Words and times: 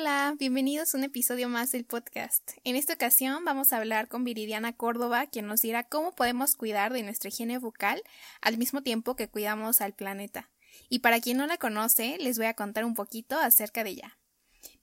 Hola, 0.00 0.32
bienvenidos 0.38 0.94
a 0.94 0.98
un 0.98 1.02
episodio 1.02 1.48
más 1.48 1.72
del 1.72 1.84
podcast. 1.84 2.52
En 2.62 2.76
esta 2.76 2.92
ocasión 2.92 3.44
vamos 3.44 3.72
a 3.72 3.78
hablar 3.78 4.06
con 4.06 4.22
Viridiana 4.22 4.72
Córdoba, 4.72 5.26
quien 5.26 5.48
nos 5.48 5.60
dirá 5.60 5.82
cómo 5.82 6.12
podemos 6.12 6.54
cuidar 6.54 6.92
de 6.92 7.02
nuestra 7.02 7.30
higiene 7.30 7.58
bucal 7.58 8.00
al 8.40 8.58
mismo 8.58 8.80
tiempo 8.82 9.16
que 9.16 9.26
cuidamos 9.26 9.80
al 9.80 9.94
planeta. 9.94 10.52
Y 10.88 11.00
para 11.00 11.18
quien 11.20 11.36
no 11.36 11.48
la 11.48 11.58
conoce, 11.58 12.16
les 12.20 12.38
voy 12.38 12.46
a 12.46 12.54
contar 12.54 12.84
un 12.84 12.94
poquito 12.94 13.40
acerca 13.40 13.82
de 13.82 13.90
ella. 13.90 14.18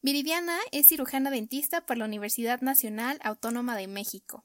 Viridiana 0.01 0.57
es 0.73 0.89
cirujana 0.89 1.31
dentista 1.31 1.85
por 1.85 1.97
la 1.97 2.03
Universidad 2.03 2.59
Nacional 2.59 3.17
Autónoma 3.23 3.77
de 3.77 3.87
México. 3.87 4.43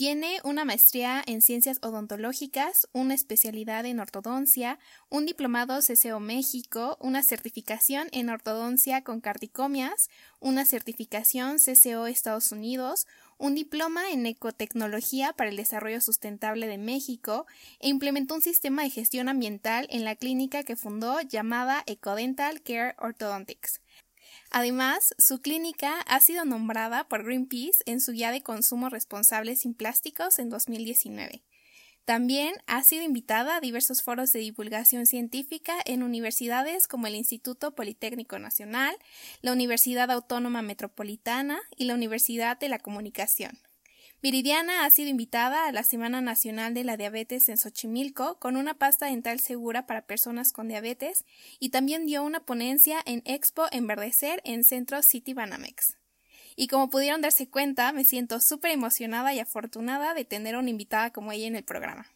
Tiene 0.00 0.40
una 0.44 0.64
maestría 0.64 1.22
en 1.26 1.42
ciencias 1.42 1.76
odontológicas, 1.82 2.88
una 2.94 3.12
especialidad 3.12 3.84
en 3.84 4.00
ortodoncia, 4.00 4.78
un 5.10 5.26
diplomado 5.26 5.78
CCO 5.80 6.20
México, 6.20 6.96
una 7.02 7.22
certificación 7.22 8.08
en 8.12 8.30
ortodoncia 8.30 9.04
con 9.04 9.20
carticomias, 9.20 10.08
una 10.38 10.64
certificación 10.64 11.58
CCO 11.58 12.06
Estados 12.06 12.50
Unidos, 12.50 13.06
un 13.36 13.54
diploma 13.54 14.10
en 14.10 14.24
ecotecnología 14.24 15.34
para 15.34 15.50
el 15.50 15.56
desarrollo 15.56 16.00
sustentable 16.00 16.66
de 16.66 16.78
México 16.78 17.44
e 17.78 17.90
implementó 17.90 18.36
un 18.36 18.40
sistema 18.40 18.84
de 18.84 18.88
gestión 18.88 19.28
ambiental 19.28 19.86
en 19.90 20.06
la 20.06 20.16
clínica 20.16 20.62
que 20.62 20.76
fundó 20.76 21.20
llamada 21.20 21.82
Ecodental 21.84 22.62
Care 22.62 22.94
Orthodontics. 22.96 23.82
Además, 24.50 25.14
su 25.16 25.40
clínica 25.40 26.00
ha 26.00 26.20
sido 26.20 26.44
nombrada 26.44 27.08
por 27.08 27.24
Greenpeace 27.24 27.82
en 27.86 28.00
su 28.00 28.12
guía 28.12 28.32
de 28.32 28.42
consumo 28.42 28.88
responsable 28.88 29.54
sin 29.54 29.74
plásticos 29.74 30.40
en 30.40 30.50
2019. 30.50 31.44
También 32.04 32.56
ha 32.66 32.82
sido 32.82 33.04
invitada 33.04 33.56
a 33.56 33.60
diversos 33.60 34.02
foros 34.02 34.32
de 34.32 34.40
divulgación 34.40 35.06
científica 35.06 35.74
en 35.84 36.02
universidades 36.02 36.88
como 36.88 37.06
el 37.06 37.14
Instituto 37.14 37.76
Politécnico 37.76 38.40
Nacional, 38.40 38.96
la 39.42 39.52
Universidad 39.52 40.10
Autónoma 40.10 40.62
Metropolitana 40.62 41.60
y 41.76 41.84
la 41.84 41.94
Universidad 41.94 42.58
de 42.58 42.68
la 42.68 42.80
Comunicación. 42.80 43.69
Viridiana 44.22 44.84
ha 44.84 44.90
sido 44.90 45.08
invitada 45.08 45.66
a 45.66 45.72
la 45.72 45.82
Semana 45.82 46.20
Nacional 46.20 46.74
de 46.74 46.84
la 46.84 46.98
Diabetes 46.98 47.48
en 47.48 47.56
Xochimilco 47.56 48.38
con 48.38 48.58
una 48.58 48.74
pasta 48.74 49.06
dental 49.06 49.40
segura 49.40 49.86
para 49.86 50.04
personas 50.04 50.52
con 50.52 50.68
diabetes 50.68 51.24
y 51.58 51.70
también 51.70 52.04
dio 52.04 52.22
una 52.22 52.40
ponencia 52.40 53.00
en 53.06 53.22
Expo 53.24 53.64
Enverdecer 53.72 54.42
en 54.44 54.62
Centro 54.62 55.02
City 55.02 55.32
Banamex. 55.32 55.96
Y 56.54 56.68
como 56.68 56.90
pudieron 56.90 57.22
darse 57.22 57.48
cuenta, 57.48 57.92
me 57.92 58.04
siento 58.04 58.40
súper 58.40 58.72
emocionada 58.72 59.32
y 59.32 59.38
afortunada 59.38 60.12
de 60.12 60.26
tener 60.26 60.54
una 60.56 60.68
invitada 60.68 61.10
como 61.10 61.32
ella 61.32 61.46
en 61.46 61.56
el 61.56 61.64
programa. 61.64 62.06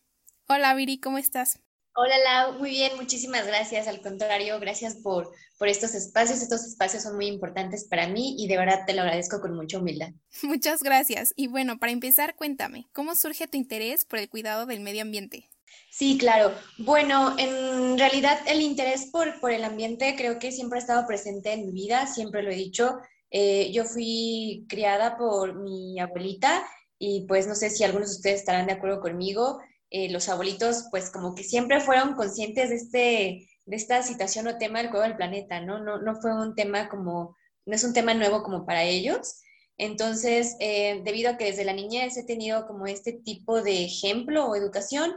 Hola 0.46 0.74
Viri, 0.74 0.98
¿cómo 0.98 1.16
estás? 1.16 1.58
Hola 1.96 2.18
Lau, 2.18 2.58
muy 2.58 2.70
bien, 2.70 2.96
muchísimas 2.96 3.46
gracias. 3.46 3.86
Al 3.86 4.00
contrario, 4.00 4.58
gracias 4.58 4.96
por, 4.96 5.30
por 5.58 5.68
estos 5.68 5.94
espacios. 5.94 6.42
Estos 6.42 6.64
espacios 6.64 7.04
son 7.04 7.14
muy 7.14 7.26
importantes 7.26 7.84
para 7.84 8.08
mí 8.08 8.34
y 8.36 8.48
de 8.48 8.56
verdad 8.56 8.80
te 8.84 8.94
lo 8.94 9.02
agradezco 9.02 9.40
con 9.40 9.54
mucha 9.54 9.78
humildad. 9.78 10.08
Muchas 10.42 10.82
gracias. 10.82 11.32
Y 11.36 11.46
bueno, 11.46 11.78
para 11.78 11.92
empezar, 11.92 12.34
cuéntame, 12.34 12.88
¿cómo 12.92 13.14
surge 13.14 13.46
tu 13.46 13.56
interés 13.56 14.04
por 14.04 14.18
el 14.18 14.28
cuidado 14.28 14.66
del 14.66 14.80
medio 14.80 15.02
ambiente? 15.02 15.48
Sí, 15.88 16.18
claro. 16.18 16.52
Bueno, 16.78 17.36
en 17.38 17.96
realidad 17.96 18.40
el 18.48 18.60
interés 18.60 19.06
por, 19.12 19.38
por 19.38 19.52
el 19.52 19.62
ambiente 19.62 20.16
creo 20.16 20.40
que 20.40 20.50
siempre 20.50 20.80
ha 20.80 20.82
estado 20.82 21.06
presente 21.06 21.52
en 21.52 21.66
mi 21.66 21.72
vida, 21.72 22.08
siempre 22.08 22.42
lo 22.42 22.50
he 22.50 22.56
dicho. 22.56 22.96
Eh, 23.30 23.70
yo 23.72 23.84
fui 23.84 24.66
criada 24.68 25.16
por 25.16 25.54
mi 25.54 26.00
abuelita 26.00 26.66
y 26.98 27.24
pues 27.28 27.46
no 27.46 27.54
sé 27.54 27.70
si 27.70 27.84
algunos 27.84 28.10
de 28.10 28.16
ustedes 28.16 28.40
estarán 28.40 28.66
de 28.66 28.72
acuerdo 28.72 29.00
conmigo. 29.00 29.60
Eh, 29.96 30.10
los 30.10 30.28
abuelitos 30.28 30.88
pues 30.90 31.08
como 31.08 31.36
que 31.36 31.44
siempre 31.44 31.78
fueron 31.78 32.16
conscientes 32.16 32.68
de, 32.68 32.74
este, 32.74 33.48
de 33.64 33.76
esta 33.76 34.02
situación 34.02 34.48
o 34.48 34.58
tema 34.58 34.80
del 34.80 34.90
cuidado 34.90 35.06
del 35.06 35.16
planeta, 35.16 35.60
¿no? 35.60 35.78
¿no? 35.78 35.98
No 35.98 36.16
fue 36.20 36.34
un 36.34 36.56
tema 36.56 36.88
como, 36.88 37.36
no 37.64 37.76
es 37.76 37.84
un 37.84 37.92
tema 37.92 38.12
nuevo 38.12 38.42
como 38.42 38.66
para 38.66 38.82
ellos. 38.82 39.40
Entonces, 39.78 40.56
eh, 40.58 41.00
debido 41.04 41.30
a 41.30 41.36
que 41.36 41.44
desde 41.44 41.64
la 41.64 41.72
niñez 41.72 42.16
he 42.16 42.24
tenido 42.24 42.66
como 42.66 42.88
este 42.88 43.12
tipo 43.12 43.62
de 43.62 43.84
ejemplo 43.84 44.46
o 44.46 44.56
educación, 44.56 45.14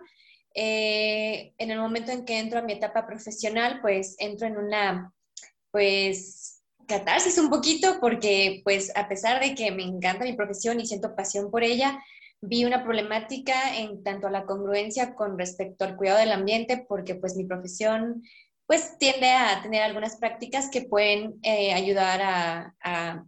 eh, 0.54 1.56
en 1.58 1.72
el 1.72 1.80
momento 1.80 2.12
en 2.12 2.24
que 2.24 2.38
entro 2.38 2.60
a 2.60 2.64
mi 2.64 2.74
etapa 2.74 3.08
profesional, 3.08 3.80
pues 3.82 4.16
entro 4.20 4.46
en 4.46 4.58
una, 4.58 5.12
pues, 5.72 6.62
catarsis 6.88 7.40
un 7.40 7.50
poquito, 7.50 8.00
porque 8.00 8.62
pues 8.64 8.92
a 8.96 9.08
pesar 9.10 9.42
de 9.42 9.56
que 9.56 9.72
me 9.72 9.82
encanta 9.82 10.24
mi 10.24 10.34
profesión 10.34 10.80
y 10.80 10.86
siento 10.86 11.16
pasión 11.16 11.50
por 11.50 11.64
ella, 11.64 12.00
vi 12.42 12.66
una 12.66 12.84
problemática 12.84 13.78
en 13.78 14.04
tanto 14.04 14.28
a 14.28 14.32
la 14.32 14.46
congruencia 14.46 15.16
con 15.16 15.38
respecto 15.38 15.86
al 15.86 15.96
cuidado 15.96 16.20
del 16.20 16.32
ambiente, 16.32 16.86
porque 16.88 17.16
pues 17.16 17.36
mi 17.36 17.46
profesión 17.46 18.24
pues 18.68 18.98
tiende 18.98 19.32
a 19.32 19.62
tener 19.64 19.82
algunas 19.82 20.18
prácticas 20.18 20.70
que 20.70 20.82
pueden 20.82 21.40
eh, 21.42 21.74
ayudar 21.74 22.22
a, 22.82 23.26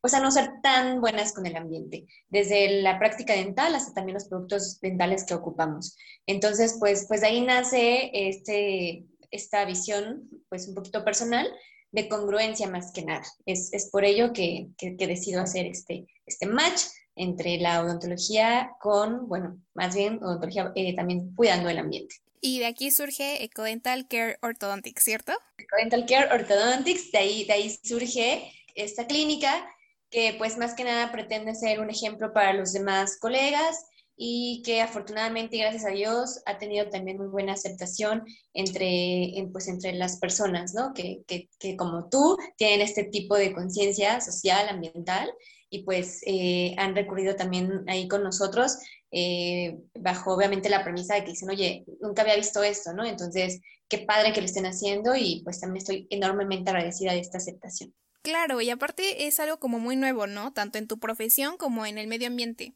pues 0.00 0.14
a 0.14 0.20
no 0.20 0.30
ser 0.30 0.60
tan 0.62 1.00
buenas 1.00 1.32
con 1.32 1.46
el 1.46 1.56
ambiente, 1.56 2.06
desde 2.28 2.80
la 2.80 2.98
práctica 2.98 3.32
dental 3.32 3.74
hasta 3.74 3.92
también 3.92 4.14
los 4.14 4.28
productos 4.28 4.80
dentales 4.80 5.24
que 5.24 5.34
ocupamos. 5.34 5.96
Entonces, 6.26 6.76
pues, 6.78 7.06
pues 7.08 7.22
de 7.22 7.26
ahí 7.26 7.40
nace 7.40 8.10
este, 8.12 9.04
esta 9.32 9.64
visión, 9.64 10.28
pues 10.48 10.68
un 10.68 10.74
poquito 10.74 11.04
personal, 11.04 11.52
de 11.90 12.08
congruencia 12.08 12.68
más 12.68 12.92
que 12.92 13.02
nada. 13.02 13.24
Es, 13.46 13.72
es 13.72 13.90
por 13.90 14.04
ello 14.04 14.32
que, 14.32 14.68
que, 14.76 14.96
que, 14.96 15.06
decido 15.06 15.40
hacer 15.40 15.66
este, 15.66 16.06
este 16.26 16.46
match 16.46 16.82
entre 17.18 17.58
la 17.58 17.82
odontología 17.82 18.72
con, 18.80 19.28
bueno, 19.28 19.60
más 19.74 19.94
bien 19.94 20.22
odontología 20.22 20.72
eh, 20.74 20.94
también 20.94 21.34
cuidando 21.34 21.68
el 21.68 21.78
ambiente. 21.78 22.16
Y 22.40 22.60
de 22.60 22.66
aquí 22.66 22.90
surge 22.90 23.42
Ecodental 23.42 24.06
Care 24.08 24.38
Orthodontics, 24.42 25.02
¿cierto? 25.02 25.32
Ecodental 25.58 26.06
Care 26.06 26.32
Orthodontics, 26.32 27.10
de 27.10 27.18
ahí, 27.18 27.44
de 27.44 27.52
ahí 27.52 27.78
surge 27.82 28.52
esta 28.74 29.06
clínica 29.06 29.66
que 30.10 30.34
pues 30.38 30.56
más 30.56 30.74
que 30.74 30.84
nada 30.84 31.12
pretende 31.12 31.54
ser 31.54 31.80
un 31.80 31.90
ejemplo 31.90 32.32
para 32.32 32.52
los 32.54 32.72
demás 32.72 33.18
colegas 33.18 33.84
y 34.16 34.62
que 34.64 34.80
afortunadamente 34.80 35.58
gracias 35.58 35.84
a 35.84 35.90
Dios 35.90 36.40
ha 36.44 36.58
tenido 36.58 36.88
también 36.88 37.18
muy 37.18 37.28
buena 37.28 37.52
aceptación 37.52 38.24
entre, 38.52 39.32
pues, 39.52 39.68
entre 39.68 39.92
las 39.92 40.18
personas, 40.18 40.74
¿no? 40.74 40.92
Que, 40.92 41.22
que, 41.28 41.48
que 41.60 41.76
como 41.76 42.08
tú 42.08 42.36
tienen 42.56 42.80
este 42.80 43.04
tipo 43.04 43.36
de 43.36 43.52
conciencia 43.52 44.20
social, 44.20 44.68
ambiental 44.68 45.30
y 45.70 45.82
pues 45.84 46.20
eh, 46.26 46.74
han 46.78 46.94
recurrido 46.94 47.36
también 47.36 47.84
ahí 47.88 48.08
con 48.08 48.22
nosotros 48.22 48.78
eh, 49.10 49.78
bajo 49.94 50.34
obviamente 50.34 50.68
la 50.68 50.84
premisa 50.84 51.14
de 51.14 51.24
que 51.24 51.30
dicen, 51.30 51.50
oye, 51.50 51.84
nunca 52.00 52.22
había 52.22 52.36
visto 52.36 52.62
esto, 52.62 52.92
¿no? 52.92 53.04
Entonces, 53.04 53.60
qué 53.88 53.98
padre 53.98 54.32
que 54.32 54.40
lo 54.40 54.46
estén 54.46 54.66
haciendo 54.66 55.14
y 55.16 55.42
pues 55.44 55.60
también 55.60 55.78
estoy 55.78 56.06
enormemente 56.10 56.70
agradecida 56.70 57.12
de 57.12 57.20
esta 57.20 57.38
aceptación. 57.38 57.94
Claro, 58.22 58.60
y 58.60 58.68
aparte 58.68 59.26
es 59.26 59.40
algo 59.40 59.58
como 59.58 59.78
muy 59.78 59.96
nuevo, 59.96 60.26
¿no? 60.26 60.52
Tanto 60.52 60.78
en 60.78 60.88
tu 60.88 60.98
profesión 60.98 61.56
como 61.56 61.86
en 61.86 61.96
el 61.96 62.08
medio 62.08 62.26
ambiente. 62.26 62.74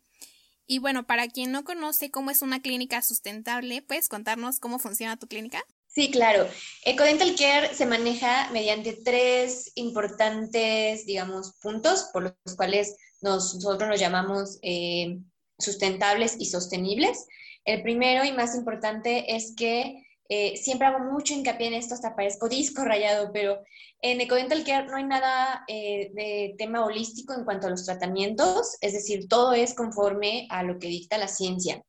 Y 0.66 0.78
bueno, 0.78 1.06
para 1.06 1.28
quien 1.28 1.52
no 1.52 1.64
conoce 1.64 2.10
cómo 2.10 2.30
es 2.30 2.40
una 2.40 2.62
clínica 2.62 3.02
sustentable, 3.02 3.82
¿puedes 3.82 4.08
contarnos 4.08 4.60
cómo 4.60 4.78
funciona 4.78 5.18
tu 5.18 5.26
clínica? 5.26 5.62
Sí, 5.94 6.10
claro. 6.10 6.48
Ecodental 6.86 7.34
Care 7.36 7.74
se 7.74 7.84
maneja 7.84 8.48
mediante 8.50 8.94
tres 8.94 9.72
importantes, 9.74 11.04
digamos, 11.04 11.52
puntos 11.60 12.08
por 12.14 12.22
los 12.22 12.56
cuales 12.56 12.96
nosotros 13.20 13.88
nos 13.88 14.00
llamamos 14.00 14.58
eh, 14.62 15.18
sustentables 15.58 16.36
y 16.38 16.46
sostenibles. 16.46 17.26
El 17.66 17.82
primero 17.82 18.24
y 18.24 18.32
más 18.32 18.54
importante 18.54 19.36
es 19.36 19.54
que 19.54 20.02
eh, 20.30 20.56
siempre 20.56 20.86
hago 20.86 21.12
mucho 21.12 21.34
hincapié 21.34 21.66
en 21.66 21.74
esto, 21.74 21.92
hasta 21.92 22.16
parezco 22.16 22.48
disco 22.48 22.84
rayado, 22.84 23.30
pero 23.30 23.62
en 24.00 24.22
Ecodental 24.22 24.64
Care 24.64 24.86
no 24.86 24.96
hay 24.96 25.04
nada 25.04 25.62
eh, 25.68 26.10
de 26.14 26.54
tema 26.56 26.86
holístico 26.86 27.34
en 27.34 27.44
cuanto 27.44 27.66
a 27.66 27.70
los 27.70 27.84
tratamientos, 27.84 28.78
es 28.80 28.94
decir, 28.94 29.28
todo 29.28 29.52
es 29.52 29.74
conforme 29.74 30.46
a 30.48 30.62
lo 30.62 30.78
que 30.78 30.88
dicta 30.88 31.18
la 31.18 31.28
ciencia 31.28 31.84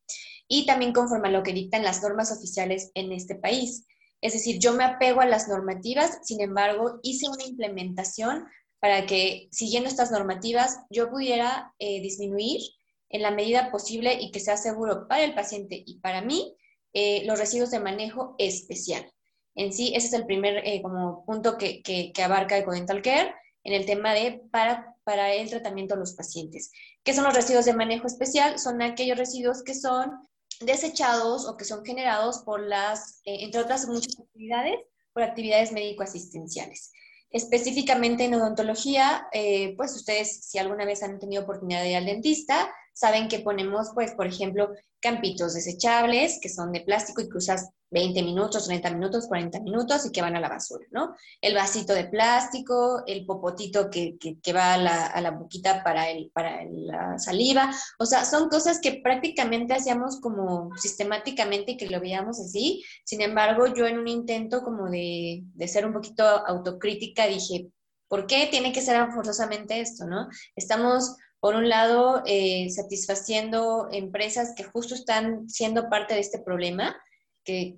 y 0.50 0.66
también 0.66 0.92
conforme 0.92 1.30
a 1.30 1.32
lo 1.32 1.42
que 1.42 1.54
dictan 1.54 1.84
las 1.84 2.02
normas 2.04 2.32
oficiales 2.32 2.92
en 2.96 3.14
este 3.14 3.36
país. 3.36 3.86
Es 4.24 4.32
decir, 4.32 4.58
yo 4.58 4.72
me 4.72 4.86
apego 4.86 5.20
a 5.20 5.26
las 5.26 5.50
normativas, 5.50 6.20
sin 6.24 6.40
embargo, 6.40 7.02
hice 7.04 7.28
una 7.28 7.44
implementación 7.44 8.46
para 8.80 9.06
que, 9.06 9.50
siguiendo 9.52 9.90
estas 9.90 10.12
normativas, 10.12 10.80
yo 10.90 11.10
pudiera 11.10 11.74
eh, 11.78 12.00
disminuir 12.02 12.62
en 13.10 13.22
la 13.22 13.32
medida 13.32 13.70
posible 13.70 14.14
y 14.14 14.32
que 14.32 14.40
sea 14.40 14.56
seguro 14.56 15.10
para 15.10 15.26
el 15.26 15.36
paciente 15.36 15.84
y 15.86 16.00
para 16.00 16.22
mí 16.22 16.56
eh, 16.94 17.24
los 17.26 17.38
residuos 17.38 17.70
de 17.72 17.82
manejo 17.82 18.36
especial. 18.38 19.12
En 19.56 19.74
sí, 19.74 19.92
ese 19.94 20.08
es 20.08 20.14
el 20.14 20.26
primer 20.26 20.66
eh, 20.66 20.82
como 20.82 21.26
punto 21.26 21.58
que, 21.58 21.82
que, 21.82 22.14
que 22.14 22.24
abarca 22.24 22.64
Care. 22.64 23.36
en 23.66 23.74
el 23.74 23.86
tema 23.86 24.14
de 24.14 24.42
para, 24.52 24.96
para 25.04 25.34
el 25.34 25.50
tratamiento 25.50 25.96
de 25.96 26.00
los 26.00 26.14
pacientes. 26.14 26.72
¿Qué 27.04 27.14
son 27.14 27.26
los 27.26 27.36
residuos 27.36 27.66
de 27.66 27.74
manejo 27.74 28.08
especial? 28.08 28.58
Son 28.58 28.82
aquellos 28.82 29.18
residuos 29.18 29.64
que 29.64 29.76
son 29.76 30.30
desechados 30.62 31.48
o 31.48 31.58
que 31.58 31.66
son 31.66 31.86
generados 31.86 32.40
por 32.40 32.62
las, 32.62 33.22
eh, 33.26 33.38
entre 33.42 33.62
otras 33.62 33.88
muchas 33.88 34.20
actividades, 34.20 34.76
por 35.14 35.24
actividades 35.24 35.72
médico-asistenciales. 35.72 36.92
Específicamente 37.30 38.26
en 38.26 38.36
odontología, 38.36 39.28
eh, 39.32 39.74
pues 39.76 39.96
ustedes 39.96 40.46
si 40.46 40.60
alguna 40.60 40.86
vez 40.86 41.02
han 41.04 41.20
tenido 41.20 41.44
oportunidad 41.44 41.82
de 41.82 41.92
ir 41.92 41.98
al 41.98 42.06
dentista, 42.06 42.72
saben 42.94 43.28
que 43.28 43.40
ponemos, 43.40 43.92
pues, 43.94 44.14
por 44.14 44.28
ejemplo, 44.28 44.70
campitos 45.00 45.54
desechables 45.54 46.40
que 46.42 46.50
son 46.50 46.72
de 46.72 46.82
plástico 46.82 47.22
y 47.22 47.30
que 47.30 47.38
usas 47.38 47.70
20 47.94 48.24
minutos, 48.24 48.66
30 48.66 48.90
minutos, 48.92 49.28
40 49.28 49.60
minutos 49.60 50.06
y 50.06 50.12
que 50.12 50.22
van 50.22 50.36
a 50.36 50.40
la 50.40 50.50
basura, 50.50 50.86
¿no? 50.92 51.16
El 51.42 51.54
vasito 51.54 51.94
de 51.94 52.06
plástico, 52.06 53.04
el 53.06 53.26
popotito 53.26 53.90
que, 53.90 54.18
que, 54.18 54.54
va 54.54 54.74
a 54.74 54.78
la, 54.78 55.06
a 55.08 55.22
la, 55.22 55.32
boquita 55.32 55.84
para, 55.84 56.10
el, 56.10 56.32
para 56.34 56.64
la 56.66 57.20
saliva, 57.20 57.72
o 58.00 58.06
sea, 58.06 58.26
son 58.26 58.50
cosas 58.50 58.80
que 58.80 59.02
prácticamente 59.04 59.74
hacíamos 59.74 60.20
como 60.20 60.76
sistemáticamente 60.76 61.74
y 61.74 61.78
que 61.78 61.90
lo 61.90 62.00
veíamos 62.00 62.40
así, 62.40 62.84
sin 63.04 63.22
embargo, 63.22 63.68
yo 63.68 63.86
en 63.86 64.00
un 64.00 64.08
intento 64.08 64.64
como 64.64 64.90
de, 64.90 65.44
de 65.54 65.68
ser 65.68 65.86
un 65.86 65.94
poquito 65.94 66.24
autocrítica 66.24 67.28
dije, 67.28 67.68
¿por 68.08 68.26
qué 68.26 68.48
tiene 68.50 68.72
que 68.72 68.82
ser 68.82 69.08
forzosamente 69.12 69.80
esto, 69.80 70.06
no? 70.06 70.30
Estamos 70.56 71.16
por 71.44 71.56
un 71.56 71.68
lado, 71.68 72.24
eh, 72.26 72.70
satisfaciendo 72.70 73.90
empresas 73.92 74.54
que 74.56 74.64
justo 74.64 74.96
están 74.96 75.50
siendo 75.50 75.90
parte 75.90 76.14
de 76.14 76.22
este 76.22 76.40
problema, 76.40 76.96
que, 77.44 77.76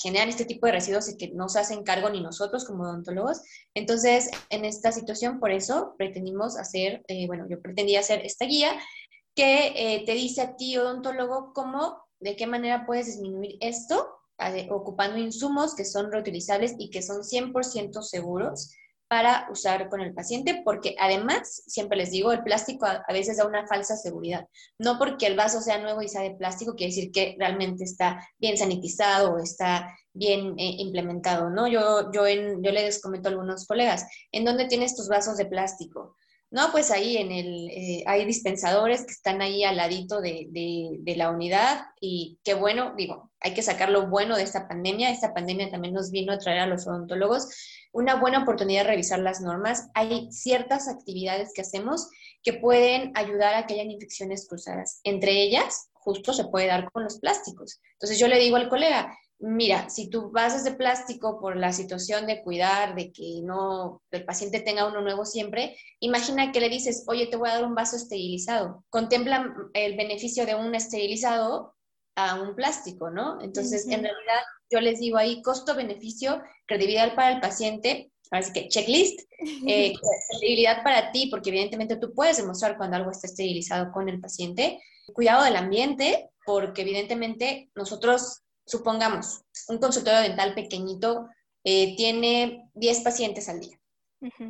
generan 0.00 0.28
este 0.28 0.44
tipo 0.44 0.66
de 0.66 0.74
residuos 0.74 1.08
y 1.08 1.16
que 1.16 1.32
no 1.32 1.48
se 1.48 1.58
hacen 1.58 1.82
cargo 1.82 2.08
ni 2.08 2.20
nosotros 2.20 2.64
como 2.64 2.84
odontólogos. 2.84 3.42
Entonces, 3.74 4.30
en 4.48 4.64
esta 4.64 4.92
situación, 4.92 5.40
por 5.40 5.50
eso 5.50 5.96
pretendimos 5.98 6.56
hacer, 6.56 7.02
eh, 7.08 7.26
bueno, 7.26 7.48
yo 7.50 7.60
pretendía 7.60 7.98
hacer 7.98 8.24
esta 8.24 8.44
guía 8.44 8.78
que 9.34 9.72
eh, 9.74 10.04
te 10.06 10.12
dice 10.12 10.42
a 10.42 10.54
ti, 10.54 10.76
odontólogo, 10.76 11.52
cómo, 11.52 12.04
de 12.20 12.36
qué 12.36 12.46
manera 12.46 12.86
puedes 12.86 13.06
disminuir 13.06 13.56
esto, 13.58 14.06
ocupando 14.70 15.18
insumos 15.18 15.74
que 15.74 15.84
son 15.84 16.12
reutilizables 16.12 16.76
y 16.78 16.90
que 16.90 17.02
son 17.02 17.22
100% 17.24 18.02
seguros 18.02 18.72
para 19.10 19.48
usar 19.50 19.88
con 19.88 20.00
el 20.00 20.14
paciente, 20.14 20.62
porque 20.64 20.94
además, 20.96 21.64
siempre 21.66 21.98
les 21.98 22.12
digo, 22.12 22.30
el 22.30 22.44
plástico 22.44 22.86
a, 22.86 23.04
veces 23.12 23.38
da 23.38 23.44
una 23.44 23.66
falsa 23.66 23.96
seguridad. 23.96 24.46
No 24.78 25.00
porque 25.00 25.26
el 25.26 25.34
vaso 25.34 25.60
sea 25.60 25.78
nuevo 25.78 26.00
y 26.00 26.06
sea 26.08 26.22
de 26.22 26.36
plástico, 26.36 26.76
quiere 26.76 26.94
decir 26.94 27.10
que 27.10 27.34
realmente 27.36 27.82
está 27.82 28.24
bien 28.38 28.56
sanitizado 28.56 29.32
o 29.32 29.38
está 29.40 29.92
bien 30.12 30.54
eh, 30.58 30.76
implementado, 30.78 31.50
¿no? 31.50 31.66
Yo, 31.66 32.12
yo, 32.12 32.24
en, 32.24 32.62
yo 32.62 32.70
les 32.70 33.02
comento 33.02 33.28
a 33.28 33.32
algunos 33.32 33.66
colegas, 33.66 34.06
¿en 34.30 34.44
dónde 34.44 34.68
tienes 34.68 34.94
tus 34.94 35.08
vasos 35.08 35.36
de 35.36 35.46
plástico? 35.46 36.14
No, 36.52 36.70
pues 36.70 36.92
ahí 36.92 37.16
en 37.16 37.32
el, 37.32 37.68
eh, 37.70 38.04
hay 38.06 38.24
dispensadores 38.24 39.04
que 39.04 39.12
están 39.12 39.40
ahí 39.42 39.62
al 39.64 39.76
ladito 39.76 40.20
de, 40.20 40.46
de, 40.50 41.16
la 41.16 41.30
unidad 41.30 41.86
y 42.00 42.40
qué 42.42 42.54
bueno, 42.54 42.94
digo, 42.96 43.30
hay 43.40 43.54
que 43.54 43.62
sacar 43.62 43.90
lo 43.90 44.08
bueno 44.08 44.36
de 44.36 44.42
esta 44.42 44.66
pandemia. 44.66 45.10
Esta 45.10 45.32
pandemia 45.32 45.70
también 45.70 45.94
nos 45.94 46.10
vino 46.10 46.32
a 46.32 46.38
traer 46.38 46.60
a 46.60 46.66
los 46.66 46.88
odontólogos 46.88 47.48
una 47.92 48.16
buena 48.16 48.42
oportunidad 48.42 48.82
de 48.82 48.90
revisar 48.90 49.18
las 49.18 49.40
normas. 49.40 49.90
Hay 49.94 50.30
ciertas 50.30 50.88
actividades 50.88 51.52
que 51.54 51.62
hacemos 51.62 52.08
que 52.42 52.54
pueden 52.54 53.12
ayudar 53.14 53.54
a 53.54 53.66
que 53.66 53.74
hayan 53.74 53.90
infecciones 53.90 54.46
cruzadas. 54.48 55.00
Entre 55.04 55.42
ellas, 55.42 55.90
justo 55.92 56.32
se 56.32 56.44
puede 56.44 56.66
dar 56.66 56.90
con 56.92 57.04
los 57.04 57.18
plásticos. 57.18 57.80
Entonces 57.92 58.18
yo 58.18 58.28
le 58.28 58.38
digo 58.38 58.56
al 58.56 58.68
colega, 58.68 59.16
mira, 59.38 59.88
si 59.88 60.08
tú 60.08 60.30
vas 60.30 60.64
de 60.64 60.72
plástico 60.72 61.40
por 61.40 61.56
la 61.56 61.72
situación 61.72 62.26
de 62.26 62.42
cuidar, 62.42 62.94
de 62.94 63.12
que 63.12 63.40
no 63.42 64.02
el 64.10 64.24
paciente 64.24 64.60
tenga 64.60 64.86
uno 64.86 65.00
nuevo 65.00 65.24
siempre, 65.24 65.76
imagina 65.98 66.52
que 66.52 66.60
le 66.60 66.68
dices, 66.68 67.04
oye, 67.06 67.26
te 67.26 67.36
voy 67.36 67.48
a 67.48 67.54
dar 67.54 67.64
un 67.64 67.74
vaso 67.74 67.96
esterilizado. 67.96 68.84
Contempla 68.90 69.54
el 69.74 69.96
beneficio 69.96 70.46
de 70.46 70.54
un 70.54 70.74
esterilizado 70.74 71.74
a 72.16 72.40
un 72.40 72.54
plástico, 72.54 73.10
¿no? 73.10 73.40
Entonces, 73.40 73.84
en 73.86 74.02
realidad, 74.02 74.42
yo 74.70 74.80
les 74.80 75.00
digo 75.00 75.16
ahí 75.16 75.42
costo-beneficio, 75.42 76.42
credibilidad 76.66 77.14
para 77.14 77.32
el 77.32 77.40
paciente, 77.40 78.12
así 78.30 78.52
que 78.52 78.68
checklist, 78.68 79.20
eh, 79.66 79.92
credibilidad 80.30 80.82
para 80.82 81.12
ti, 81.12 81.28
porque 81.30 81.50
evidentemente 81.50 81.96
tú 81.96 82.12
puedes 82.14 82.36
demostrar 82.36 82.76
cuando 82.76 82.96
algo 82.96 83.10
está 83.10 83.26
esterilizado 83.26 83.92
con 83.92 84.08
el 84.08 84.20
paciente, 84.20 84.80
cuidado 85.12 85.44
del 85.44 85.56
ambiente, 85.56 86.30
porque 86.44 86.82
evidentemente 86.82 87.70
nosotros 87.74 88.42
supongamos, 88.66 89.42
un 89.68 89.78
consultorio 89.78 90.20
dental 90.20 90.54
pequeñito 90.54 91.28
eh, 91.64 91.96
tiene 91.96 92.70
10 92.74 93.00
pacientes 93.00 93.48
al 93.48 93.60
día. 93.60 93.78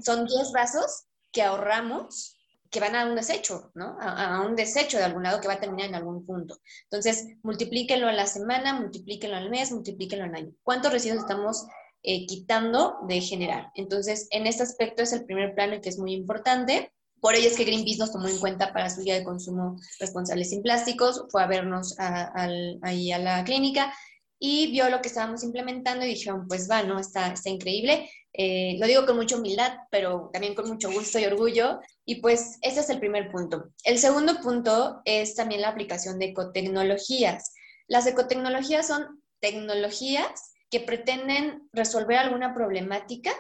Son 0.03 0.27
10 0.27 0.53
vasos 0.53 1.05
que 1.33 1.43
ahorramos 1.43 2.37
que 2.71 2.81
van 2.81 2.95
a 2.95 3.07
un 3.07 3.17
desecho, 3.17 3.73
¿no? 3.75 3.97
A, 4.01 4.43
un 4.47 4.55
desecho 4.55 4.97
de 4.97 5.05
algún 5.05 5.25
lado 5.25 5.41
que 5.41 5.49
va 5.49 5.55
a 5.55 5.61
terminar 5.61 5.89
en 5.89 5.97
algún 5.97 6.25
punto. 6.25 6.59
Entonces, 6.85 7.27
multiplíquenlo 7.43 8.07
a 8.09 8.13
la 8.13 8.27
semana, 8.27 8.79
multiplíquenlo 8.81 9.37
al 9.37 9.51
mes, 9.51 9.73
multiplíquenlo 9.73 10.25
al 10.25 10.35
año. 10.35 10.53
¿Cuántos 10.63 10.93
residuos 10.93 11.21
estamos 11.21 11.67
eh, 12.03 12.27
quitando 12.27 12.99
de 13.09 13.21
generar? 13.21 13.73
Entonces, 13.75 14.29
en 14.31 14.47
este 14.47 14.63
aspecto 14.63 15.03
es 15.03 15.13
el 15.13 15.25
primer 15.25 15.55
plano 15.55 15.81
que 15.81 15.89
es 15.89 15.99
muy 15.99 16.13
importante. 16.13 16.93
Por 17.21 17.35
ello 17.35 17.49
es 17.49 17.57
que 17.57 17.65
Greenpeace 17.65 17.99
nos 17.99 18.13
tomó 18.13 18.29
en 18.29 18.39
cuenta 18.39 18.73
para 18.73 18.89
su 18.89 19.03
guía 19.03 19.15
de 19.15 19.25
consumo 19.25 19.77
responsable 19.99 20.45
sin 20.45 20.63
plásticos, 20.63 21.27
fue 21.31 21.43
a 21.43 21.47
vernos 21.47 21.95
ahí 21.99 23.13
a 23.13 23.19
la 23.19 23.45
clínica 23.45 23.93
y 24.39 24.73
vio 24.73 24.89
lo 24.89 25.03
que 25.03 25.09
estábamos 25.09 25.45
implementando 25.45 26.05
y 26.05 26.09
dijeron, 26.09 26.49
pues 26.49 26.69
va, 26.69 26.83
¿no? 26.83 26.99
Está, 26.99 27.31
está 27.31 27.51
increíble. 27.51 28.09
Eh, 28.33 28.77
lo 28.79 28.87
digo 28.87 29.07
con 29.07 29.17
mucha 29.17 29.37
humildad, 29.37 29.73
pero 29.91 30.31
también 30.33 30.55
con 30.55 30.69
mucho 30.69 30.91
gusto 30.91 31.19
y 31.19 31.25
orgullo. 31.25 31.81
Y 32.05 32.17
pues 32.21 32.59
ese 32.63 32.81
es 32.81 32.91
el 32.91 33.01
primer 33.01 33.31
punto. 33.31 33.71
El 33.85 33.99
segundo 33.99 34.41
punto 34.41 35.01
es 35.05 35.35
también 35.35 35.61
la 35.61 35.69
aplicación 35.69 36.19
de 36.19 36.27
ecotecnologías. 36.27 37.53
Las 37.87 38.07
ecotecnologías 38.07 38.87
son 38.87 39.23
tecnologías 39.41 40.53
que 40.71 40.81
pretenden 40.81 41.69
resolver 41.73 42.19
alguna 42.19 42.55
problemática, 42.55 43.33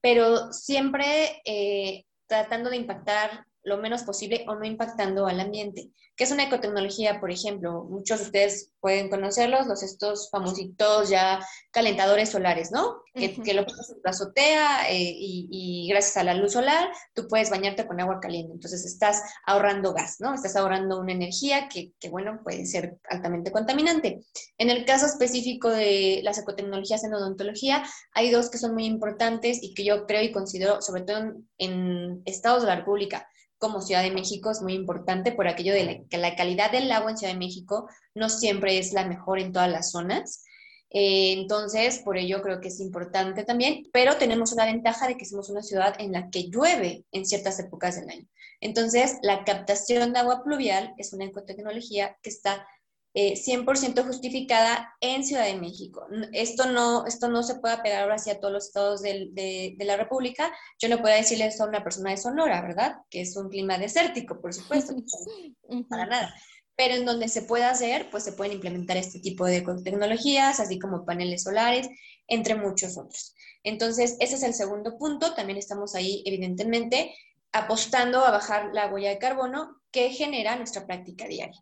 pero 0.00 0.52
siempre 0.52 1.42
eh, 1.44 2.04
tratando 2.26 2.70
de 2.70 2.76
impactar 2.76 3.44
lo 3.68 3.78
menos 3.78 4.02
posible 4.02 4.44
o 4.48 4.54
no 4.54 4.64
impactando 4.64 5.26
al 5.26 5.40
ambiente. 5.40 5.90
¿Qué 6.16 6.24
es 6.24 6.32
una 6.32 6.44
ecotecnología, 6.44 7.20
por 7.20 7.30
ejemplo? 7.30 7.84
Muchos 7.84 8.18
de 8.18 8.24
ustedes 8.24 8.72
pueden 8.80 9.08
conocerlos, 9.08 9.68
los 9.68 9.84
estos 9.84 10.30
famositos 10.30 11.08
ya 11.08 11.38
calentadores 11.70 12.30
solares, 12.30 12.72
¿no? 12.72 13.02
que, 13.18 13.54
lo 13.54 13.64
pones 13.64 13.90
en 13.90 14.02
tu 14.02 14.08
azotea 14.08 14.90
eh, 14.90 15.14
y, 15.16 15.88
gracias 15.88 16.16
a 16.16 16.24
la 16.24 16.34
luz 16.34 16.52
solar 16.52 16.90
tú 17.14 17.26
puedes 17.28 17.50
bañarte 17.50 17.86
con 17.86 18.00
agua 18.00 18.20
caliente. 18.20 18.52
Entonces 18.52 18.84
estás 18.84 19.22
ahorrando 19.46 19.92
gas, 19.92 20.16
¿no? 20.20 20.34
Estás 20.34 20.56
ahorrando 20.56 21.00
una 21.00 21.12
energía 21.12 21.68
que, 21.68 21.92
que, 21.98 22.08
bueno, 22.08 22.40
puede 22.42 22.66
ser 22.66 22.98
altamente 23.08 23.52
contaminante. 23.52 24.24
En 24.58 24.70
el 24.70 24.84
caso 24.84 25.06
específico 25.06 25.70
de 25.70 26.20
las 26.22 26.38
ecotecnologías 26.38 27.04
en 27.04 27.14
odontología, 27.14 27.84
hay 28.12 28.30
dos 28.30 28.50
que 28.50 28.58
son 28.58 28.74
muy 28.74 28.86
importantes 28.86 29.58
y 29.62 29.74
que 29.74 29.84
yo 29.84 30.06
creo 30.06 30.22
y 30.22 30.32
considero, 30.32 30.80
sobre 30.82 31.02
todo 31.02 31.18
en, 31.18 31.48
en 31.58 32.22
estados 32.24 32.62
de 32.62 32.68
la 32.68 32.76
República, 32.76 33.28
como 33.58 33.82
Ciudad 33.82 34.02
de 34.02 34.10
México 34.10 34.50
es 34.50 34.62
muy 34.62 34.74
importante 34.74 35.32
por 35.32 35.48
aquello 35.48 35.72
de 35.72 36.06
que 36.08 36.18
la 36.18 36.36
calidad 36.36 36.70
del 36.70 36.90
agua 36.90 37.10
en 37.10 37.18
Ciudad 37.18 37.32
de 37.32 37.38
México 37.38 37.88
no 38.14 38.28
siempre 38.28 38.78
es 38.78 38.92
la 38.92 39.06
mejor 39.06 39.40
en 39.40 39.52
todas 39.52 39.70
las 39.70 39.90
zonas. 39.90 40.44
Eh, 40.90 41.32
entonces, 41.32 41.98
por 41.98 42.16
ello 42.16 42.40
creo 42.40 42.60
que 42.60 42.68
es 42.68 42.80
importante 42.80 43.44
también, 43.44 43.88
pero 43.92 44.16
tenemos 44.16 44.52
una 44.52 44.64
ventaja 44.64 45.06
de 45.06 45.16
que 45.16 45.26
somos 45.26 45.50
una 45.50 45.62
ciudad 45.62 45.94
en 45.98 46.12
la 46.12 46.30
que 46.30 46.48
llueve 46.48 47.04
en 47.12 47.26
ciertas 47.26 47.58
épocas 47.58 47.96
del 47.96 48.08
año. 48.08 48.26
Entonces, 48.60 49.18
la 49.22 49.44
captación 49.44 50.12
de 50.12 50.18
agua 50.20 50.42
pluvial 50.42 50.94
es 50.96 51.12
una 51.12 51.26
ecotecnología 51.26 52.16
que 52.22 52.30
está 52.30 52.66
100% 53.14 53.98
eh, 53.98 54.02
justificada 54.02 54.94
en 55.00 55.24
Ciudad 55.24 55.44
de 55.44 55.56
México. 55.56 56.06
Esto 56.32 56.70
no, 56.70 57.06
esto 57.06 57.28
no 57.28 57.42
se 57.42 57.56
puede 57.56 57.78
pegar 57.78 58.02
ahora 58.02 58.16
hacia 58.16 58.38
todos 58.38 58.52
los 58.52 58.66
estados 58.66 59.02
de, 59.02 59.30
de, 59.32 59.84
la 59.84 59.96
República. 59.96 60.52
Yo 60.78 60.88
no 60.88 61.00
puedo 61.00 61.14
decirle 61.14 61.46
esto 61.46 61.64
a 61.64 61.68
una 61.68 61.82
persona 61.82 62.10
de 62.10 62.16
Sonora, 62.16 62.60
¿verdad? 62.60 62.96
Que 63.10 63.22
es 63.22 63.36
un 63.36 63.48
clima 63.48 63.78
desértico, 63.78 64.40
por 64.40 64.52
supuesto, 64.52 64.94
para 65.88 66.06
nada. 66.06 66.34
Pero 66.76 66.94
en 66.94 67.04
donde 67.04 67.28
se 67.28 67.42
pueda 67.42 67.70
hacer, 67.70 68.08
pues 68.10 68.22
se 68.22 68.32
pueden 68.32 68.52
implementar 68.52 68.96
este 68.96 69.18
tipo 69.18 69.44
de 69.46 69.62
tecnologías, 69.82 70.60
así 70.60 70.78
como 70.78 71.04
paneles 71.04 71.42
solares, 71.42 71.88
entre 72.28 72.54
muchos 72.54 72.96
otros. 72.96 73.34
Entonces, 73.64 74.16
ese 74.20 74.36
es 74.36 74.42
el 74.44 74.54
segundo 74.54 74.96
punto. 74.96 75.34
También 75.34 75.58
estamos 75.58 75.96
ahí, 75.96 76.22
evidentemente, 76.24 77.14
apostando 77.52 78.24
a 78.24 78.30
bajar 78.30 78.70
la 78.72 78.92
huella 78.92 79.10
de 79.10 79.18
carbono 79.18 79.80
que 79.90 80.10
genera 80.10 80.54
nuestra 80.54 80.86
práctica 80.86 81.26
diaria. 81.26 81.60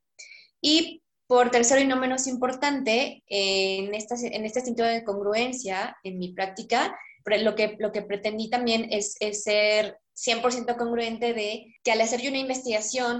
Y 0.60 1.02
por 1.26 1.50
tercero 1.50 1.80
y 1.80 1.86
no 1.86 1.96
menos 1.96 2.26
importante, 2.26 3.22
en, 3.26 3.94
esta, 3.94 4.14
en 4.14 4.44
este 4.44 4.60
sentido 4.60 4.86
de 4.86 5.04
congruencia 5.04 5.96
en 6.04 6.18
mi 6.18 6.32
práctica, 6.32 6.96
lo 7.24 7.54
que, 7.54 7.76
lo 7.78 7.92
que 7.92 8.02
pretendí 8.02 8.48
también 8.48 8.88
es, 8.90 9.16
ser 9.42 9.98
100% 10.14 10.76
congruente 10.76 11.34
de 11.34 11.74
que 11.82 11.92
al 11.92 12.00
hacer 12.00 12.20
yo 12.20 12.30
una 12.30 12.38
investigación, 12.38 13.18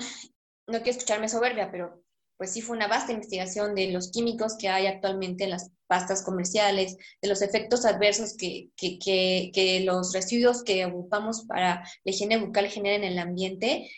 no 0.66 0.78
quiero 0.78 0.90
escucharme 0.92 1.28
soberbia, 1.28 1.70
pero 1.70 2.02
pues 2.36 2.52
sí 2.52 2.60
fue 2.60 2.76
una 2.76 2.86
vasta 2.86 3.12
investigación 3.12 3.74
de 3.74 3.90
los 3.90 4.10
químicos 4.10 4.56
que 4.58 4.68
hay 4.68 4.86
actualmente 4.86 5.44
en 5.44 5.50
las 5.50 5.70
pastas 5.86 6.22
comerciales, 6.22 6.96
de 7.22 7.28
los 7.28 7.40
efectos 7.42 7.84
adversos 7.84 8.36
que, 8.36 8.68
que, 8.76 8.98
que, 8.98 9.80
los 9.84 10.12
residuos 10.12 10.62
que 10.62 10.84
ocupamos 10.84 11.46
para 11.46 11.82
la 12.04 12.12
higiene 12.12 12.38
bucal 12.38 12.68
generan 12.68 13.04
en 13.04 13.12
el 13.12 13.18
ambiente 13.18 13.90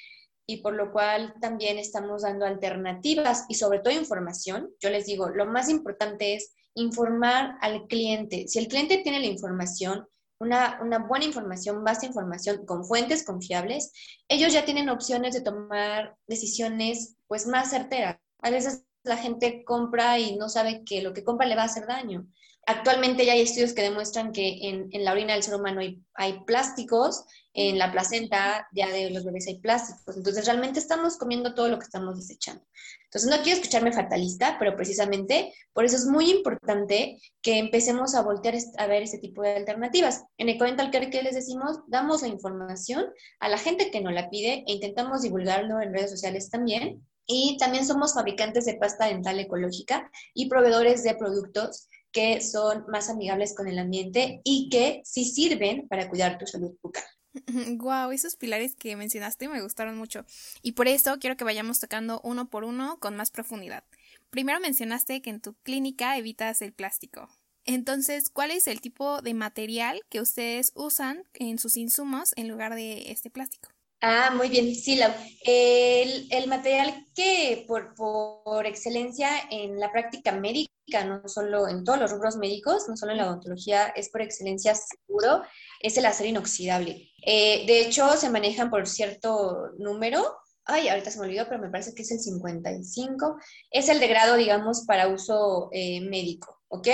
y 0.51 0.63
por 0.63 0.75
lo 0.75 0.91
cual 0.91 1.35
también 1.43 1.79
estamos 1.79 2.23
dando 2.23 2.47
alternativas 2.47 3.45
y 3.51 3.55
sobre 3.55 3.81
todo 3.81 3.93
información. 3.93 4.71
Yo 4.81 4.89
les 4.89 5.05
digo, 5.05 5.29
lo 5.29 5.45
más 5.45 5.69
importante 5.69 6.35
es 6.35 6.55
informar 6.73 7.57
al 7.61 7.87
cliente. 7.87 8.49
Si 8.49 8.59
el 8.59 8.67
cliente 8.67 9.03
tiene 9.03 9.21
la 9.21 9.27
información, 9.27 10.07
una, 10.41 10.81
una, 10.81 11.01
buena 11.01 11.27
información, 11.27 11.85
base 11.85 12.07
información 12.07 12.65
con 12.65 12.87
fuentes 12.87 13.25
confiables, 13.25 13.93
ellos 14.27 14.55
ya 14.55 14.65
tienen 14.65 14.89
opciones 14.89 15.35
de 15.35 15.43
tomar 15.43 16.17
decisiones 16.27 17.17
pues 17.27 17.47
más 17.47 17.69
certeras. 17.69 18.17
A 18.41 18.49
veces 18.49 18.87
la 19.03 19.19
gente 19.19 19.65
compra 19.65 20.19
y 20.19 20.37
no 20.37 20.49
sabe 20.49 20.83
que 20.83 21.03
lo 21.03 21.13
que 21.13 21.25
compra 21.25 21.47
le 21.47 21.57
va 21.57 21.63
a 21.63 21.67
hacer 21.67 21.87
daño. 21.87 22.27
Actualmente 22.71 23.25
ya 23.25 23.33
hay 23.33 23.41
estudios 23.41 23.73
que 23.73 23.81
demuestran 23.81 24.31
que 24.31 24.59
en, 24.61 24.91
la 25.03 25.13
orina 25.13 25.33
del 25.33 25.43
ser 25.43 25.55
humano 25.55 25.81
hay, 25.81 26.41
plásticos, 26.41 27.25
en 27.55 27.79
la 27.79 27.91
placenta 27.91 28.69
ya 28.73 28.89
de 28.91 29.09
los 29.09 29.25
bebés 29.25 29.47
hay 29.47 29.59
plásticos, 29.59 30.19
entonces 30.19 30.45
realmente 30.45 30.79
estamos 30.79 31.17
comiendo 31.17 31.55
todo 31.55 31.71
lo 31.71 31.79
que 31.79 31.87
estamos 31.87 32.19
desechando. 32.19 32.63
Entonces 33.05 33.31
no 33.31 33.43
quiero 33.43 33.59
escucharme 33.59 33.91
fatalista, 33.91 34.57
pero 34.59 34.77
precisamente 34.77 35.55
por 35.73 35.87
eso 35.87 35.97
es 35.97 36.05
muy 36.05 36.31
importante 36.31 37.19
que 37.41 37.57
empecemos 37.57 38.15
a 38.15 38.21
voltear 38.21 38.55
a 38.77 38.87
ver 38.87 39.03
ese 39.03 39.17
tipo 39.17 39.41
de 39.41 39.57
alternativas. 39.57 40.25
En 40.37 40.51
Ecodental 40.51 40.91
Care, 40.91 41.09
¿qué 41.09 41.23
les 41.23 41.37
decimos? 41.37 41.79
Damos 41.87 42.21
la 42.21 42.29
información 42.29 43.07
a 43.41 43.49
la 43.49 43.57
gente 43.57 43.91
que 43.91 44.03
nos 44.03 44.13
la 44.13 44.29
pide 44.29 44.65
e 44.67 44.73
intentamos 44.73 45.23
divulgarlo 45.23 45.81
en 45.81 45.95
redes 45.95 46.11
sociales 46.11 46.51
también 46.51 47.03
y 47.25 47.57
también 47.57 47.87
somos 47.87 48.13
fabricantes 48.13 48.67
de 48.67 48.75
pasta 48.75 49.07
dental 49.07 49.41
ecológica 49.41 50.11
y 50.35 50.51
proveedores 50.51 51.03
de 51.03 51.15
productos 51.15 51.88
que 52.13 52.41
son 52.41 52.85
más 52.89 53.09
amigables 53.09 53.55
con 53.55 53.69
el 53.69 53.79
ambiente 53.79 54.41
y 54.45 54.69
que 54.71 55.03
sí 55.05 55.25
sirven 55.25 55.87
para 55.89 56.09
cuidar 56.09 56.39
tu 56.39 56.47
salud 56.47 56.77
bucal. 56.83 57.05
Wow, 57.79 58.11
esos 58.11 58.37
pilares 58.37 58.75
que 58.75 58.97
mencionaste 58.97 59.49
me 59.49 59.63
gustaron 59.63 59.97
mucho 59.97 60.25
y 60.63 60.73
por 60.73 60.89
eso 60.89 61.19
quiero 61.21 61.37
que 61.37 61.45
vayamos 61.45 61.79
tocando 61.79 62.21
uno 62.25 62.49
por 62.49 62.65
uno 62.65 62.99
con 62.99 63.17
más 63.17 63.31
profundidad. 63.31 63.85
Primero 64.31 64.61
mencionaste 64.61 65.23
que 65.23 65.31
en 65.31 65.41
tu 65.41 65.55
clínica 65.63 66.17
evitas 66.17 66.63
el 66.63 66.73
plástico. 66.73 67.29
Entonces, 67.65 68.31
¿cuál 68.31 68.51
es 68.51 68.67
el 68.67 68.81
tipo 68.81 69.21
de 69.21 69.35
material 69.35 70.01
que 70.09 70.23
ustedes 70.23 70.73
usan 70.75 71.25
en 71.35 71.59
sus 71.59 71.77
insumos 71.77 72.33
en 72.37 72.49
lugar 72.49 72.75
de 72.75 73.11
este 73.11 73.29
plástico? 73.29 73.69
Ah, 74.01 74.33
muy 74.35 74.49
bien, 74.49 74.75
sí, 74.75 74.99
el, 75.45 76.29
el, 76.31 76.49
material 76.49 77.05
que 77.17 77.65
por, 77.67 77.95
por, 77.95 78.65
excelencia 78.65 79.29
en 79.51 79.81
la 79.81 79.91
práctica 79.91 80.33
médica, 80.33 80.73
no 81.05 81.23
solo 81.27 81.69
en 81.69 81.85
todos 81.85 81.99
los 81.99 82.11
rubros 82.11 82.37
médicos, 82.37 82.89
no 82.89 82.97
solo 82.97 83.13
en 83.13 83.19
la 83.19 83.27
odontología, 83.27 83.89
es 83.89 84.09
por 84.11 84.23
excelencia 84.23 84.75
seguro, 84.75 85.43
es 85.81 85.97
el 85.97 86.07
acero 86.07 86.29
inoxidable. 86.29 87.11
Eh, 87.25 87.65
de 87.67 87.81
hecho, 87.81 88.11
se 88.17 88.31
manejan 88.31 88.71
por 88.71 88.87
cierto 88.87 89.71
número, 89.79 90.39
ay, 90.65 90.89
ahorita 90.89 91.11
se 91.11 91.19
me 91.19 91.27
olvidó, 91.27 91.47
pero 91.49 91.61
me 91.61 91.71
parece 91.71 91.95
que 91.95 92.03
es 92.03 92.11
el 92.11 92.21
55, 92.21 93.37
es 93.71 93.89
el 93.89 94.01
de 94.01 94.09
grado, 94.09 94.37
digamos, 94.37 94.85
para 94.87 95.09
uso 95.09 95.69
eh, 95.73 96.01
médico, 96.01 96.61
¿ok? 96.69 96.89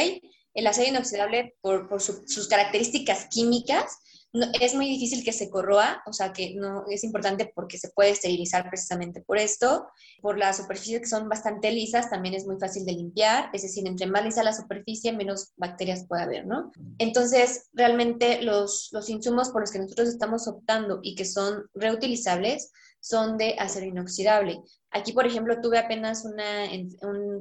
El 0.55 0.67
acero 0.67 0.89
inoxidable, 0.89 1.57
por, 1.61 1.89
por 1.89 2.01
sus 2.01 2.49
características 2.49 3.27
químicas, 3.31 3.99
es 4.61 4.75
muy 4.75 4.87
difícil 4.87 5.23
que 5.23 5.33
se 5.33 5.49
corroa, 5.49 6.03
o 6.07 6.13
sea 6.13 6.33
que 6.33 6.55
no 6.55 6.85
es 6.89 7.05
importante 7.05 7.53
porque 7.55 7.79
se 7.79 7.91
puede 7.91 8.11
esterilizar 8.11 8.69
precisamente 8.69 9.21
por 9.21 9.39
esto. 9.39 9.87
Por 10.21 10.39
las 10.39 10.57
superficies 10.57 11.03
que 11.03 11.07
son 11.07 11.29
bastante 11.29 11.71
lisas, 11.71 12.11
también 12.11 12.35
es 12.35 12.45
muy 12.45 12.59
fácil 12.59 12.85
de 12.85 12.93
limpiar, 12.93 13.51
es 13.53 13.63
decir, 13.63 13.87
entre 13.87 14.07
más 14.07 14.25
lisa 14.25 14.43
la 14.43 14.53
superficie, 14.53 15.13
menos 15.13 15.53
bacterias 15.57 16.07
puede 16.09 16.25
haber, 16.25 16.47
¿no? 16.47 16.73
Entonces, 16.99 17.69
realmente 17.73 18.43
los, 18.43 18.89
los 18.93 19.09
insumos 19.09 19.51
por 19.51 19.61
los 19.63 19.71
que 19.71 19.79
nosotros 19.79 20.09
estamos 20.09 20.49
optando 20.49 20.99
y 21.03 21.15
que 21.15 21.25
son 21.25 21.67
reutilizables 21.75 22.73
son 22.99 23.37
de 23.37 23.55
acero 23.59 23.87
inoxidable. 23.87 24.59
Aquí, 24.91 25.13
por 25.13 25.27
ejemplo, 25.27 25.61
tuve 25.61 25.79
apenas 25.79 26.25
una, 26.25 26.67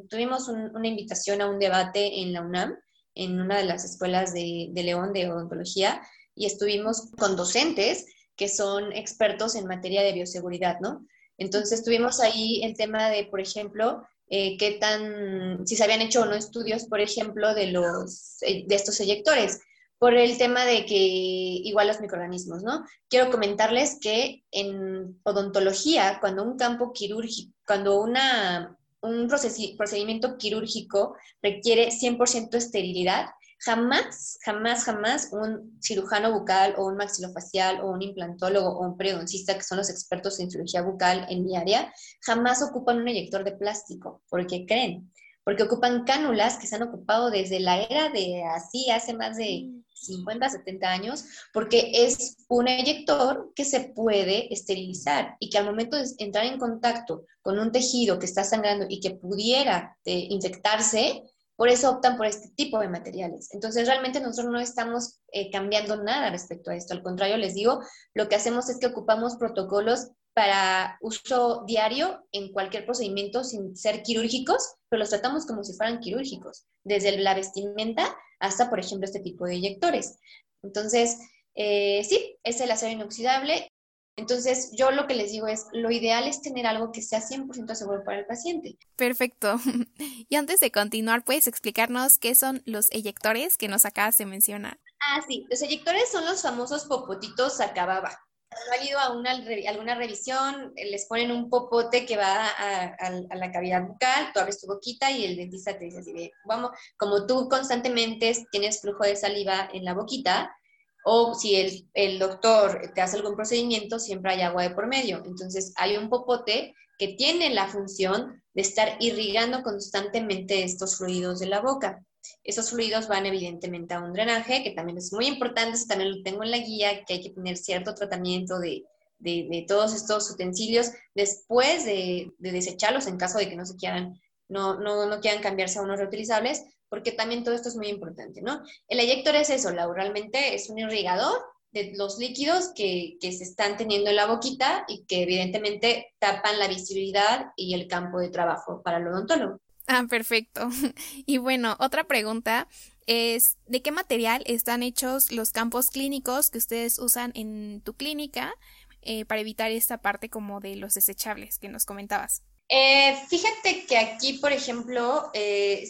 tuvimos 0.09 0.47
una 0.47 0.87
invitación 0.87 1.41
a 1.41 1.49
un 1.49 1.57
debate 1.57 2.21
en 2.21 2.33
la 2.33 2.41
UNAM, 2.41 2.75
en 3.15 3.39
una 3.39 3.57
de 3.57 3.65
las 3.65 3.85
escuelas 3.85 4.33
de, 4.33 4.69
de 4.71 4.83
León 4.83 5.13
de 5.13 5.31
odontología, 5.31 6.01
y 6.35 6.45
estuvimos 6.45 7.11
con 7.17 7.35
docentes 7.35 8.05
que 8.35 8.49
son 8.49 8.91
expertos 8.93 9.55
en 9.55 9.67
materia 9.67 10.01
de 10.01 10.13
bioseguridad, 10.13 10.79
¿no? 10.79 11.05
Entonces 11.37 11.83
tuvimos 11.83 12.19
ahí 12.19 12.63
el 12.63 12.75
tema 12.75 13.09
de, 13.09 13.25
por 13.25 13.39
ejemplo, 13.39 14.05
eh, 14.29 14.57
qué 14.57 14.71
tan, 14.73 15.67
si 15.67 15.75
se 15.75 15.83
habían 15.83 16.01
hecho 16.01 16.21
o 16.21 16.25
no 16.25 16.33
estudios, 16.33 16.85
por 16.85 17.01
ejemplo, 17.01 17.53
de, 17.53 17.67
los, 17.67 18.41
eh, 18.41 18.65
de 18.67 18.75
estos 18.75 18.99
eyectores, 18.99 19.59
por 19.99 20.15
el 20.15 20.37
tema 20.37 20.65
de 20.65 20.85
que 20.85 20.95
igual 20.97 21.87
los 21.87 22.01
microorganismos, 22.01 22.63
¿no? 22.63 22.85
Quiero 23.07 23.31
comentarles 23.31 23.99
que 24.01 24.43
en 24.51 25.19
odontología, 25.23 26.17
cuando 26.19 26.43
un 26.43 26.57
campo 26.57 26.91
quirúrgico, 26.91 27.53
cuando 27.65 28.01
una, 28.01 28.77
un 29.01 29.27
procedimiento 29.27 30.37
quirúrgico 30.37 31.15
requiere 31.41 31.89
100% 31.89 32.55
esterilidad, 32.55 33.27
Jamás, 33.65 34.37
jamás, 34.43 34.83
jamás 34.83 35.29
un 35.31 35.79
cirujano 35.81 36.33
bucal 36.37 36.75
o 36.77 36.85
un 36.85 36.97
maxilofacial 36.97 37.81
o 37.81 37.91
un 37.91 38.01
implantólogo 38.01 38.67
o 38.67 38.85
un 38.85 38.97
periodoncista, 38.97 39.55
que 39.55 39.63
son 39.63 39.77
los 39.77 39.89
expertos 39.89 40.39
en 40.39 40.51
cirugía 40.51 40.81
bucal 40.81 41.25
en 41.29 41.45
mi 41.45 41.55
área, 41.55 41.93
jamás 42.21 42.61
ocupan 42.61 42.97
un 42.97 43.07
eyector 43.07 43.43
de 43.43 43.53
plástico. 43.53 44.21
¿Por 44.29 44.45
qué 44.47 44.65
creen? 44.65 45.11
Porque 45.45 45.63
ocupan 45.63 46.03
cánulas 46.03 46.57
que 46.57 46.67
se 46.67 46.75
han 46.75 46.83
ocupado 46.83 47.29
desde 47.29 47.59
la 47.59 47.81
era 47.81 48.09
de 48.09 48.43
así, 48.43 48.89
hace 48.89 49.13
más 49.13 49.37
de 49.37 49.69
50, 49.93 50.49
70 50.49 50.89
años, 50.89 51.25
porque 51.53 51.91
es 51.93 52.37
un 52.49 52.67
eyector 52.67 53.51
que 53.55 53.65
se 53.65 53.79
puede 53.79 54.53
esterilizar 54.53 55.35
y 55.39 55.49
que 55.49 55.57
al 55.57 55.65
momento 55.65 55.97
de 55.97 56.05
entrar 56.17 56.45
en 56.45 56.59
contacto 56.59 57.25
con 57.41 57.59
un 57.59 57.71
tejido 57.71 58.19
que 58.19 58.25
está 58.25 58.43
sangrando 58.43 58.85
y 58.89 58.99
que 58.99 59.11
pudiera 59.11 59.97
eh, 60.05 60.27
infectarse, 60.29 61.23
por 61.55 61.69
eso 61.69 61.89
optan 61.91 62.17
por 62.17 62.25
este 62.25 62.49
tipo 62.55 62.79
de 62.79 62.89
materiales. 62.89 63.49
Entonces, 63.53 63.87
realmente 63.87 64.19
nosotros 64.19 64.51
no 64.51 64.59
estamos 64.59 65.19
eh, 65.31 65.51
cambiando 65.51 66.01
nada 66.01 66.29
respecto 66.29 66.71
a 66.71 66.75
esto. 66.75 66.93
Al 66.93 67.03
contrario, 67.03 67.37
les 67.37 67.53
digo, 67.53 67.81
lo 68.13 68.27
que 68.27 68.35
hacemos 68.35 68.69
es 68.69 68.79
que 68.79 68.87
ocupamos 68.87 69.35
protocolos 69.35 70.11
para 70.33 70.97
uso 71.01 71.63
diario 71.67 72.25
en 72.31 72.51
cualquier 72.51 72.85
procedimiento 72.85 73.43
sin 73.43 73.75
ser 73.75 74.01
quirúrgicos, 74.01 74.75
pero 74.89 75.01
los 75.01 75.09
tratamos 75.09 75.45
como 75.45 75.63
si 75.63 75.73
fueran 75.73 75.99
quirúrgicos, 75.99 76.65
desde 76.83 77.17
la 77.19 77.35
vestimenta 77.35 78.15
hasta, 78.39 78.69
por 78.69 78.79
ejemplo, 78.79 79.05
este 79.05 79.19
tipo 79.19 79.45
de 79.45 79.55
eyectores. 79.55 80.17
Entonces, 80.63 81.19
eh, 81.55 82.03
sí, 82.03 82.37
es 82.43 82.59
el 82.61 82.71
acero 82.71 82.93
inoxidable 82.93 83.71
entonces, 84.15 84.71
yo 84.77 84.91
lo 84.91 85.07
que 85.07 85.15
les 85.15 85.31
digo 85.31 85.47
es, 85.47 85.65
lo 85.71 85.89
ideal 85.89 86.27
es 86.27 86.41
tener 86.41 86.67
algo 86.67 86.91
que 86.91 87.01
sea 87.01 87.19
100% 87.19 87.73
seguro 87.73 88.03
para 88.03 88.19
el 88.19 88.25
paciente. 88.25 88.77
Perfecto. 88.95 89.55
Y 90.29 90.35
antes 90.35 90.59
de 90.59 90.71
continuar, 90.71 91.23
¿puedes 91.23 91.47
explicarnos 91.47 92.17
qué 92.17 92.33
son 92.33 92.63
los 92.65 92.89
eyectores 92.91 93.57
que 93.57 93.67
nos 93.67 93.85
acabas 93.85 94.17
de 94.17 94.25
mencionar? 94.25 94.79
Ah, 94.99 95.21
sí, 95.27 95.45
los 95.49 95.61
eyectores 95.61 96.09
son 96.11 96.25
los 96.25 96.41
famosos 96.41 96.85
popotitos 96.85 97.59
acababa. 97.59 98.19
Cuando 98.49 98.71
han 98.79 98.87
ido 98.87 98.99
a 98.99 99.11
una, 99.11 99.31
alguna 99.69 99.95
revisión, 99.95 100.73
eh, 100.75 100.89
les 100.89 101.05
ponen 101.07 101.31
un 101.31 101.49
popote 101.49 102.05
que 102.05 102.17
va 102.17 102.47
a, 102.47 102.95
a, 102.99 103.35
la 103.35 103.51
cavidad 103.51 103.85
bucal, 103.87 104.31
tú 104.33 104.39
abres 104.39 104.59
tu 104.59 104.67
boquita 104.67 105.11
y 105.11 105.25
el 105.25 105.35
dentista 105.35 105.77
te 105.77 105.85
dice 105.85 105.99
así 105.99 106.13
de, 106.13 106.31
vamos, 106.45 106.71
como 106.97 107.25
tú 107.25 107.47
constantemente 107.49 108.33
tienes 108.51 108.81
flujo 108.81 109.03
de 109.03 109.15
saliva 109.15 109.69
en 109.73 109.85
la 109.85 109.93
boquita, 109.93 110.55
o 111.03 111.33
si 111.33 111.55
el, 111.55 111.89
el, 111.93 112.19
doctor 112.19 112.91
te 112.95 113.01
hace 113.01 113.17
algún 113.17 113.35
procedimiento, 113.35 113.99
siempre 113.99 114.33
hay 114.33 114.41
agua 114.41 114.63
de 114.63 114.71
por 114.71 114.87
medio. 114.87 115.21
Entonces 115.25 115.73
hay 115.75 115.97
un 115.97 116.09
popote 116.09 116.73
que 116.97 117.09
tiene 117.09 117.53
la 117.53 117.67
función 117.67 118.41
de 118.53 118.61
estar 118.61 118.97
irrigando 118.99 119.63
constantemente 119.63 120.63
estos 120.63 120.97
fluidos 120.97 121.39
de 121.39 121.47
la 121.47 121.59
boca. 121.59 122.03
Esos 122.43 122.69
fluidos 122.69 123.07
van 123.07 123.25
evidentemente 123.25 123.93
a 123.93 123.99
un 123.99 124.13
drenaje, 124.13 124.63
que 124.63 124.71
también 124.71 124.97
es 124.97 125.11
muy 125.11 125.27
importante, 125.27 125.75
eso 125.75 125.87
también 125.87 126.11
lo 126.11 126.23
tengo 126.23 126.43
en 126.43 126.51
la 126.51 126.59
guía, 126.59 127.03
que 127.03 127.15
hay 127.15 127.21
que 127.21 127.31
tener 127.31 127.57
cierto 127.57 127.93
tratamiento 127.93 128.59
de, 128.59 128.83
de, 129.19 129.47
de 129.49 129.65
todos 129.67 129.93
estos 129.93 130.29
utensilios 130.31 130.91
después 131.15 131.85
de, 131.85 132.31
de, 132.37 132.51
desecharlos 132.51 133.07
en 133.07 133.17
caso 133.17 133.37
de 133.39 133.49
que 133.49 133.55
no 133.55 133.65
se 133.65 133.75
quieran, 133.75 134.19
no, 134.47 134.79
no, 134.79 135.05
no 135.07 135.19
quieran 135.19 135.41
cambiarse 135.41 135.79
a 135.79 135.81
unos 135.81 135.99
reutilizables, 135.99 136.63
porque 136.93 137.11
también 137.11 137.43
todo 137.43 137.55
esto 137.55 137.69
es 137.69 137.75
muy 137.75 137.87
importante, 137.87 138.43
¿no? 138.43 138.61
El 138.87 138.99
eyector 138.99 139.35
es 139.35 139.49
eso, 139.49 139.71
realmente 139.71 140.53
es 140.53 140.69
un 140.69 140.77
irrigador 140.77 141.33
de 141.71 141.91
los 141.95 142.19
líquidos 142.19 142.71
que, 142.75 143.17
que, 143.19 143.31
se 143.31 143.45
están 143.45 143.77
teniendo 143.77 144.11
en 144.11 144.15
la 144.15 144.27
boquita 144.27 144.85
y 144.87 145.03
que 145.05 145.23
evidentemente 145.23 146.13
tapan 146.19 146.59
la 146.59 146.67
visibilidad 146.67 147.47
y 147.55 147.73
el 147.73 147.87
campo 147.87 148.19
de 148.19 148.29
trabajo 148.29 148.83
para 148.83 148.97
el 148.97 149.07
odontólogo. 149.07 149.57
Ah, 149.87 150.05
perfecto. 150.07 150.69
Y 151.25 151.39
bueno, 151.39 151.77
otra 151.79 152.03
pregunta 152.03 152.67
es, 153.07 153.57
¿de 153.65 153.81
qué 153.81 153.91
material 153.91 154.43
están 154.45 154.83
hechos 154.83 155.31
los 155.31 155.49
campos 155.49 155.89
clínicos 155.89 156.51
que 156.51 156.59
ustedes 156.59 156.99
usan 156.99 157.31
en 157.33 157.81
tu 157.81 157.95
clínica 157.95 158.53
eh, 159.01 159.25
para 159.25 159.41
evitar 159.41 159.71
esta 159.71 159.97
parte 159.97 160.29
como 160.29 160.59
de 160.59 160.75
los 160.75 160.93
desechables 160.93 161.57
que 161.57 161.69
nos 161.69 161.85
comentabas? 161.85 162.43
Eh, 162.69 163.15
fíjate 163.29 163.85
que 163.85 163.97
aquí, 163.97 164.33
por 164.33 164.51
ejemplo, 164.51 165.29
eh, 165.33 165.85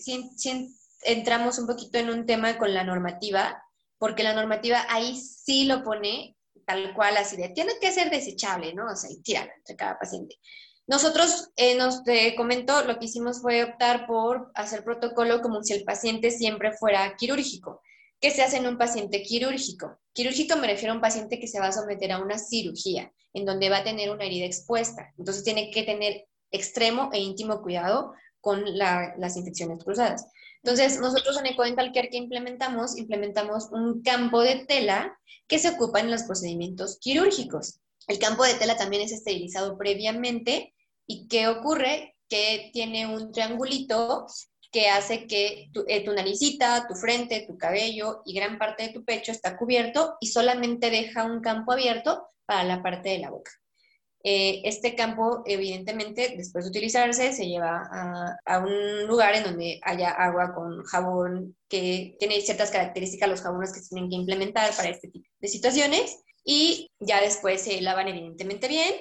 entramos 1.06 1.60
un 1.60 1.68
poquito 1.68 1.98
en 1.98 2.10
un 2.10 2.26
tema 2.26 2.58
con 2.58 2.74
la 2.74 2.84
normativa, 2.84 3.64
porque 3.98 4.24
la 4.24 4.34
normativa 4.34 4.86
ahí 4.90 5.16
sí 5.18 5.66
lo 5.66 5.84
pone 5.84 6.36
tal 6.66 6.94
cual, 6.94 7.18
así 7.18 7.36
de, 7.36 7.50
tiene 7.50 7.74
que 7.82 7.92
ser 7.92 8.10
desechable, 8.10 8.74
¿no? 8.74 8.92
O 8.92 8.96
sea, 8.96 9.10
y 9.12 9.22
tíralo 9.22 9.52
entre 9.58 9.76
cada 9.76 9.98
paciente. 9.98 10.38
Nosotros, 10.86 11.50
eh, 11.56 11.76
nos 11.76 12.04
te 12.04 12.36
comento, 12.36 12.84
lo 12.84 13.00
que 13.00 13.06
hicimos 13.06 13.42
fue 13.42 13.64
optar 13.64 14.06
por 14.06 14.52
hacer 14.54 14.84
protocolo 14.84 15.42
como 15.42 15.64
si 15.64 15.74
el 15.74 15.84
paciente 15.84 16.32
siempre 16.32 16.74
fuera 16.74 17.16
quirúrgico. 17.16 17.82
¿Qué 18.20 18.32
se 18.32 18.44
hace 18.44 18.58
en 18.58 18.68
un 18.68 18.78
paciente 18.78 19.22
quirúrgico? 19.24 19.98
Quirúrgico 20.14 20.58
me 20.58 20.68
refiero 20.68 20.94
a 20.94 20.96
un 20.96 21.02
paciente 21.02 21.40
que 21.40 21.48
se 21.48 21.60
va 21.60 21.68
a 21.68 21.72
someter 21.72 22.12
a 22.12 22.22
una 22.22 22.38
cirugía, 22.38 23.12
en 23.34 23.46
donde 23.46 23.70
va 23.70 23.78
a 23.78 23.84
tener 23.84 24.12
una 24.12 24.26
herida 24.26 24.46
expuesta. 24.46 25.14
Entonces 25.18 25.44
tiene 25.44 25.72
que 25.72 25.84
tener 25.84 26.26
extremo 26.52 27.10
e 27.14 27.20
íntimo 27.20 27.62
cuidado 27.62 28.14
con 28.40 28.78
las 28.78 29.38
infecciones 29.38 29.84
cruzadas. 29.84 30.28
Entonces, 30.64 31.00
nosotros 31.00 31.38
en 31.38 31.48
Ecodental 31.48 31.92
Care 31.94 32.10
que 32.10 32.18
implementamos, 32.18 32.98
implementamos 32.98 33.68
un 33.72 34.02
campo 34.02 34.42
de 34.42 34.66
tela 34.66 35.20
que 35.48 35.60
se 35.60 35.70
ocupa 35.70 36.00
en 36.00 36.10
los 36.10 36.24
procedimientos 36.24 37.00
quirúrgicos. 37.00 37.82
El 38.08 38.18
campo 38.18 38.44
de 38.44 38.54
tela 38.54 38.78
también 38.78 39.04
es 39.04 39.12
esterilizado 39.12 39.78
previamente 39.78 40.74
y 41.06 41.28
¿qué 41.28 41.50
ocurre? 41.50 42.16
Que 42.30 42.70
tiene 42.72 43.08
un 43.08 43.34
triangulito 43.34 44.26
que 44.72 44.88
hace 44.88 45.28
que 45.28 45.70
tu, 45.74 45.84
eh, 45.88 46.04
tu, 46.04 46.14
naricita, 46.14 46.88
tu 46.88 46.96
frente, 46.96 47.46
tu 47.46 47.58
cabello 47.58 48.22
y 48.26 48.34
gran 48.34 48.58
parte 48.58 48.84
de 48.84 48.94
tu 48.94 49.04
pecho 49.04 49.32
está 49.32 49.58
cubierto 49.58 50.16
y 50.22 50.28
solamente 50.28 50.90
deja 50.90 51.26
un 51.26 51.42
campo 51.42 51.74
abierto 51.74 52.28
para 52.46 52.64
la 52.64 52.82
parte 52.82 53.10
de 53.10 53.20
la 53.20 53.30
boca. 53.30 53.52
Eh, 54.26 54.62
este 54.64 54.96
campo, 54.96 55.44
evidentemente, 55.46 56.34
después 56.38 56.64
de 56.64 56.70
utilizarse, 56.70 57.34
se 57.34 57.46
lleva 57.46 57.84
a, 58.46 58.60
un 58.60 59.06
lugar 59.06 59.36
en 59.36 59.44
donde 59.44 59.82
haya 59.84 60.12
agua 60.12 60.54
con 60.56 60.82
jabón 60.86 61.58
que 61.68 62.16
tiene 62.20 62.40
ciertas 62.40 62.72
características 62.72 63.30
los 63.30 63.42
jabones 63.42 63.74
que 63.74 63.82
se 63.82 63.90
tienen 63.90 64.10
que 64.10 64.16
implementar 64.16 64.74
para 64.76 64.90
este 64.90 65.10
tipo 65.10 65.28
de 65.40 65.48
situaciones 65.50 66.24
y 66.46 66.90
ya 67.00 67.22
después 67.22 67.62
se 67.62 67.82
lavan 67.82 68.08
evidentemente 68.08 68.70
bien 68.70 68.94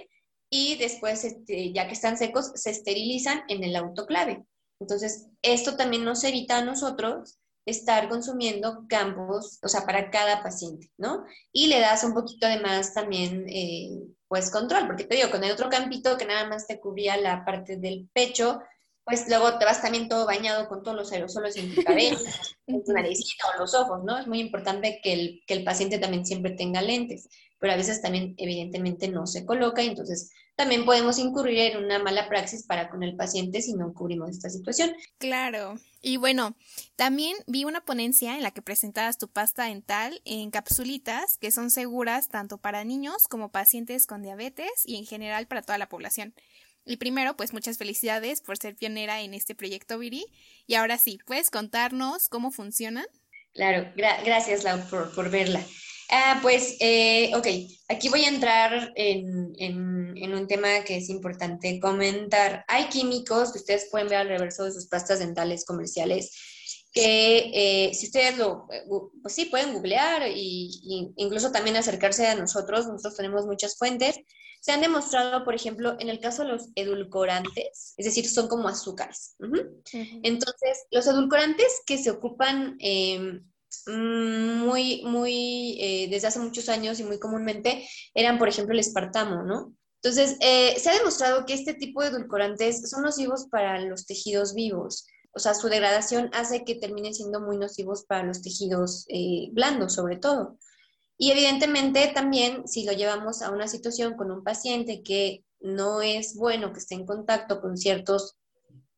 y 0.51 0.77
después, 0.77 1.25
este, 1.25 1.73
ya 1.73 1.87
que 1.87 1.95
están 1.95 2.19
secos, 2.19 2.53
se 2.57 2.71
esterilizan 2.71 3.43
en 3.49 3.63
el 3.65 3.77
autoclave. 3.77 4.45
Entonces, 4.81 5.29
esto 5.41 5.77
también 5.77 6.05
nos 6.05 6.25
evita 6.25 6.59
a 6.59 6.65
nosotros 6.65 7.39
estar 7.65 8.09
consumiendo 8.09 8.85
campos, 8.89 9.59
o 9.63 9.69
sea, 9.69 9.87
para 9.87 10.11
cada 10.11 10.43
paciente, 10.43 10.91
¿no? 10.99 11.25
Y 11.53 11.69
le 11.69 11.81
das 11.81 12.05
un 12.05 12.13
poquito 12.13 12.47
de 12.49 12.61
más 12.61 12.93
también, 12.93 13.47
eh, 13.49 13.91
pues, 14.33 14.51
control, 14.51 14.87
porque 14.87 15.05
te 15.05 15.17
digo, 15.17 15.31
con 15.31 15.45
el 15.45 15.53
otro 15.53 15.69
campito 15.69 16.17
que 16.17 16.25
nada 16.25 16.49
más 16.49 16.67
te 16.67 16.81
cubría 16.81 17.19
la 17.19 17.45
parte 17.45 17.77
del 17.77 18.09
pecho, 18.15 18.63
pues 19.05 19.29
luego 19.29 19.59
te 19.59 19.67
vas 19.67 19.83
también 19.83 20.09
todo 20.09 20.25
bañado 20.25 20.69
con 20.69 20.83
todos 20.83 20.97
los 20.97 21.13
aerosoles 21.13 21.55
en 21.59 21.75
tu 21.75 21.83
cabeza, 21.85 22.31
en 22.67 22.83
tu 22.83 22.93
naricita 22.95 23.45
o 23.55 23.59
los 23.61 23.75
ojos, 23.75 24.03
¿no? 24.05 24.17
Es 24.17 24.27
muy 24.27 24.41
importante 24.41 25.01
que 25.03 25.13
el, 25.13 25.43
que 25.47 25.53
el 25.53 25.65
paciente 25.65 25.99
también 25.99 26.25
siempre 26.25 26.53
tenga 26.53 26.81
lentes, 26.81 27.29
pero 27.59 27.75
a 27.75 27.77
veces 27.77 28.01
también 28.01 28.35
evidentemente 28.39 29.07
no 29.07 29.27
se 29.27 29.45
coloca 29.45 29.83
y 29.83 29.89
entonces 29.89 30.31
también 30.55 30.85
podemos 30.85 31.19
incurrir 31.19 31.59
en 31.59 31.85
una 31.85 31.99
mala 31.99 32.29
praxis 32.29 32.65
para 32.65 32.89
con 32.89 33.03
el 33.03 33.17
paciente 33.17 33.63
si 33.63 33.75
no 33.75 33.93
cubrimos 33.95 34.31
esta 34.31 34.51
situación. 34.51 34.95
Claro. 35.19 35.77
Y 36.01 36.17
bueno, 36.17 36.57
también 36.97 37.37
vi 37.47 37.65
una 37.65 37.85
ponencia 37.85 38.35
en 38.35 38.43
la 38.43 38.51
que 38.51 38.63
presentabas 38.63 39.19
tu 39.19 39.29
pasta 39.29 39.65
dental 39.65 40.21
en 40.25 40.51
capsulitas 40.51 41.39
que 41.39 41.51
son 41.51 41.71
seguras 41.71 42.29
tanto 42.29 42.59
para 42.59 42.85
niños 42.85 43.29
como 43.29 43.51
pacientes 43.51 44.07
con 44.07 44.23
diabetes 44.23 44.71
y 44.85 44.97
en 44.97 45.07
general 45.07 45.47
para 45.47 45.63
toda 45.63 45.79
la 45.79 45.89
población. 45.89 46.35
Y 46.85 46.97
primero, 46.97 47.37
pues 47.37 47.53
muchas 47.53 47.79
felicidades 47.79 48.41
por 48.41 48.59
ser 48.59 48.75
pionera 48.75 49.23
en 49.23 49.35
este 49.35 49.55
proyecto 49.55 49.99
Viri. 49.99 50.27
Y 50.67 50.75
ahora 50.75 50.99
sí, 50.99 51.19
¿puedes 51.25 51.51
contarnos 51.51 52.29
cómo 52.29 52.51
funcionan? 52.51 53.07
Claro, 53.55 53.93
gracias 53.95 54.65
Lau 54.65 54.81
por, 54.89 55.15
por 55.15 55.31
verla. 55.31 55.65
Ah, 56.11 56.39
pues, 56.43 56.77
eh, 56.81 57.33
ok, 57.35 57.47
aquí 57.89 58.09
voy 58.09 58.25
a 58.25 58.29
entrar 58.29 58.93
en, 58.97 59.53
en, 59.59 60.35
un 60.35 60.47
tema 60.47 60.83
que 60.85 60.97
es 60.97 61.09
importante 61.09 61.79
comentar. 61.79 62.65
Hay 62.69 62.87
químicos 62.87 63.53
que 63.53 63.59
ustedes 63.59 63.89
pueden 63.91 64.09
ver 64.09 64.19
al 64.19 64.29
reverso 64.29 64.65
de 64.65 64.73
sus 64.73 64.87
pastas 64.89 65.19
dentales 65.19 65.65
comerciales 65.65 66.33
que 66.93 67.51
eh, 67.55 67.95
si 67.95 68.07
ustedes 68.07 68.37
lo, 68.37 68.69
pues 69.23 69.35
sí, 69.35 69.47
pueden 69.47 69.73
googlear 69.73 70.29
y, 70.29 71.13
incluso 71.17 71.51
también 71.51 71.77
acercarse 71.77 72.27
a 72.27 72.35
nosotros, 72.35 72.87
nosotros 72.87 73.17
tenemos 73.17 73.47
muchas 73.47 73.79
fuentes, 73.79 74.21
se 74.61 74.73
han 74.73 74.83
demostrado, 74.83 75.43
por 75.43 75.55
ejemplo, 75.55 75.97
en 75.99 76.09
el 76.09 76.21
caso 76.21 76.43
de 76.43 76.51
los 76.51 76.69
edulcorantes, 76.77 77.95
es 77.97 78.05
decir, 78.05 78.29
son 78.29 78.47
como 78.47 78.69
azúcares. 78.69 79.37
Entonces, 80.23 80.85
los 80.91 81.07
edulcorantes 81.07 81.81
que 81.87 81.99
se 81.99 82.11
ocupan 82.11 82.77
eh, 82.79 83.41
muy, 83.87 85.03
muy, 85.05 85.77
eh, 85.81 86.09
desde 86.11 86.29
hace 86.29 86.39
muchos 86.39 86.69
años 86.69 87.01
y 87.01 87.05
muy 87.05 87.19
comúnmente 87.19 87.89
eran, 88.15 88.39
por 88.39 88.49
ejemplo, 88.49 88.75
el 88.75 88.81
espartamo, 88.81 89.43
¿no? 89.43 89.75
Entonces, 90.03 90.37
eh, 90.41 90.79
se 90.79 90.91
ha 90.91 90.95
demostrado 90.95 91.47
que 91.47 91.55
este 91.55 91.75
tipo 91.75 92.03
de 92.03 92.09
edulcorantes 92.09 92.91
son 92.91 93.03
nocivos 93.03 93.47
para 93.51 93.81
los 93.81 94.05
tejidos 94.05 94.53
vivos. 94.55 95.07
O 95.33 95.39
sea, 95.39 95.55
su 95.55 95.69
degradación 95.69 96.29
hace 96.33 96.65
que 96.65 96.75
terminen 96.75 97.15
siendo 97.15 97.41
muy 97.41 97.57
nocivos 97.57 98.05
para 98.05 98.25
los 98.25 98.43
tejidos 98.43 99.07
eh, 99.09 99.49
blandos, 99.53 99.95
sobre 99.95 100.17
todo. 100.17 100.59
Y 101.17 101.31
evidentemente 101.31 102.11
también, 102.13 102.67
si 102.67 102.85
lo 102.85 102.93
llevamos 102.93 103.43
a 103.43 103.51
una 103.51 103.69
situación 103.69 104.15
con 104.17 104.31
un 104.33 104.43
paciente 104.43 105.03
que 105.03 105.45
no 105.61 106.03
es 106.03 106.35
bueno 106.35 106.73
que 106.73 106.81
esté 106.81 106.97
en 106.97 107.07
contacto 107.07 107.61
con 107.61 107.77
ciertos 107.77 108.37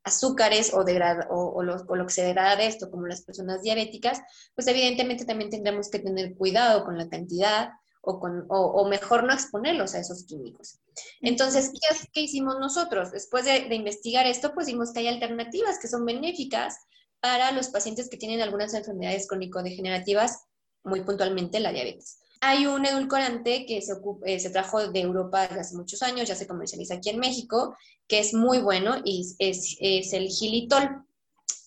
azúcares 0.04 0.72
o, 0.74 0.84
o, 1.30 1.62
lo, 1.62 2.06
que 2.06 2.12
se 2.12 2.24
degrada 2.24 2.56
de 2.56 2.66
esto, 2.66 2.90
como 2.90 3.06
las 3.06 3.22
personas 3.22 3.62
diabéticas, 3.62 4.20
pues 4.54 4.66
evidentemente 4.66 5.24
también 5.24 5.50
tendremos 5.50 5.90
que 5.90 5.98
tener 5.98 6.36
cuidado 6.36 6.84
con 6.84 6.98
la 6.98 7.08
cantidad 7.08 7.70
o, 8.02 8.20
con, 8.20 8.44
o, 8.48 8.86
mejor 8.86 9.24
no 9.24 9.32
exponerlos 9.32 9.94
a 9.94 9.98
esos 9.98 10.24
químicos. 10.24 10.78
Entonces, 11.22 11.70
¿qué, 11.70 12.08
qué 12.12 12.20
hicimos 12.20 12.56
nosotros? 12.60 13.12
Después 13.12 13.46
de, 13.46 13.66
de, 13.66 13.74
investigar 13.74 14.26
esto, 14.26 14.52
pues 14.52 14.66
vimos 14.66 14.92
que 14.92 15.00
hay 15.00 15.08
alternativas 15.08 15.78
que 15.78 15.88
son 15.88 16.04
benéficas 16.04 16.76
para 17.20 17.50
los 17.52 17.68
pacientes 17.68 18.10
que 18.10 18.18
tienen 18.18 18.42
algunas 18.42 18.74
enfermedades 18.74 19.26
crónico-degenerativas, 19.26 20.44
muy 20.84 21.00
puntualmente 21.00 21.60
la 21.60 21.72
diabetes. 21.72 22.18
Hay 22.42 22.66
un 22.66 22.84
edulcorante 22.84 23.64
que 23.64 23.80
se, 23.80 23.94
eh, 24.26 24.38
se 24.38 24.50
trajo 24.50 24.88
de 24.88 25.00
Europa 25.00 25.48
desde 25.48 25.60
hace 25.60 25.76
muchos 25.76 26.02
años, 26.02 26.28
ya 26.28 26.36
se 26.36 26.46
comercializa 26.46 26.96
aquí 26.96 27.08
en 27.08 27.18
México, 27.18 27.74
que 28.08 28.18
es 28.18 28.34
muy 28.34 28.58
bueno 28.58 28.96
y 29.04 29.34
es, 29.38 29.76
el 29.80 30.28
gilitol. 30.28 31.04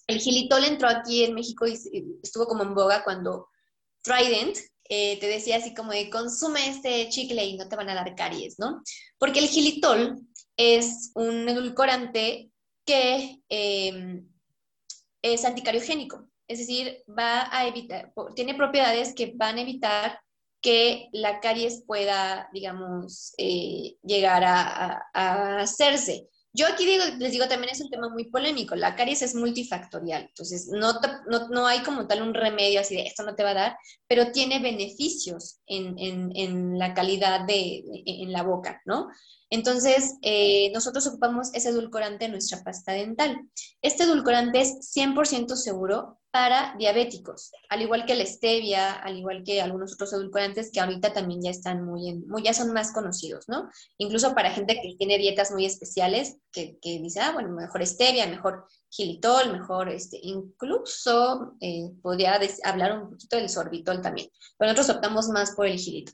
El 0.07 0.19
gilitol 0.19 0.63
entró 0.63 0.87
aquí 0.87 1.23
en 1.23 1.33
México 1.33 1.67
y 1.67 1.73
estuvo 2.23 2.45
como 2.45 2.63
en 2.63 2.73
boga 2.73 3.03
cuando 3.03 3.49
Trident 4.03 4.57
eh, 4.89 5.19
te 5.19 5.27
decía 5.27 5.57
así 5.57 5.73
como 5.73 5.91
de 5.91 6.09
consume 6.09 6.69
este 6.69 7.09
chicle 7.09 7.43
y 7.43 7.57
no 7.57 7.67
te 7.67 7.75
van 7.75 7.89
a 7.89 7.95
dar 7.95 8.15
caries, 8.15 8.57
¿no? 8.57 8.81
Porque 9.17 9.39
el 9.39 9.47
gilitol 9.47 10.21
es 10.55 11.11
un 11.13 11.47
edulcorante 11.49 12.51
que 12.85 13.41
em, 13.49 14.27
es 15.21 15.43
anticariogénico, 15.43 16.29
es 16.47 16.59
decir, 16.59 17.03
va 17.07 17.53
a 17.55 17.67
evitar, 17.67 18.13
tiene 18.33 18.55
propiedades 18.55 19.13
que 19.13 19.33
van 19.35 19.57
a 19.57 19.61
evitar 19.61 20.21
que 20.61 21.09
la 21.11 21.39
caries 21.39 21.83
pueda, 21.85 22.49
digamos, 22.53 23.33
eh, 23.37 23.97
llegar 24.03 24.43
a, 24.43 25.01
hacerse. 25.61 26.27
Yo 26.53 26.65
aquí 26.67 26.85
digo, 26.85 27.03
les 27.19 27.31
digo, 27.31 27.47
también 27.47 27.71
es 27.71 27.81
un 27.81 27.89
tema 27.89 28.09
muy 28.09 28.31
polémico. 28.31 28.75
La 28.75 28.95
caries 28.95 29.21
es 29.21 29.35
multifactorial, 29.35 30.23
entonces 30.23 30.69
no, 30.71 30.93
no, 31.51 31.67
hay 31.67 31.83
como 31.83 32.07
tal 32.07 32.23
un 32.23 32.33
remedio 32.33 32.79
así 32.79 32.95
de 32.95 33.03
esto 33.03 33.23
no 33.23 33.35
te 33.35 33.43
va 33.43 33.51
a 33.51 33.55
dar, 33.55 33.77
pero 34.07 34.31
tiene 34.31 34.59
beneficios 34.59 35.59
en, 35.67 35.99
en, 35.99 36.31
en 36.35 36.79
la 36.79 36.93
calidad 36.95 37.45
de, 37.45 37.83
en 38.05 38.31
la 38.31 38.41
boca, 38.41 38.81
¿no? 38.85 39.07
Entonces, 39.49 40.15
eh, 40.23 40.71
nosotros 40.73 41.07
ocupamos 41.07 41.53
ese 41.53 41.69
edulcorante 41.69 42.25
en 42.25 42.31
nuestra 42.31 42.63
pasta 42.63 42.91
dental. 42.91 43.37
Este 43.81 44.03
edulcorante 44.03 44.61
es 44.61 44.93
100% 44.93 45.55
seguro 45.55 46.19
para 46.37 46.75
diabéticos, 46.77 47.51
al 47.67 47.81
igual 47.81 48.05
que 48.05 48.13
la 48.13 48.23
stevia, 48.23 48.93
al 48.93 49.17
igual 49.17 49.41
que 49.43 49.59
algunos 49.59 49.95
otros 49.95 50.13
edulcorantes 50.13 50.69
que 50.71 50.79
ahorita 50.79 51.11
también 51.11 51.41
ya 51.41 51.49
están 51.49 51.83
muy, 51.83 52.09
en, 52.09 52.27
muy 52.27 52.43
ya 52.43 52.53
son 52.53 52.71
más 52.73 52.91
conocidos, 52.91 53.45
¿no? 53.49 53.67
Incluso 53.97 54.35
para 54.35 54.51
gente 54.51 54.75
que 54.75 54.93
tiene 54.99 55.17
dietas 55.17 55.49
muy 55.49 55.65
especiales, 55.65 56.37
que, 56.51 56.77
que 56.79 56.99
dice, 56.99 57.21
ah, 57.21 57.31
bueno, 57.31 57.49
mejor 57.49 57.83
stevia, 57.87 58.27
mejor 58.27 58.67
gilitol, 58.87 59.51
mejor, 59.51 59.89
este, 59.89 60.19
incluso 60.21 61.55
eh, 61.59 61.89
podría 62.03 62.39
hablar 62.65 63.01
un 63.01 63.09
poquito 63.09 63.37
del 63.37 63.49
sorbitol 63.49 64.03
también, 64.03 64.29
pero 64.59 64.71
nosotros 64.71 64.95
optamos 64.95 65.29
más 65.29 65.55
por 65.55 65.65
el 65.65 65.79
gilitol. 65.79 66.13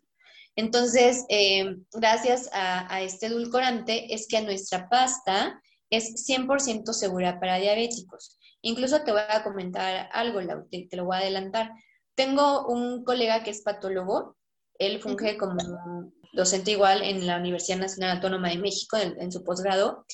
Entonces, 0.56 1.26
eh, 1.28 1.76
gracias 1.92 2.50
a, 2.54 3.02
este 3.02 3.26
edulcorante 3.26 4.14
es 4.14 4.26
que 4.26 4.42
nuestra 4.42 4.88
pasta 4.88 5.62
es 5.90 6.26
100% 6.26 6.94
segura 6.94 7.42
para 7.42 7.58
diabéticos. 7.58 8.38
Incluso 8.64 9.04
te 9.04 9.12
voy 9.12 9.22
a 9.28 9.44
comentar 9.44 10.10
algo, 10.14 10.40
te, 10.72 10.88
te, 10.90 10.98
lo 10.98 11.06
voy 11.06 11.18
a 11.18 11.20
adelantar. 11.20 11.72
Tengo 12.16 12.66
un 12.68 13.04
colega 13.04 13.44
que 13.44 13.52
es 13.52 13.62
patólogo, 13.62 14.38
él 14.80 15.02
funge 15.02 15.38
como 15.38 15.58
docente 16.32 16.72
igual 16.72 17.04
en 17.04 17.28
la 17.28 17.38
Universidad 17.38 17.78
Nacional 17.78 18.18
Autónoma 18.18 18.50
de 18.50 18.58
México 18.58 18.98
en, 18.98 19.32
su 19.32 19.44
posgrado, 19.44 20.06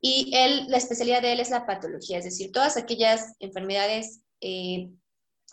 y 0.00 0.32
él, 0.34 0.66
la 0.68 0.78
especialidad 0.78 1.20
de 1.20 1.32
él 1.32 1.40
es 1.40 1.50
la 1.50 1.66
patología, 1.66 2.18
es 2.18 2.24
decir, 2.24 2.52
todas 2.52 2.78
aquellas 2.78 3.34
enfermedades 3.38 4.22
eh, 4.40 4.88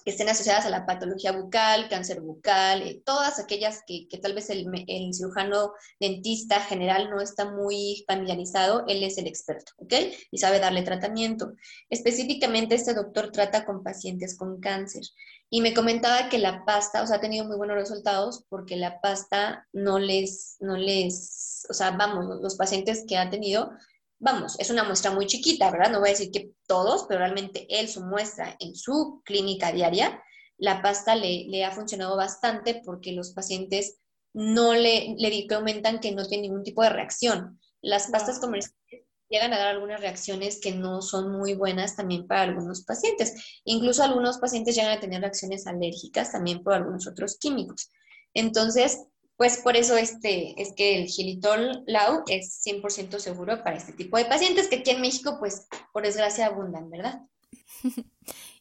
que 0.08 0.12
estén 0.12 0.30
asociadas 0.30 0.66
a 0.66 0.70
la 0.70 0.86
patología 0.86 1.34
bucal, 1.34 1.90
cáncer 1.90 2.22
bucal, 2.22 2.82
eh, 2.82 3.02
todas 3.04 3.40
aquellas 3.40 3.84
que, 3.86 4.08
tal 4.22 4.34
vez 4.34 4.50
el, 4.50 4.66
cirujano 5.14 5.74
dentista 6.00 6.62
general 6.62 7.10
no 7.10 7.20
está 7.20 7.52
muy 7.52 8.06
familiarizado, 8.08 8.86
él 8.88 9.04
es 9.04 9.18
el 9.18 9.28
experto, 9.28 9.74
¿ok? 9.80 9.94
Y 10.32 10.38
sabe 10.38 10.62
darle 10.62 10.84
tratamiento. 10.84 11.56
Específicamente 11.90 12.76
este 12.76 12.94
doctor 12.94 13.34
trata 13.34 13.66
con 13.66 13.84
pacientes 13.84 14.38
con 14.38 14.62
cáncer. 14.62 15.04
Y 15.50 15.60
me 15.60 15.74
comentaba 15.74 16.30
que 16.30 16.38
la 16.38 16.64
pasta, 16.64 17.04
o 17.04 17.06
sea, 17.06 17.18
ha 17.18 17.20
tenido 17.20 17.44
muy 17.44 17.58
buenos 17.58 17.76
resultados 17.76 18.46
porque 18.48 18.78
la 18.78 19.02
pasta 19.02 19.68
no 19.74 20.00
les, 20.00 20.56
no 20.62 20.78
les, 20.78 21.68
o 21.70 21.74
sea, 21.74 21.92
vamos, 21.92 22.40
los 22.42 22.56
pacientes 22.56 23.04
que 23.06 23.18
ha 23.18 23.30
tenido 23.30 23.72
vamos, 24.20 24.56
es 24.60 24.70
una 24.70 24.84
muestra 24.84 25.12
muy 25.12 25.28
chiquita, 25.28 25.72
¿verdad? 25.72 25.92
No 25.92 26.00
voy 26.00 26.10
a 26.10 26.12
decir 26.12 26.32
que 26.32 26.52
todos, 26.68 27.06
pero 27.08 27.20
realmente 27.20 27.68
él, 27.70 27.88
su 27.88 28.02
muestra 28.02 28.56
en 28.60 28.76
su 28.76 29.22
clínica 29.24 29.72
diaria, 29.72 30.22
la 30.58 30.82
pasta 30.82 31.16
le, 31.16 31.64
ha 31.64 31.72
funcionado 31.72 32.18
bastante 32.18 32.82
porque 32.84 33.12
los 33.12 33.34
pacientes 33.34 34.00
no 34.34 34.74
le, 34.74 35.16
le 35.18 35.48
comentan 35.48 36.00
que 36.00 36.12
no 36.12 36.26
tienen 36.26 36.50
ningún 36.52 36.64
tipo 36.64 36.84
de 36.84 36.90
reacción. 36.90 37.60
Las 37.82 38.08
pastas 38.08 38.40
comerciales 38.40 38.76
llegan 39.30 39.54
a 39.54 39.60
dar 39.60 39.68
algunas 39.68 40.00
reacciones 40.00 40.60
que 40.62 40.72
no 40.72 41.02
son 41.02 41.32
muy 41.32 41.54
buenas 41.54 41.96
también 41.96 42.28
para 42.28 42.44
algunos 42.44 42.84
pacientes. 42.84 43.62
Incluso 43.66 44.04
algunos 44.04 44.38
pacientes 44.38 44.76
llegan 44.76 44.98
a 44.98 45.00
tener 45.00 45.22
reacciones 45.22 45.68
alérgicas 45.68 46.32
también 46.32 46.64
por 46.64 46.74
algunos 46.74 47.08
otros 47.08 47.38
químicos. 47.38 47.92
Entonces, 48.34 49.00
pues 49.38 49.60
por 49.60 49.78
eso 49.78 49.96
este, 49.96 50.60
es 50.62 50.74
que 50.74 50.98
el 50.98 51.08
gilitol 51.08 51.84
lau 51.86 52.24
es 52.28 52.62
100% 52.66 53.20
seguro 53.20 53.64
para 53.64 53.78
este 53.78 53.94
tipo 53.94 54.18
de 54.18 54.26
pacientes 54.26 54.68
que 54.68 54.78
aquí 54.78 54.90
en 54.90 55.02
México, 55.02 55.38
pues 55.40 55.68
por 55.94 56.04
desgracia 56.04 56.48
abundan, 56.48 56.90
¿verdad? 56.90 57.22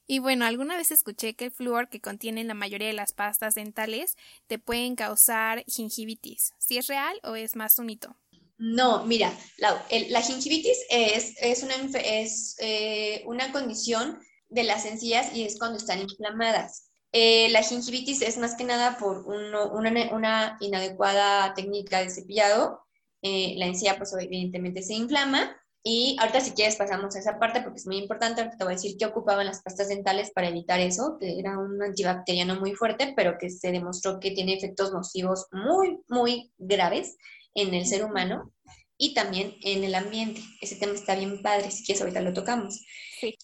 Y 0.08 0.20
bueno, 0.20 0.44
alguna 0.44 0.76
vez 0.76 0.92
escuché 0.92 1.34
que 1.34 1.46
el 1.46 1.50
flúor 1.50 1.88
que 1.88 2.00
contienen 2.00 2.46
la 2.46 2.54
mayoría 2.54 2.86
de 2.86 2.94
las 2.94 3.12
pastas 3.12 3.56
dentales 3.56 4.16
te 4.46 4.60
pueden 4.60 4.94
causar 4.94 5.64
gingivitis. 5.66 6.54
¿Si 6.58 6.78
es 6.78 6.86
real 6.86 7.18
o 7.24 7.34
es 7.34 7.56
más 7.56 7.76
un 7.80 7.86
mito? 7.86 8.16
No, 8.56 9.04
mira, 9.04 9.36
la, 9.58 9.84
la 10.08 10.22
gingivitis 10.22 10.78
es, 10.90 11.34
es, 11.40 11.64
una, 11.64 11.74
es 11.98 12.54
eh, 12.60 13.24
una 13.26 13.50
condición 13.50 14.20
de 14.48 14.62
las 14.62 14.86
encías 14.86 15.34
y 15.34 15.42
es 15.42 15.58
cuando 15.58 15.76
están 15.76 16.00
inflamadas. 16.00 16.88
Eh, 17.18 17.48
la 17.48 17.62
gingivitis 17.62 18.20
es 18.20 18.36
más 18.36 18.56
que 18.56 18.64
nada 18.64 18.98
por 18.98 19.24
una, 19.26 20.58
inadecuada 20.60 21.54
técnica 21.54 22.00
de 22.00 22.10
cepillado. 22.10 22.82
Eh, 23.22 23.54
la 23.56 23.64
encía, 23.64 23.96
pues 23.96 24.12
evidentemente 24.20 24.82
se 24.82 24.92
inflama. 24.92 25.56
Y 25.82 26.18
ahorita 26.20 26.42
si 26.42 26.50
quieres 26.50 26.76
pasamos 26.76 27.16
a 27.16 27.20
esa 27.20 27.38
parte 27.38 27.62
porque 27.62 27.78
es 27.78 27.86
muy 27.86 27.96
importante. 27.96 28.42
Ahorita 28.42 28.58
te 28.58 28.64
voy 28.64 28.74
a 28.74 28.76
decir 28.76 28.98
qué 28.98 29.06
ocupaban 29.06 29.46
las 29.46 29.62
pastas 29.62 29.88
dentales 29.88 30.30
para 30.32 30.48
evitar 30.48 30.78
eso, 30.78 31.16
que 31.18 31.38
era 31.38 31.56
un 31.56 31.82
antibacteriano 31.82 32.60
muy 32.60 32.74
fuerte, 32.74 33.14
pero 33.16 33.38
que 33.38 33.48
se 33.48 33.72
demostró 33.72 34.20
que 34.20 34.32
tiene 34.32 34.52
efectos 34.52 34.92
nocivos 34.92 35.46
muy, 35.52 36.02
muy 36.08 36.52
graves 36.58 37.16
en 37.54 37.72
el 37.72 37.86
ser 37.86 38.04
humano 38.04 38.52
y 38.98 39.14
también 39.14 39.56
en 39.62 39.84
el 39.84 39.94
ambiente. 39.94 40.40
Ese 40.60 40.76
tema 40.76 40.94
está 40.94 41.14
bien 41.14 41.42
padre, 41.42 41.70
si 41.70 41.84
quieres 41.84 42.02
ahorita 42.02 42.20
lo 42.20 42.32
tocamos. 42.32 42.80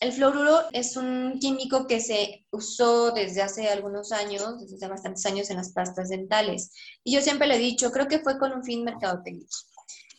El 0.01 0.13
fluoruro 0.13 0.61
es 0.73 0.97
un 0.97 1.39
químico 1.41 1.87
que 1.87 2.01
se 2.01 2.45
usó 2.51 3.11
desde 3.13 3.43
hace 3.43 3.69
algunos 3.69 4.13
años, 4.13 4.61
desde 4.61 4.77
hace 4.77 4.89
bastantes 4.89 5.25
años 5.27 5.51
en 5.51 5.57
las 5.57 5.73
pastas 5.73 6.11
dentales. 6.11 6.73
Y 7.05 7.15
yo 7.15 7.21
siempre 7.21 7.47
lo 7.49 7.55
he 7.55 7.59
dicho, 7.59 7.91
creo 7.91 8.09
que 8.09 8.21
fue 8.21 8.39
con 8.39 8.53
un 8.53 8.65
fin 8.65 8.85
mercadotécnico. 8.85 9.57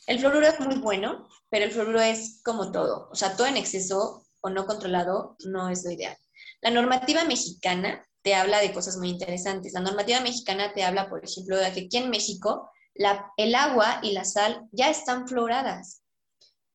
El 0.07 0.19
fluoruro 0.19 0.47
es 0.47 0.59
muy 0.59 0.75
bueno, 0.75 1.27
pero 1.49 1.65
el 1.65 1.71
fluoruro 1.71 2.01
es 2.01 2.41
como 2.43 2.71
todo. 2.71 3.09
O 3.11 3.15
sea, 3.15 3.35
todo 3.35 3.47
en 3.47 3.57
exceso 3.57 4.25
o 4.41 4.49
no 4.49 4.65
controlado 4.65 5.37
no 5.45 5.69
es 5.69 5.83
lo 5.85 5.91
ideal. 5.91 6.17
La 6.61 6.71
normativa 6.71 7.23
mexicana 7.23 8.05
te 8.21 8.35
habla 8.35 8.59
de 8.59 8.73
cosas 8.73 8.97
muy 8.97 9.09
interesantes. 9.09 9.73
La 9.73 9.81
normativa 9.81 10.19
mexicana 10.21 10.73
te 10.73 10.83
habla, 10.83 11.09
por 11.09 11.23
ejemplo, 11.23 11.57
de 11.57 11.71
que 11.73 11.81
aquí 11.81 11.97
en 11.97 12.09
México 12.09 12.69
el 12.95 13.55
agua 13.55 13.99
y 14.03 14.11
la 14.11 14.25
sal 14.25 14.67
ya 14.71 14.89
están 14.89 15.27
fluoradas. 15.27 16.01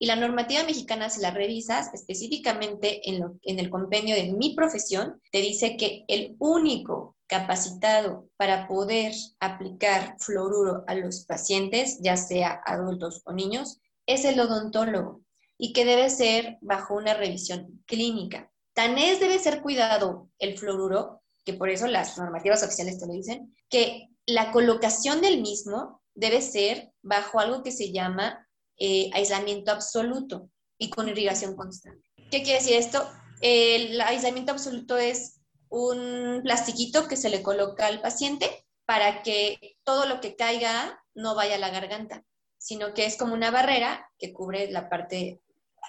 Y 0.01 0.07
la 0.07 0.17
normativa 0.17 0.63
mexicana, 0.63 1.11
si 1.11 1.21
la 1.21 1.33
revisas 1.33 1.93
específicamente 1.93 3.09
en, 3.11 3.39
en 3.43 3.59
el 3.59 3.69
compendio 3.69 4.15
de 4.15 4.33
mi 4.33 4.55
profesión, 4.55 5.21
te 5.33 5.41
dice 5.41 5.77
que 5.77 6.05
el 6.07 6.37
único 6.39 7.17
capacitado 7.27 8.29
para 8.37 8.69
poder 8.69 9.13
aplicar 9.41 10.17
fluoruro 10.19 10.85
a 10.87 10.95
los 10.95 11.25
pacientes, 11.27 11.99
ya 12.01 12.17
sea 12.17 12.61
adultos 12.65 13.23
o 13.25 13.33
niños, 13.33 13.81
es 14.07 14.25
el 14.25 14.41
odontólogo 14.41 15.21
y 15.59 15.73
que 15.73 15.85
debe 15.85 16.09
ser 16.11 16.59
bajo 16.61 16.95
una 16.95 17.15
revisión 17.15 17.83
clínica. 17.85 18.51
Tan 18.73 18.97
es 18.97 19.19
debe 19.21 19.39
ser 19.39 19.61
cuidado 19.61 20.31
el 20.39 20.57
fluoruro, 20.57 21.23
que 21.45 21.55
por 21.55 21.69
eso 21.69 21.87
las 21.89 22.17
normativas 22.17 22.63
oficiales 22.63 22.99
te 22.99 23.07
lo 23.07 23.13
dicen, 23.13 23.55
que 23.69 24.09
la 24.27 24.53
colocación 24.53 25.21
del 25.21 25.43
mismo 25.43 25.98
debe 26.19 26.43
ser 26.43 26.91
bajo 27.01 27.39
algo 27.39 27.63
que 27.63 27.71
se 27.71 27.93
llama 27.93 28.45
eh, 28.77 29.09
aislamiento 29.13 29.71
absoluto 29.71 30.51
y 30.77 30.91
con 30.91 31.09
irrigación 31.09 31.55
constante. 31.55 32.11
¿Qué 32.31 32.43
quiere 32.43 32.59
decir 32.59 32.77
esto? 32.77 33.09
El 33.41 34.01
aislamiento 34.01 34.51
absoluto 34.51 34.99
es 34.99 35.41
un 35.69 36.41
plastiquito 36.43 37.07
que 37.07 37.17
se 37.17 37.31
le 37.31 37.43
coloca 37.43 37.87
al 37.87 38.01
paciente 38.01 38.67
para 38.85 39.23
que 39.23 39.77
todo 39.85 40.07
lo 40.07 40.21
que 40.21 40.35
caiga 40.35 41.01
no 41.15 41.37
vaya 41.37 41.55
a 41.55 41.59
la 41.59 41.71
garganta, 41.71 42.25
sino 42.59 42.95
que 42.95 43.07
es 43.07 43.17
como 43.17 43.35
una 43.35 43.53
barrera 43.53 44.11
que 44.19 44.33
cubre 44.33 44.71
la 44.73 44.89
parte, 44.89 45.41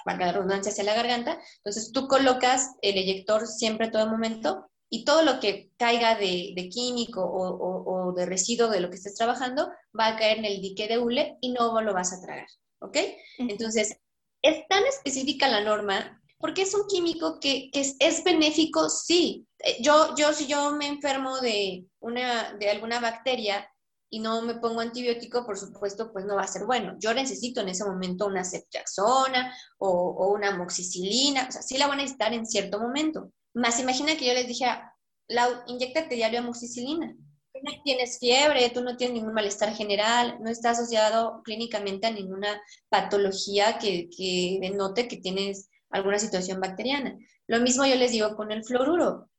valga 0.06 0.28
la 0.28 0.34
redundancia, 0.34 0.72
hacia 0.72 0.84
la 0.84 0.94
garganta. 0.94 1.40
Entonces 1.58 1.92
tú 1.92 2.08
colocas 2.08 2.76
el 2.84 2.98
eyector 2.98 3.48
siempre 3.48 3.90
todo 3.90 4.04
el 4.04 4.12
momento 4.12 4.70
y 4.90 5.06
todo 5.06 5.24
lo 5.24 5.40
que 5.40 5.72
caiga 5.78 6.16
de, 6.16 6.70
químico 6.72 7.22
o, 7.24 8.14
de 8.14 8.26
residuo 8.26 8.70
de 8.70 8.80
lo 8.80 8.90
que 8.90 8.96
estés 8.96 9.16
trabajando 9.16 9.70
va 9.98 10.08
a 10.08 10.18
caer 10.18 10.40
en 10.40 10.46
el 10.46 10.62
dique 10.62 10.88
de 10.88 10.98
hule 10.98 11.38
y 11.42 11.52
no 11.52 11.80
lo 11.82 11.94
vas 11.94 12.14
a 12.14 12.22
tragar. 12.22 12.48
¿ok? 12.80 12.98
Entonces, 13.38 13.98
es 14.42 14.68
tan 14.68 14.86
específica 14.86 15.48
la 15.48 15.62
norma 15.62 16.20
porque 16.40 16.62
es 16.62 16.74
un 16.74 16.88
químico 16.88 17.40
que, 17.40 17.70
es, 17.74 18.24
benéfico, 18.24 18.90
sí. 18.90 19.46
Eh, 19.60 19.78
yo, 19.82 20.16
yo, 20.16 20.34
si 20.34 20.48
yo 20.48 20.72
me 20.72 20.88
enfermo 20.88 21.38
de, 21.40 21.86
una, 22.00 22.54
de 22.54 22.70
alguna 22.70 23.02
bacteria 23.02 23.70
y 24.10 24.20
no 24.20 24.42
me 24.42 24.56
pongo 24.56 24.80
antibiótico, 24.80 25.46
por 25.46 25.58
supuesto, 25.58 26.12
pues 26.14 26.26
no 26.26 26.38
va 26.38 26.44
a 26.44 26.48
ser 26.48 26.66
bueno. 26.66 26.96
Yo 26.98 27.14
necesito 27.14 27.60
en 27.60 27.70
ese 27.70 27.84
momento 27.84 28.26
una 28.26 28.46
ceftriaxona 28.46 29.54
o, 29.78 29.90
o 29.90 30.34
una 30.34 30.50
amoxicilina, 30.50 31.48
o 31.50 31.52
sea, 31.52 31.62
sí 31.62 31.78
la 31.78 31.88
voy 31.88 31.96
a 31.96 31.98
necesitar 31.98 32.34
en 32.34 32.46
cierto 32.46 32.80
momento. 32.80 33.34
Más 33.60 33.80
imagina 33.80 34.18
que 34.18 34.26
yo 34.26 34.34
les 34.34 34.48
dijera, 34.48 34.94
Lau, 35.28 35.52
inyectate 35.68 36.16
diario 36.16 36.40
amoxicilina 36.40 37.16
no 37.64 37.72
tienes 37.84 38.20
fiebre, 38.20 38.70
tú 38.70 38.82
no 38.82 38.96
tienes 38.98 39.16
ningún 39.16 39.34
malestar 39.34 39.74
general, 39.74 40.38
no 40.42 40.50
está 40.50 40.72
asociado 40.72 41.42
clínicamente 41.44 42.08
a 42.08 42.12
ninguna 42.12 42.62
patología 42.90 43.78
que, 43.78 44.10
que 44.16 44.60
denote 44.62 45.08
que 45.08 45.18
tienes 45.18 45.70
alguna 45.90 46.20
situación 46.20 46.60
bacteriana. 46.60 47.18
Lo 47.48 47.60
mismo 47.60 47.86
yo 47.86 47.96
les 47.96 48.12
digo 48.12 48.36
con 48.36 48.52
el 48.52 48.64
fluoruro. 48.64 49.30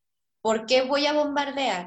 ¿Por 0.42 0.66
qué 0.66 0.82
voy 0.82 1.06
a 1.06 1.12
bombardear 1.12 1.86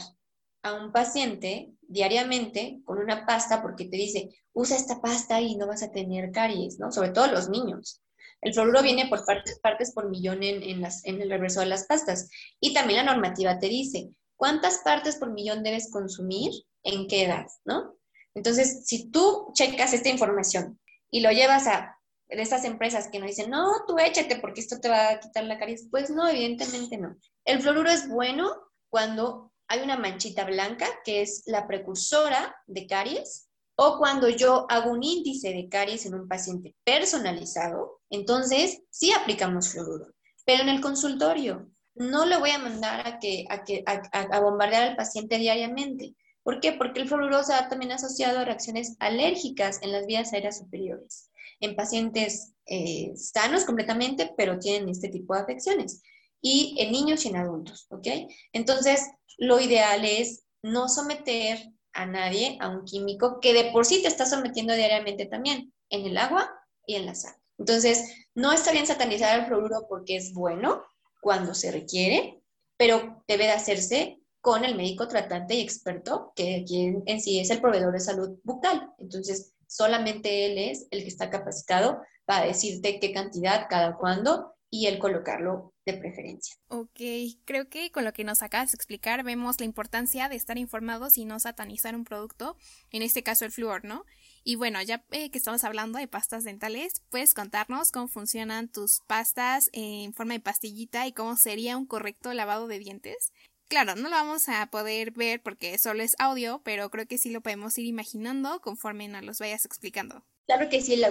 a 0.62 0.74
un 0.74 0.92
paciente 0.92 1.74
diariamente 1.82 2.82
con 2.86 3.00
una 3.00 3.26
pasta 3.26 3.62
porque 3.62 3.86
te 3.86 3.98
dice, 3.98 4.30
usa 4.54 4.78
esta 4.78 5.02
pasta 5.02 5.42
y 5.42 5.56
no 5.56 5.68
vas 5.68 5.84
a 5.84 5.92
tener 5.92 6.32
caries, 6.32 6.80
¿no? 6.80 6.92
Sobre 6.92 7.10
todo 7.10 7.28
los 7.28 7.50
niños. 7.50 8.03
El 8.44 8.54
fluoruro 8.54 8.82
viene 8.82 9.08
por 9.08 9.26
partes, 9.26 9.60
partes 9.60 9.92
por 9.94 10.10
millón 10.10 10.44
en, 10.44 10.62
en, 10.64 10.82
las, 10.82 11.04
el 11.06 11.30
reverso 11.30 11.62
de 11.62 11.68
las 11.68 11.86
pastas. 11.86 12.30
Y 12.60 12.74
también 12.74 13.06
la 13.06 13.14
normativa 13.14 13.58
te 13.58 13.70
dice, 13.70 14.10
cuántas 14.36 14.80
partes 14.80 15.16
por 15.16 15.32
millón 15.32 15.64
debes 15.64 15.90
consumir, 15.92 16.52
en 16.84 17.08
qué 17.08 17.24
edad, 17.24 17.46
¿no? 17.66 17.96
Entonces, 18.36 18.86
si 18.86 19.10
tú 19.10 19.52
checas 19.54 19.94
esta 19.94 20.10
información 20.10 20.80
y 21.10 21.22
lo 21.22 21.32
llevas 21.32 21.68
a 21.68 21.98
estas 22.28 22.66
empresas 22.66 23.08
que 23.08 23.20
nos 23.20 23.30
dicen, 23.30 23.50
no, 23.50 23.72
tú 23.88 23.98
échate 24.00 24.38
porque 24.38 24.62
esto 24.62 24.80
te 24.80 24.90
va 24.90 25.12
a 25.12 25.20
quitar 25.20 25.44
la 25.46 25.60
caries, 25.60 25.88
pues 25.90 26.10
no, 26.10 26.28
evidentemente 26.28 26.98
no. 26.98 27.16
El 27.46 27.62
fluoruro 27.62 27.90
es 27.90 28.10
bueno 28.10 28.54
cuando 28.90 29.54
hay 29.68 29.82
una 29.82 29.98
manchita 29.98 30.44
blanca, 30.44 30.88
que 31.06 31.22
es 31.22 31.44
la 31.46 31.68
precursora 31.68 32.56
de 32.68 32.88
caries, 32.88 33.50
o 33.76 33.98
cuando 33.98 34.30
yo 34.30 34.66
hago 34.70 34.92
un 34.92 35.04
índice 35.04 35.50
de 35.50 35.68
caries 35.68 36.06
en 36.06 36.16
un 36.16 36.28
paciente 36.28 36.76
personalizado, 36.84 38.02
entonces 38.10 38.82
sí 38.90 39.12
aplicamos 39.12 39.70
fluoruro. 39.70 40.08
Pero 40.46 40.64
en 40.64 40.70
el 40.70 40.82
consultorio, 40.82 41.70
no 41.96 42.26
le 42.26 42.38
voy 42.38 42.52
a 42.52 42.60
mandar 42.60 43.08
a, 43.08 43.20
que, 43.20 43.46
a, 43.50 43.64
que, 43.64 43.84
a, 43.86 44.40
bombardear 44.40 44.84
al 44.90 44.96
paciente 44.96 45.38
diariamente. 45.38 46.16
¿Por 46.44 46.60
qué? 46.60 46.74
Porque 46.74 47.02
el 47.02 47.08
fluoruro 47.08 47.44
se 47.44 47.54
ha 47.54 47.70
también 47.70 47.92
asociado 47.92 48.40
a 48.40 48.46
reacciones 48.46 48.96
alérgicas 49.00 49.80
en 49.82 49.92
las 49.92 50.06
vías 50.06 50.34
aéreas 50.34 50.58
superiores, 50.58 51.30
en 51.60 51.76
pacientes 51.76 52.54
eh, 52.66 53.14
sanos 53.16 53.64
completamente, 53.66 54.34
pero 54.36 54.60
tienen 54.60 54.90
este 54.90 55.10
tipo 55.10 55.34
de 55.34 55.42
afecciones, 55.42 56.02
y 56.42 56.76
en 56.80 56.92
niños 56.92 57.26
y 57.26 57.30
en 57.30 57.38
adultos, 57.38 57.88
¿ok? 57.90 58.08
Entonces, 58.52 59.10
lo 59.38 59.60
ideal 59.60 60.04
es 60.04 60.44
no 60.62 60.90
someter 60.90 61.60
a 61.94 62.06
nadie 62.06 62.58
a 62.60 62.70
un 62.70 62.86
químico 62.86 63.40
que 63.40 63.54
de 63.54 63.72
por 63.72 63.86
sí 63.86 64.02
te 64.02 64.08
está 64.08 64.26
sometiendo 64.26 64.74
diariamente 64.74 65.26
también 65.26 65.74
en 65.90 66.06
el 66.06 66.18
agua 66.18 66.50
y 66.86 66.96
en 66.96 67.06
la 67.06 67.16
sal. 67.16 67.36
Entonces, 67.58 68.10
no 68.36 68.52
está 68.52 68.72
bien 68.72 68.88
satanizar 68.88 69.40
el 69.40 69.46
fluoruro 69.46 69.86
porque 69.88 70.16
es 70.16 70.34
bueno, 70.34 70.84
cuando 71.22 71.54
se 71.54 71.72
requiere, 71.72 72.42
pero 72.78 73.24
debe 73.28 73.46
de 73.46 73.52
hacerse 73.52 74.20
con 74.42 74.66
el 74.66 74.76
médico 74.76 75.08
tratante 75.08 75.56
y 75.56 75.62
experto, 75.62 76.34
que 76.36 76.66
quien 76.68 77.04
en 77.06 77.22
sí 77.22 77.40
es 77.40 77.50
el 77.50 77.62
proveedor 77.62 77.94
de 77.94 78.02
salud 78.02 78.38
bucal. 78.44 78.92
Entonces, 78.98 79.54
solamente 79.68 80.48
él 80.48 80.58
es 80.58 80.88
el 80.92 81.04
que 81.04 81.08
está 81.08 81.30
capacitado 81.30 82.02
para 82.26 82.46
decirte 82.46 83.00
qué 83.00 83.14
cantidad, 83.14 83.68
cada 83.70 83.96
cuándo 83.96 84.54
y 84.74 84.88
el 84.88 84.98
colocarlo 84.98 85.72
de 85.86 85.94
preferencia. 85.94 86.56
Ok, 86.68 87.00
creo 87.46 87.70
que 87.70 87.92
con 87.92 88.06
lo 88.06 88.12
que 88.12 88.24
nos 88.24 88.42
acabas 88.42 88.72
de 88.72 88.76
explicar 88.76 89.24
vemos 89.24 89.60
la 89.60 89.68
importancia 89.68 90.30
de 90.30 90.36
estar 90.36 90.58
informados 90.58 91.16
y 91.20 91.26
no 91.26 91.40
satanizar 91.40 91.96
un 91.96 92.06
producto, 92.06 92.58
en 92.90 93.04
este 93.04 93.22
caso 93.22 93.46
el 93.46 93.52
flúor, 93.52 93.86
¿no? 93.86 94.04
Y 94.44 94.56
bueno, 94.56 94.82
ya 94.82 95.06
eh, 95.12 95.30
que 95.30 95.38
estamos 95.38 95.64
hablando 95.64 96.00
de 96.00 96.08
pastas 96.08 96.44
dentales, 96.44 97.04
¿puedes 97.12 97.36
contarnos 97.36 97.92
cómo 97.92 98.08
funcionan 98.08 98.68
tus 98.68 99.02
pastas 99.06 99.70
en 99.74 100.12
forma 100.12 100.34
de 100.34 100.40
pastillita 100.40 101.06
y 101.06 101.14
cómo 101.14 101.38
sería 101.38 101.78
un 101.78 101.86
correcto 101.86 102.34
lavado 102.34 102.68
de 102.68 102.80
dientes? 102.80 103.32
Claro, 103.70 103.96
no 103.96 104.10
lo 104.10 104.16
vamos 104.16 104.50
a 104.50 104.66
poder 104.72 105.12
ver 105.12 105.44
porque 105.44 105.78
solo 105.78 106.02
es 106.02 106.16
audio, 106.18 106.64
pero 106.66 106.90
creo 106.90 107.06
que 107.06 107.20
sí 107.20 107.30
lo 107.30 107.42
podemos 107.42 107.78
ir 107.78 107.86
imaginando 107.86 108.60
conforme 108.60 109.08
nos 109.08 109.24
los 109.24 109.38
vayas 109.38 109.66
explicando. 109.66 110.26
Claro 110.46 110.70
que 110.70 110.82
sí, 110.82 111.02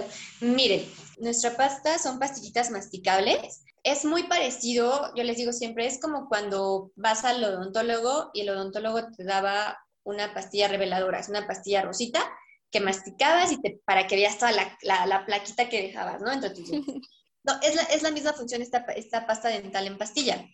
Miren, 0.41 0.85
nuestra 1.17 1.55
pasta 1.57 1.97
son 1.97 2.19
pastillitas 2.19 2.69
masticables. 2.69 3.63
Es 3.83 4.05
muy 4.05 4.23
parecido, 4.23 5.13
yo 5.15 5.23
les 5.23 5.37
digo 5.37 5.51
siempre, 5.51 5.87
es 5.87 5.99
como 5.99 6.29
cuando 6.29 6.91
vas 6.95 7.25
al 7.25 7.43
odontólogo 7.43 8.29
y 8.33 8.41
el 8.41 8.49
odontólogo 8.49 9.11
te 9.11 9.23
daba 9.23 9.77
una 10.03 10.33
pastilla 10.33 10.67
reveladora, 10.67 11.19
es 11.19 11.29
una 11.29 11.47
pastilla 11.47 11.81
rosita 11.81 12.23
que 12.71 12.79
masticabas 12.79 13.51
y 13.51 13.61
te, 13.61 13.79
para 13.85 14.07
que 14.07 14.15
veas 14.15 14.37
toda 14.37 14.51
la, 14.51 15.25
plaquita 15.25 15.69
que 15.69 15.81
dejabas, 15.81 16.21
¿no? 16.21 16.31
Entonces, 16.31 16.65
no, 17.43 17.53
es 17.61 17.75
la, 17.75 17.83
es 17.83 18.03
la 18.03 18.11
misma 18.11 18.33
función 18.33 18.61
esta, 18.61 18.79
esta 18.95 19.25
pasta 19.25 19.49
dental 19.49 19.87
en 19.87 19.97
pastilla 19.97 20.45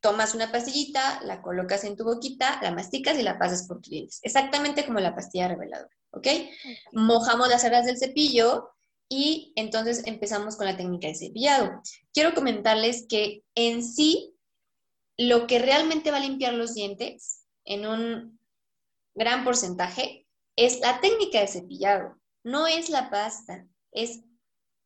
tomas 0.00 0.34
una 0.34 0.50
pastillita, 0.50 1.20
la 1.24 1.42
colocas 1.42 1.84
en 1.84 1.96
tu 1.96 2.04
boquita, 2.04 2.58
la 2.62 2.72
masticas 2.72 3.18
y 3.18 3.22
la 3.22 3.38
pasas 3.38 3.66
por 3.66 3.80
tus 3.80 3.90
dientes. 3.90 4.20
Exactamente 4.22 4.84
como 4.84 4.98
la 4.98 5.14
pastilla 5.14 5.48
reveladora, 5.48 5.94
¿ok? 6.10 6.26
Mojamos 6.92 7.48
las 7.48 7.62
cerdas 7.62 7.86
del 7.86 7.98
cepillo 7.98 8.70
y 9.08 9.52
entonces 9.56 10.06
empezamos 10.06 10.56
con 10.56 10.66
la 10.66 10.76
técnica 10.76 11.08
de 11.08 11.14
cepillado. 11.14 11.82
Quiero 12.14 12.34
comentarles 12.34 13.06
que 13.08 13.42
en 13.54 13.84
sí, 13.84 14.34
lo 15.18 15.46
que 15.46 15.58
realmente 15.58 16.10
va 16.10 16.16
a 16.16 16.20
limpiar 16.20 16.54
los 16.54 16.74
dientes 16.74 17.44
en 17.64 17.86
un 17.86 18.40
gran 19.14 19.44
porcentaje 19.44 20.26
es 20.56 20.80
la 20.80 21.00
técnica 21.00 21.40
de 21.40 21.48
cepillado, 21.48 22.18
no 22.42 22.66
es 22.66 22.88
la 22.88 23.10
pasta, 23.10 23.66
es 23.92 24.20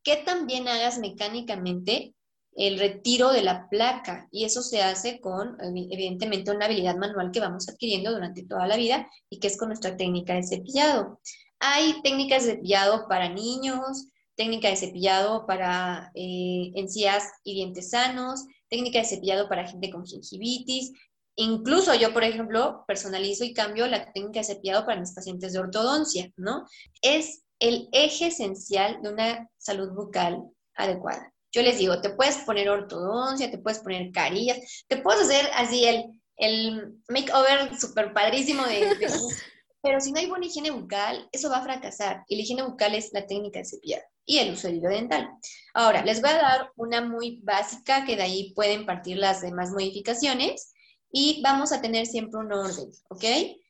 que 0.03 0.17
también 0.17 0.67
hagas 0.69 0.99
mecánicamente 0.99 2.15
el 2.57 2.79
retiro 2.79 3.33
de 3.33 3.43
la 3.43 3.69
placa 3.69 4.29
y 4.31 4.45
eso 4.45 4.63
se 4.63 4.83
hace 4.83 5.21
con, 5.21 5.57
evidentemente, 5.61 6.51
una 6.51 6.67
habilidad 6.67 6.97
manual 6.97 7.31
que 7.33 7.41
vamos 7.41 7.69
adquiriendo 7.69 8.13
durante 8.13 8.45
toda 8.45 8.67
la 8.67 8.77
vida 8.77 9.09
y 9.29 9.41
que 9.41 9.49
es 9.49 9.57
con 9.57 9.69
nuestra 9.69 9.97
técnica 9.97 10.35
de 10.35 10.45
cepillado. 10.45 11.21
Hay 11.59 12.01
técnicas 12.03 12.45
de 12.45 12.53
cepillado 12.53 13.09
para 13.09 13.29
niños, 13.29 14.09
técnica 14.37 14.69
de 14.69 14.77
cepillado 14.77 15.47
para 15.47 16.11
eh, 16.15 16.73
encías 16.75 17.25
y 17.43 17.55
dientes 17.55 17.91
sanos, 17.91 18.45
técnica 18.69 19.01
de 19.01 19.07
cepillado 19.07 19.49
para 19.49 19.67
gente 19.67 19.91
con 19.91 20.05
gingivitis. 20.05 20.93
Incluso 21.37 21.95
yo, 21.95 22.13
por 22.13 22.23
ejemplo, 22.23 22.85
personalizo 22.87 23.45
y 23.45 23.53
cambio 23.53 23.87
la 23.89 24.13
técnica 24.13 24.41
de 24.41 24.45
cepillado 24.45 24.87
para 24.87 25.01
mis 25.01 25.13
pacientes 25.13 25.53
de 25.53 25.59
ortodoncia, 25.59 26.31
¿no? 26.37 26.65
Es 27.03 27.45
el 27.59 27.89
eje 27.93 28.29
esencial 28.29 29.01
de 29.03 29.09
una 29.09 29.51
salud 29.59 29.91
bucal 29.93 30.45
adecuada. 30.75 31.34
Yo 31.55 31.63
les 31.63 31.79
digo, 31.79 32.01
te 32.01 32.11
puedes 32.11 32.39
poner 32.39 32.69
ortodoncia, 32.69 33.49
te 33.49 33.59
puedes 33.59 33.79
poner 33.79 34.11
carillas, 34.11 34.59
te 34.89 34.97
puedes 34.97 35.23
hacer 35.23 35.49
así 35.55 35.85
el, 35.85 36.05
el 36.37 36.99
makeover 37.09 37.79
súper 37.79 38.13
padrísimo 38.13 38.65
de, 38.65 38.97
pero 39.83 40.01
si 40.01 40.11
no 40.11 40.19
hay 40.19 40.27
buena 40.27 40.47
higiene 40.47 40.73
bucal, 40.73 41.29
eso 41.31 41.49
va 41.49 41.59
a 41.59 41.63
fracasar. 41.63 42.25
Y 42.27 42.37
la 42.37 42.43
higiene 42.43 42.65
bucal 42.65 42.97
es 42.97 43.11
la 43.13 43.25
técnica 43.27 43.61
de 43.61 43.67
cepillar 43.67 44.03
y 44.27 44.39
el 44.39 44.55
uso 44.55 44.67
del 44.67 44.79
hilo 44.79 44.89
dental. 44.89 45.31
Ahora, 45.75 46.05
les 46.05 46.21
voy 46.21 46.31
a 46.31 46.39
dar 46.39 46.73
una 46.77 47.03
muy 47.03 47.41
básica 47.45 48.05
que 48.05 48.17
de 48.17 48.23
ahí 48.23 48.53
pueden 48.55 48.85
partir 48.85 49.19
las 49.19 49.41
demás 49.41 49.71
modificaciones 49.71 50.73
y 51.13 51.41
vamos 51.43 51.71
a 51.71 51.81
tener 51.81 52.07
siempre 52.07 52.41
un 52.41 52.53
orden, 52.53 52.91
¿ok? 53.11 53.25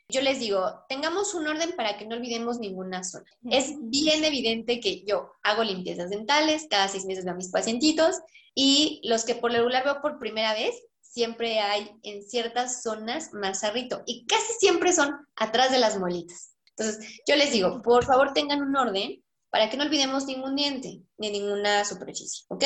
Yo 0.09 0.21
les 0.21 0.39
digo, 0.39 0.85
tengamos 0.89 1.35
un 1.35 1.47
orden 1.47 1.75
para 1.77 1.97
que 1.97 2.07
no 2.07 2.17
olvidemos 2.17 2.59
ninguna 2.59 3.05
zona. 3.05 3.25
Es 3.51 3.75
bien 3.81 4.25
evidente 4.25 4.81
que 4.81 5.05
yo 5.05 5.33
hago 5.43 5.65
limpiezas 5.65 6.11
dentales, 6.11 6.67
cada 6.69 6.89
seis 6.89 7.05
meses 7.05 7.25
veo 7.25 7.35
a 7.35 7.37
mis 7.37 7.51
pacientitos 7.51 8.21
y 8.55 9.01
los 9.05 9.25
que 9.25 9.35
por 9.35 9.51
lo 9.51 9.59
regular 9.59 9.85
veo 9.85 10.01
por 10.03 10.19
primera 10.19 10.53
vez, 10.55 10.75
siempre 11.01 11.61
hay 11.61 11.91
en 12.03 12.23
ciertas 12.25 12.83
zonas 12.83 13.33
más 13.33 13.65
arrito 13.65 14.03
y 14.05 14.27
casi 14.27 14.53
siempre 14.59 14.93
son 14.93 15.17
atrás 15.37 15.71
de 15.71 15.79
las 15.79 15.99
molitas. 15.99 16.55
Entonces, 16.77 17.21
yo 17.27 17.37
les 17.37 17.53
digo, 17.53 17.83
por 17.83 18.05
favor 18.05 18.33
tengan 18.33 18.63
un 18.63 18.77
orden 18.77 19.23
para 19.51 19.71
que 19.71 19.77
no 19.77 19.85
olvidemos 19.85 20.27
ningún 20.27 20.57
diente 20.57 21.01
ni 21.17 21.31
ninguna 21.31 21.85
superficie, 21.85 22.45
¿ok? 22.49 22.65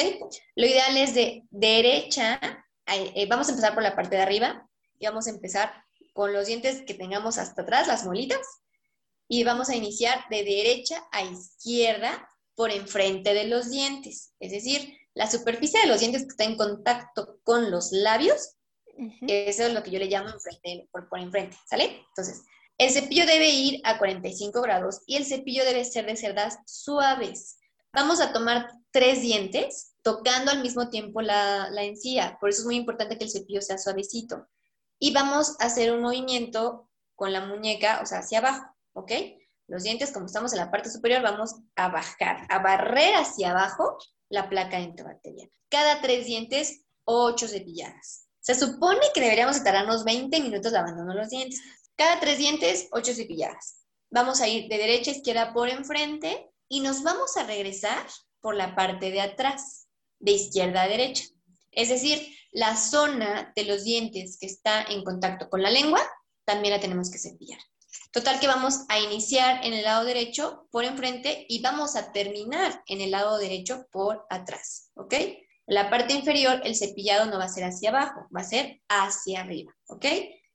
Lo 0.56 0.66
ideal 0.66 0.96
es 0.96 1.14
de 1.14 1.44
derecha, 1.50 2.40
eh, 2.86 3.26
vamos 3.28 3.48
a 3.48 3.50
empezar 3.50 3.74
por 3.74 3.82
la 3.82 3.94
parte 3.94 4.16
de 4.16 4.22
arriba 4.22 4.66
y 4.98 5.06
vamos 5.06 5.26
a 5.26 5.30
empezar 5.30 5.70
con 6.18 6.32
los 6.32 6.48
dientes 6.48 6.82
que 6.82 6.94
tengamos 6.94 7.38
hasta 7.38 7.62
atrás, 7.62 7.86
las 7.86 8.04
molitas, 8.04 8.44
y 9.28 9.44
vamos 9.44 9.68
a 9.68 9.76
iniciar 9.76 10.18
de 10.30 10.42
derecha 10.42 11.06
a 11.12 11.22
izquierda 11.22 12.28
por 12.56 12.72
enfrente 12.72 13.34
de 13.34 13.44
los 13.44 13.70
dientes, 13.70 14.34
es 14.40 14.50
decir, 14.50 14.96
la 15.14 15.30
superficie 15.30 15.80
de 15.80 15.86
los 15.86 16.00
dientes 16.00 16.22
que 16.22 16.30
está 16.30 16.42
en 16.42 16.56
contacto 16.56 17.38
con 17.44 17.70
los 17.70 17.92
labios, 17.92 18.56
eso 19.28 19.62
es 19.62 19.72
lo 19.72 19.84
que 19.84 19.92
yo 19.92 20.00
le 20.00 20.06
llamo 20.06 20.30
por, 20.90 21.08
por 21.08 21.20
enfrente, 21.20 21.56
¿sale? 21.70 22.04
Entonces, 22.08 22.42
el 22.78 22.90
cepillo 22.90 23.24
debe 23.24 23.50
ir 23.50 23.80
a 23.84 23.98
45 23.98 24.60
grados 24.60 25.02
y 25.06 25.14
el 25.14 25.24
cepillo 25.24 25.64
debe 25.64 25.84
ser 25.84 26.04
de 26.06 26.16
cerdas 26.16 26.58
suaves. 26.66 27.58
Vamos 27.92 28.20
a 28.20 28.32
tomar 28.32 28.68
tres 28.90 29.22
dientes 29.22 29.92
tocando 30.02 30.50
al 30.50 30.62
mismo 30.62 30.90
tiempo 30.90 31.22
la, 31.22 31.70
la 31.70 31.84
encía, 31.84 32.38
por 32.40 32.50
eso 32.50 32.62
es 32.62 32.66
muy 32.66 32.74
importante 32.74 33.16
que 33.16 33.24
el 33.24 33.30
cepillo 33.30 33.62
sea 33.62 33.78
suavecito 33.78 34.48
y 34.98 35.12
vamos 35.12 35.56
a 35.60 35.66
hacer 35.66 35.92
un 35.92 36.02
movimiento 36.02 36.88
con 37.14 37.32
la 37.32 37.44
muñeca, 37.46 38.00
o 38.02 38.06
sea, 38.06 38.18
hacia 38.18 38.38
abajo, 38.38 38.74
¿ok? 38.92 39.12
Los 39.66 39.82
dientes, 39.82 40.12
como 40.12 40.26
estamos 40.26 40.52
en 40.52 40.60
la 40.60 40.70
parte 40.70 40.90
superior, 40.90 41.22
vamos 41.22 41.56
a 41.76 41.88
bajar, 41.88 42.46
a 42.48 42.58
barrer 42.60 43.14
hacia 43.14 43.50
abajo 43.50 43.98
la 44.30 44.48
placa 44.48 44.78
endobacteriana. 44.78 45.50
Cada 45.68 46.00
tres 46.00 46.26
dientes, 46.26 46.84
ocho 47.04 47.46
cepilladas. 47.48 48.28
Se 48.40 48.54
supone 48.54 49.00
que 49.12 49.20
deberíamos 49.20 49.62
tardarnos 49.62 50.04
20 50.04 50.40
minutos 50.40 50.72
lavando 50.72 51.12
los 51.12 51.28
dientes. 51.28 51.60
Cada 51.96 52.18
tres 52.18 52.38
dientes, 52.38 52.88
ocho 52.92 53.12
cepilladas. 53.12 53.84
Vamos 54.10 54.40
a 54.40 54.48
ir 54.48 54.68
de 54.68 54.78
derecha 54.78 55.10
a 55.10 55.14
izquierda 55.14 55.52
por 55.52 55.68
enfrente 55.68 56.50
y 56.68 56.80
nos 56.80 57.02
vamos 57.02 57.36
a 57.36 57.44
regresar 57.44 58.06
por 58.40 58.54
la 58.54 58.74
parte 58.74 59.10
de 59.10 59.20
atrás, 59.20 59.88
de 60.18 60.32
izquierda 60.32 60.82
a 60.82 60.88
derecha. 60.88 61.24
Es 61.78 61.90
decir, 61.90 62.34
la 62.50 62.76
zona 62.76 63.52
de 63.54 63.64
los 63.64 63.84
dientes 63.84 64.36
que 64.40 64.46
está 64.46 64.82
en 64.82 65.04
contacto 65.04 65.48
con 65.48 65.62
la 65.62 65.70
lengua, 65.70 66.00
también 66.44 66.74
la 66.74 66.80
tenemos 66.80 67.08
que 67.08 67.20
cepillar. 67.20 67.60
Total 68.10 68.40
que 68.40 68.48
vamos 68.48 68.80
a 68.88 68.98
iniciar 68.98 69.64
en 69.64 69.74
el 69.74 69.84
lado 69.84 70.04
derecho 70.04 70.66
por 70.72 70.84
enfrente 70.84 71.46
y 71.48 71.62
vamos 71.62 71.94
a 71.94 72.10
terminar 72.10 72.82
en 72.88 73.00
el 73.00 73.12
lado 73.12 73.38
derecho 73.38 73.86
por 73.92 74.26
atrás, 74.28 74.90
¿ok? 74.94 75.14
La 75.66 75.88
parte 75.88 76.14
inferior 76.14 76.60
el 76.64 76.74
cepillado 76.74 77.26
no 77.26 77.38
va 77.38 77.44
a 77.44 77.48
ser 77.48 77.62
hacia 77.62 77.90
abajo, 77.90 78.26
va 78.36 78.40
a 78.40 78.44
ser 78.44 78.80
hacia 78.88 79.42
arriba, 79.42 79.72
¿ok? 79.86 80.04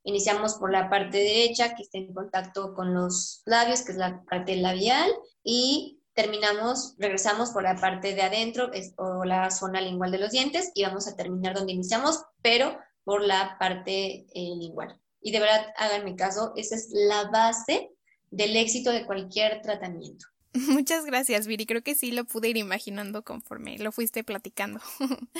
Iniciamos 0.03 0.55
por 0.55 0.73
la 0.73 0.89
parte 0.89 1.19
derecha 1.19 1.73
que 1.73 1.83
está 1.83 1.99
en 1.99 2.13
contacto 2.13 2.73
con 2.73 2.93
los 2.93 3.43
labios, 3.45 3.83
que 3.83 3.93
es 3.93 3.97
la 3.97 4.21
parte 4.25 4.57
labial, 4.57 5.09
y 5.41 6.02
terminamos, 6.13 6.95
regresamos 6.97 7.51
por 7.51 7.63
la 7.63 7.75
parte 7.75 8.13
de 8.13 8.21
adentro 8.21 8.69
o 8.97 9.25
la 9.25 9.49
zona 9.51 9.81
lingual 9.81 10.11
de 10.11 10.19
los 10.19 10.31
dientes 10.31 10.71
y 10.75 10.83
vamos 10.83 11.07
a 11.07 11.15
terminar 11.15 11.55
donde 11.55 11.73
iniciamos, 11.73 12.23
pero 12.41 12.77
por 13.03 13.21
la 13.21 13.57
parte 13.59 14.25
eh, 14.33 14.55
lingual. 14.57 14.99
Y 15.21 15.31
de 15.31 15.39
verdad, 15.39 15.67
háganme 15.77 16.15
caso, 16.15 16.53
esa 16.55 16.75
es 16.75 16.89
la 16.91 17.29
base 17.31 17.89
del 18.29 18.55
éxito 18.55 18.91
de 18.91 19.05
cualquier 19.05 19.61
tratamiento. 19.61 20.25
Muchas 20.53 21.05
gracias, 21.05 21.47
Viri. 21.47 21.65
Creo 21.65 21.81
que 21.81 21.95
sí 21.95 22.11
lo 22.11 22.25
pude 22.25 22.49
ir 22.49 22.57
imaginando 22.57 23.23
conforme 23.23 23.77
lo 23.79 23.91
fuiste 23.91 24.23
platicando. 24.23 24.79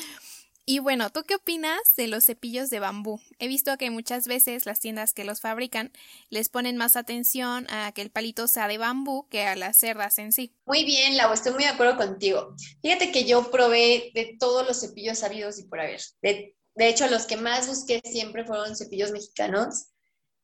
Y 0.65 0.79
bueno, 0.79 1.09
¿tú 1.09 1.23
qué 1.23 1.35
opinas 1.35 1.95
de 1.97 2.07
los 2.07 2.23
cepillos 2.23 2.69
de 2.69 2.79
bambú? 2.79 3.19
He 3.37 3.49
visto 3.49 3.77
que 3.77 3.89
muchas 3.89 4.27
veces 4.27 4.65
las 4.65 4.79
tiendas 4.79 5.13
que 5.13 5.25
los 5.25 5.41
fabrican 5.41 5.91
les 6.29 6.47
ponen 6.47 6.77
más 6.77 6.95
atención 6.95 7.67
a 7.69 7.91
que 7.91 8.01
el 8.01 8.11
palito 8.11 8.47
sea 8.47 8.69
de 8.69 8.77
bambú 8.77 9.27
que 9.29 9.43
a 9.43 9.57
las 9.57 9.77
cerdas 9.77 10.19
en 10.19 10.31
sí. 10.31 10.55
Muy 10.65 10.85
bien, 10.85 11.17
Lau, 11.17 11.33
estoy 11.33 11.51
muy 11.51 11.63
de 11.63 11.69
acuerdo 11.69 11.97
contigo. 11.97 12.55
Fíjate 12.81 13.11
que 13.11 13.25
yo 13.25 13.51
probé 13.51 14.11
de 14.13 14.37
todos 14.39 14.65
los 14.65 14.79
cepillos 14.79 15.19
sabidos 15.19 15.59
y 15.59 15.65
por 15.65 15.81
haber. 15.81 15.99
De, 16.21 16.55
de 16.75 16.87
hecho, 16.87 17.09
los 17.09 17.25
que 17.25 17.35
más 17.35 17.67
busqué 17.67 18.01
siempre 18.05 18.45
fueron 18.45 18.77
cepillos 18.77 19.11
mexicanos 19.11 19.87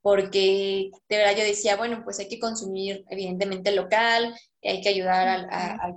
porque 0.01 0.91
de 1.07 1.17
verdad 1.17 1.37
yo 1.37 1.43
decía, 1.43 1.75
bueno, 1.75 2.01
pues 2.03 2.19
hay 2.19 2.27
que 2.27 2.39
consumir 2.39 3.03
evidentemente 3.09 3.71
local, 3.71 4.33
hay 4.63 4.81
que 4.81 4.89
ayudar 4.89 5.47
a, 5.49 5.87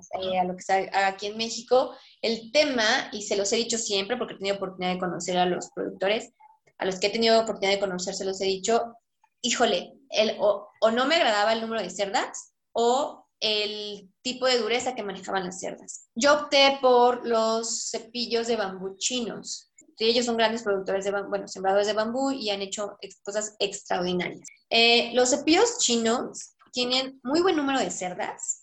lo 0.45 0.55
que 0.55 0.61
está 0.61 1.07
aquí 1.07 1.27
en 1.27 1.37
México. 1.37 1.95
El 2.21 2.53
tema, 2.53 3.09
y 3.13 3.23
se 3.23 3.37
los 3.37 3.53
he 3.53 3.57
dicho 3.57 3.79
siempre 3.79 4.17
porque 4.17 4.35
he 4.35 4.39
tenido 4.39 4.57
oportunidad 4.57 4.95
de 4.95 5.01
conocer 5.01 5.39
a 5.39 5.47
los 5.47 5.71
productores, 5.75 6.33
a 6.79 6.85
los 6.85 6.99
que 6.99 7.09
he 7.09 7.11
tenido 7.11 7.41
oportunidad 7.41 7.75
de 7.75 7.81
conocer, 7.81 8.15
se 8.15 8.25
los 8.25 8.41
he 8.41 8.47
dicho, 8.47 8.97
híjole, 9.41 9.95
el, 10.11 10.37
o, 10.39 10.69
o 10.81 10.91
no 10.91 11.07
me 11.07 11.17
agradaba 11.17 11.53
el 11.53 11.61
número 11.61 11.83
de 11.83 11.91
cerdas 11.91 12.55
o 12.73 13.27
el 13.41 14.09
tipo 14.23 14.47
de 14.47 14.59
dureza 14.59 14.95
que 14.95 15.03
manejaban 15.03 15.45
las 15.45 15.59
cerdas. 15.59 16.09
Yo 16.15 16.35
opté 16.35 16.79
por 16.81 17.27
los 17.27 17.91
cepillos 17.91 18.47
de 18.47 18.57
bambú 18.57 18.97
chinos. 18.97 19.69
ellos 19.99 20.27
son 20.27 20.37
grandes 20.37 20.63
productores 20.63 21.05
de 21.05 21.11
bambú, 21.11 21.31
bueno, 21.31 21.49
sembradores 21.49 21.89
de 21.89 21.93
bambú 21.93 22.31
y 22.31 22.51
han 22.51 22.63
hecho 22.63 22.97
cosas 23.25 23.57
extraordinarias. 23.59 24.47
Eh, 24.71 25.11
los 25.15 25.31
cepillos 25.31 25.79
chinos 25.79 26.52
tienen 26.73 27.21
muy 27.23 27.41
buen 27.41 27.57
número 27.57 27.79
de 27.79 27.91
cerdas, 27.91 28.63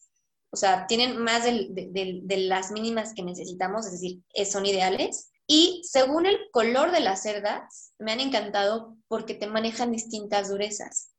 o 0.51 0.57
sea, 0.57 0.87
tienen 0.87 1.17
más 1.17 1.43
de, 1.43 2.23
las 2.25 2.71
mínimas 2.71 3.13
que 3.13 3.23
necesitamos, 3.23 3.85
es 3.85 3.93
decir, 3.93 4.21
son 4.49 4.65
ideales. 4.65 5.31
Y 5.45 5.81
según 5.83 6.25
el 6.25 6.37
color 6.51 6.91
de 6.91 6.99
las 6.99 7.23
cerdas, 7.23 7.93
me 7.99 8.11
han 8.11 8.19
encantado 8.19 8.97
porque 9.07 9.35
te 9.35 9.47
manejan 9.47 9.91
distintas 9.91 10.49
durezas. 10.49 11.11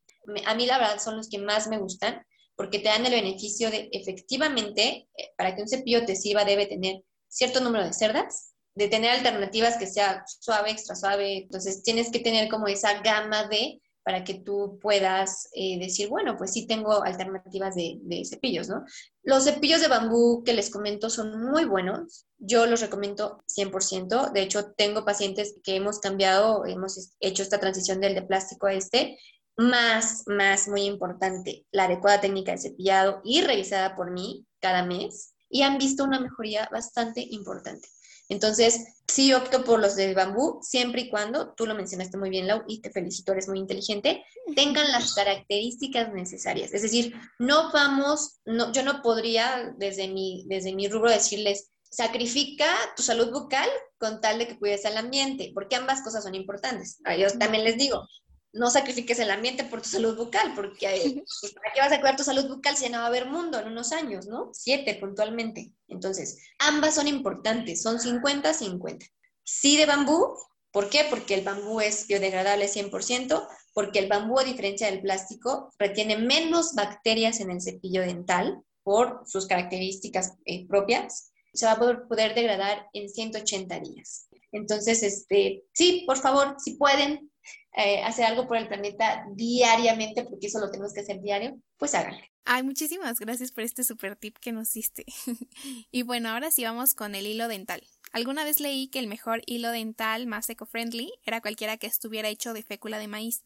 A 0.46 0.55
mí 0.55 0.66
la 0.66 0.79
verdad 0.79 1.00
son 1.00 1.16
los 1.16 1.29
que 1.29 1.38
más 1.38 1.68
me 1.68 1.79
gustan 1.79 2.24
porque 2.57 2.79
te 2.79 2.88
dan 2.88 3.07
el 3.07 3.12
beneficio 3.12 3.70
de 3.70 3.88
efectivamente, 3.92 5.09
eh, 5.16 5.33
para 5.37 5.55
que 5.55 5.62
un 5.62 5.68
cepillo 5.68 6.05
te 6.05 6.14
sirva 6.14 6.44
debe 6.44 6.66
tener 6.66 7.03
cierto 7.26 7.61
número 7.61 7.85
de 7.85 7.92
cerdas, 7.94 8.53
de 8.74 8.88
tener 8.88 9.12
alternativas 9.12 9.79
que 9.79 9.87
sea 9.87 10.24
suave, 10.26 10.70
extra 10.70 10.94
suave, 10.94 11.38
entonces 11.38 11.83
tienes 11.83 12.11
que 12.11 12.20
tener 12.20 12.50
como 12.50 12.66
esa 12.66 13.00
gama 13.00 13.48
de 13.48 13.81
para 14.02 14.24
que 14.24 14.34
tú 14.34 14.78
puedas 14.80 15.48
eh, 15.54 15.78
decir, 15.78 16.08
bueno, 16.08 16.36
pues 16.36 16.52
sí 16.52 16.66
tengo 16.66 17.02
alternativas 17.02 17.74
de, 17.74 17.98
de, 18.02 18.24
cepillos, 18.24 18.68
¿no? 18.68 18.84
Los 19.22 19.44
cepillos 19.44 19.80
de 19.80 19.88
bambú 19.88 20.42
que 20.44 20.54
les 20.54 20.70
comento 20.70 21.10
son 21.10 21.44
muy 21.44 21.64
buenos, 21.64 22.26
yo 22.38 22.66
los 22.66 22.80
recomiendo 22.80 23.42
100%, 23.46 24.32
de 24.32 24.42
hecho 24.42 24.72
tengo 24.72 25.04
pacientes 25.04 25.56
que 25.62 25.76
hemos 25.76 25.98
cambiado, 26.00 26.64
hemos 26.66 27.14
hecho 27.20 27.42
esta 27.42 27.60
transición 27.60 28.00
del 28.00 28.14
de 28.14 28.22
plástico 28.22 28.66
a 28.66 28.72
este 28.72 29.18
más, 29.56 30.24
más, 30.26 30.68
muy 30.68 30.82
importante, 30.82 31.66
la 31.70 31.84
adecuada 31.84 32.20
técnica 32.20 32.52
de 32.52 32.58
cepillado 32.58 33.20
y 33.24 33.42
revisada 33.42 33.94
por 33.94 34.10
mí 34.10 34.46
cada 34.58 34.84
mes 34.84 35.34
y 35.50 35.62
han 35.62 35.76
visto 35.76 36.04
una 36.04 36.20
mejoría 36.20 36.68
bastante 36.72 37.20
importante. 37.20 37.88
Entonces, 38.31 39.03
sí 39.07 39.35
opto 39.35 39.64
por 39.64 39.81
los 39.81 39.97
de 39.97 40.14
bambú, 40.14 40.61
siempre 40.62 41.03
y 41.03 41.11
cuando, 41.11 41.53
tú 41.53 41.66
lo 41.66 41.75
mencionaste 41.75 42.16
muy 42.16 42.31
bien, 42.31 42.47
Lau, 42.47 42.62
y 42.66 42.81
te 42.81 42.90
felicito, 42.90 43.33
eres 43.33 43.49
muy 43.49 43.59
inteligente, 43.59 44.25
tengan 44.55 44.90
las 44.93 45.14
características 45.14 46.12
necesarias. 46.12 46.73
Es 46.73 46.83
decir, 46.83 47.14
no 47.38 47.73
vamos, 47.73 48.40
no, 48.45 48.73
yo 48.73 48.83
no 48.83 49.03
podría 49.03 49.75
desde 49.77 50.09
mi, 50.09 50.45
desde 50.47 50.75
mi 50.75 50.88
rubro 50.88 51.11
decirles, 51.11 51.71
sacrifica 51.90 52.66
tu 52.97 53.03
salud 53.03 53.33
bucal 53.33 53.69
con 53.99 54.21
tal 54.21 54.38
de 54.38 54.47
que 54.47 54.59
cuides 54.59 54.87
al 54.87 54.97
ambiente, 54.97 55.51
porque 55.53 55.77
ambas 55.77 56.03
cosas 56.03 56.23
son 56.23 56.37
importantes. 56.37 57.01
Ellos 57.05 57.37
también 57.37 57.64
les 57.64 57.77
digo, 57.77 58.07
no 58.52 58.70
sacrifiques 58.70 59.18
el 59.18 59.30
ambiente 59.30 59.64
por 59.64 59.80
tu 59.80 59.88
salud 59.88 60.16
bucal, 60.16 60.54
porque 60.54 60.86
eh, 60.86 61.14
pues, 61.14 61.54
¿para 61.54 61.72
qué 61.72 61.80
vas 61.80 61.92
a 61.92 62.00
cuidar 62.00 62.16
tu 62.16 62.24
salud 62.24 62.48
bucal 62.48 62.76
si 62.76 62.84
ya 62.84 62.90
no 62.90 62.98
va 62.98 63.04
a 63.04 63.08
haber 63.08 63.26
mundo 63.26 63.60
en 63.60 63.68
unos 63.68 63.92
años, 63.92 64.26
¿no? 64.26 64.50
Siete 64.52 64.94
puntualmente. 64.94 65.72
Entonces, 65.88 66.38
ambas 66.58 66.94
son 66.94 67.06
importantes, 67.06 67.82
son 67.82 67.98
50-50. 67.98 69.08
Sí 69.44 69.76
de 69.76 69.86
bambú, 69.86 70.36
¿por 70.72 70.88
qué? 70.88 71.06
Porque 71.08 71.34
el 71.34 71.44
bambú 71.44 71.80
es 71.80 72.06
biodegradable 72.06 72.68
100%, 72.68 73.46
porque 73.72 74.00
el 74.00 74.08
bambú, 74.08 74.38
a 74.38 74.44
diferencia 74.44 74.90
del 74.90 75.00
plástico, 75.00 75.72
retiene 75.78 76.18
menos 76.18 76.74
bacterias 76.74 77.40
en 77.40 77.50
el 77.50 77.60
cepillo 77.60 78.02
dental 78.02 78.62
por 78.82 79.22
sus 79.26 79.46
características 79.46 80.34
eh, 80.44 80.66
propias. 80.66 81.32
Se 81.52 81.66
va 81.66 81.72
a 81.72 81.78
poder, 81.78 82.02
poder 82.08 82.34
degradar 82.34 82.88
en 82.92 83.08
180 83.08 83.80
días. 83.80 84.28
Entonces, 84.52 85.02
este, 85.02 85.64
sí, 85.72 86.04
por 86.06 86.18
favor, 86.18 86.56
si 86.58 86.74
pueden, 86.74 87.30
eh, 87.76 88.02
hacer 88.02 88.24
algo 88.24 88.48
por 88.48 88.56
el 88.56 88.68
planeta 88.68 89.24
diariamente, 89.35 90.24
porque 90.24 90.48
eso 90.48 90.59
lo 90.59 90.70
tenemos 90.70 90.92
que 90.92 91.00
hacer 91.00 91.20
diario, 91.20 91.56
pues 91.76 91.94
háganlo. 91.94 92.20
Ay, 92.44 92.62
muchísimas 92.62 93.18
gracias 93.20 93.52
por 93.52 93.62
este 93.62 93.85
super 93.85 94.16
tip 94.16 94.37
que 94.38 94.52
nos 94.52 94.72
diste. 94.72 95.04
y 95.90 96.02
bueno, 96.02 96.30
ahora 96.30 96.50
sí 96.50 96.64
vamos 96.64 96.94
con 96.94 97.14
el 97.14 97.26
hilo 97.26 97.48
dental. 97.48 97.83
Alguna 98.12 98.44
vez 98.44 98.59
leí 98.59 98.88
que 98.88 98.98
el 98.98 99.06
mejor 99.06 99.42
hilo 99.46 99.70
dental 99.70 100.26
más 100.26 100.48
eco-friendly 100.50 101.12
era 101.24 101.40
cualquiera 101.40 101.76
que 101.76 101.87
estuviera 101.87 102.28
hecho 102.28 102.52
de 102.52 102.62
fécula 102.62 102.98
de 102.98 103.06
maíz, 103.06 103.44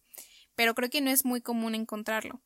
pero 0.55 0.75
creo 0.75 0.89
que 0.89 1.03
no 1.03 1.11
es 1.11 1.25
muy 1.25 1.43
común 1.43 1.75
encontrarlo. 1.75 2.41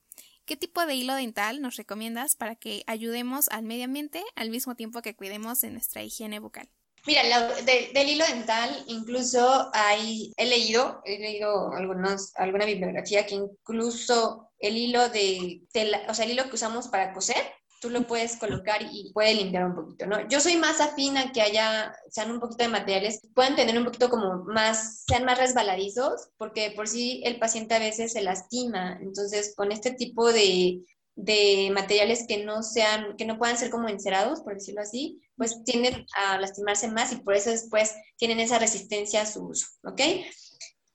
¿Qué 0.46 0.56
tipo 0.56 0.84
de 0.86 0.94
hilo 0.94 1.14
dental 1.14 1.60
nos 1.60 1.76
recomiendas 1.76 2.34
para 2.34 2.56
que 2.56 2.82
ayudemos 2.86 3.48
al 3.50 3.64
medio 3.64 3.84
ambiente 3.84 4.24
al 4.34 4.50
mismo 4.50 4.74
tiempo 4.74 5.02
que 5.02 5.14
cuidemos 5.14 5.60
de 5.60 5.70
nuestra 5.70 6.02
higiene 6.02 6.40
bucal? 6.40 6.70
Mira, 7.06 7.22
del 7.62 8.08
hilo 8.08 8.24
dental, 8.26 8.84
incluso 8.86 9.70
hay, 9.72 10.32
he 10.36 10.46
leído, 10.46 11.00
he 11.04 11.18
leído 11.18 11.72
algunos, 11.72 12.32
alguna 12.36 12.64
bibliografía 12.64 13.26
que 13.26 13.36
incluso 13.36 14.50
el 14.58 14.76
hilo 14.76 15.08
de 15.08 15.62
tela, 15.72 16.02
o 16.08 16.14
sea, 16.14 16.24
el 16.24 16.32
hilo 16.32 16.48
que 16.48 16.56
usamos 16.56 16.88
para 16.88 17.12
coser, 17.12 17.36
tú 17.80 17.90
lo 17.90 18.06
puedes 18.06 18.36
colocar 18.36 18.82
y 18.82 19.12
puede 19.12 19.34
limpiar 19.34 19.66
un 19.66 19.74
poquito, 19.74 20.06
¿no? 20.06 20.26
Yo 20.28 20.40
soy 20.40 20.56
más 20.56 20.80
afina 20.80 21.32
que 21.32 21.42
haya, 21.42 21.94
sean 22.10 22.30
un 22.30 22.40
poquito 22.40 22.64
de 22.64 22.70
materiales, 22.70 23.20
pueden 23.34 23.54
tener 23.54 23.78
un 23.78 23.84
poquito 23.84 24.10
como 24.10 24.44
más, 24.44 25.04
sean 25.06 25.24
más 25.24 25.38
resbaladizos, 25.38 26.28
porque 26.36 26.72
por 26.72 26.88
sí 26.88 27.22
el 27.24 27.38
paciente 27.38 27.74
a 27.74 27.78
veces 27.78 28.12
se 28.12 28.22
lastima, 28.22 28.98
entonces 29.00 29.54
con 29.56 29.70
este 29.70 29.92
tipo 29.92 30.32
de, 30.32 30.80
de 31.18 31.70
materiales 31.74 32.26
que 32.28 32.44
no 32.44 32.62
sean, 32.62 33.16
que 33.16 33.24
no 33.24 33.38
puedan 33.38 33.58
ser 33.58 33.70
como 33.70 33.88
encerados, 33.88 34.40
por 34.40 34.54
decirlo 34.54 34.82
así, 34.82 35.20
pues 35.36 35.64
tienden 35.64 36.06
a 36.14 36.38
lastimarse 36.38 36.86
más 36.88 37.12
y 37.12 37.16
por 37.16 37.34
eso 37.34 37.50
después 37.50 37.92
tienen 38.16 38.38
esa 38.38 38.60
resistencia 38.60 39.22
a 39.22 39.26
su 39.26 39.44
uso, 39.44 39.66
¿ok? 39.82 40.00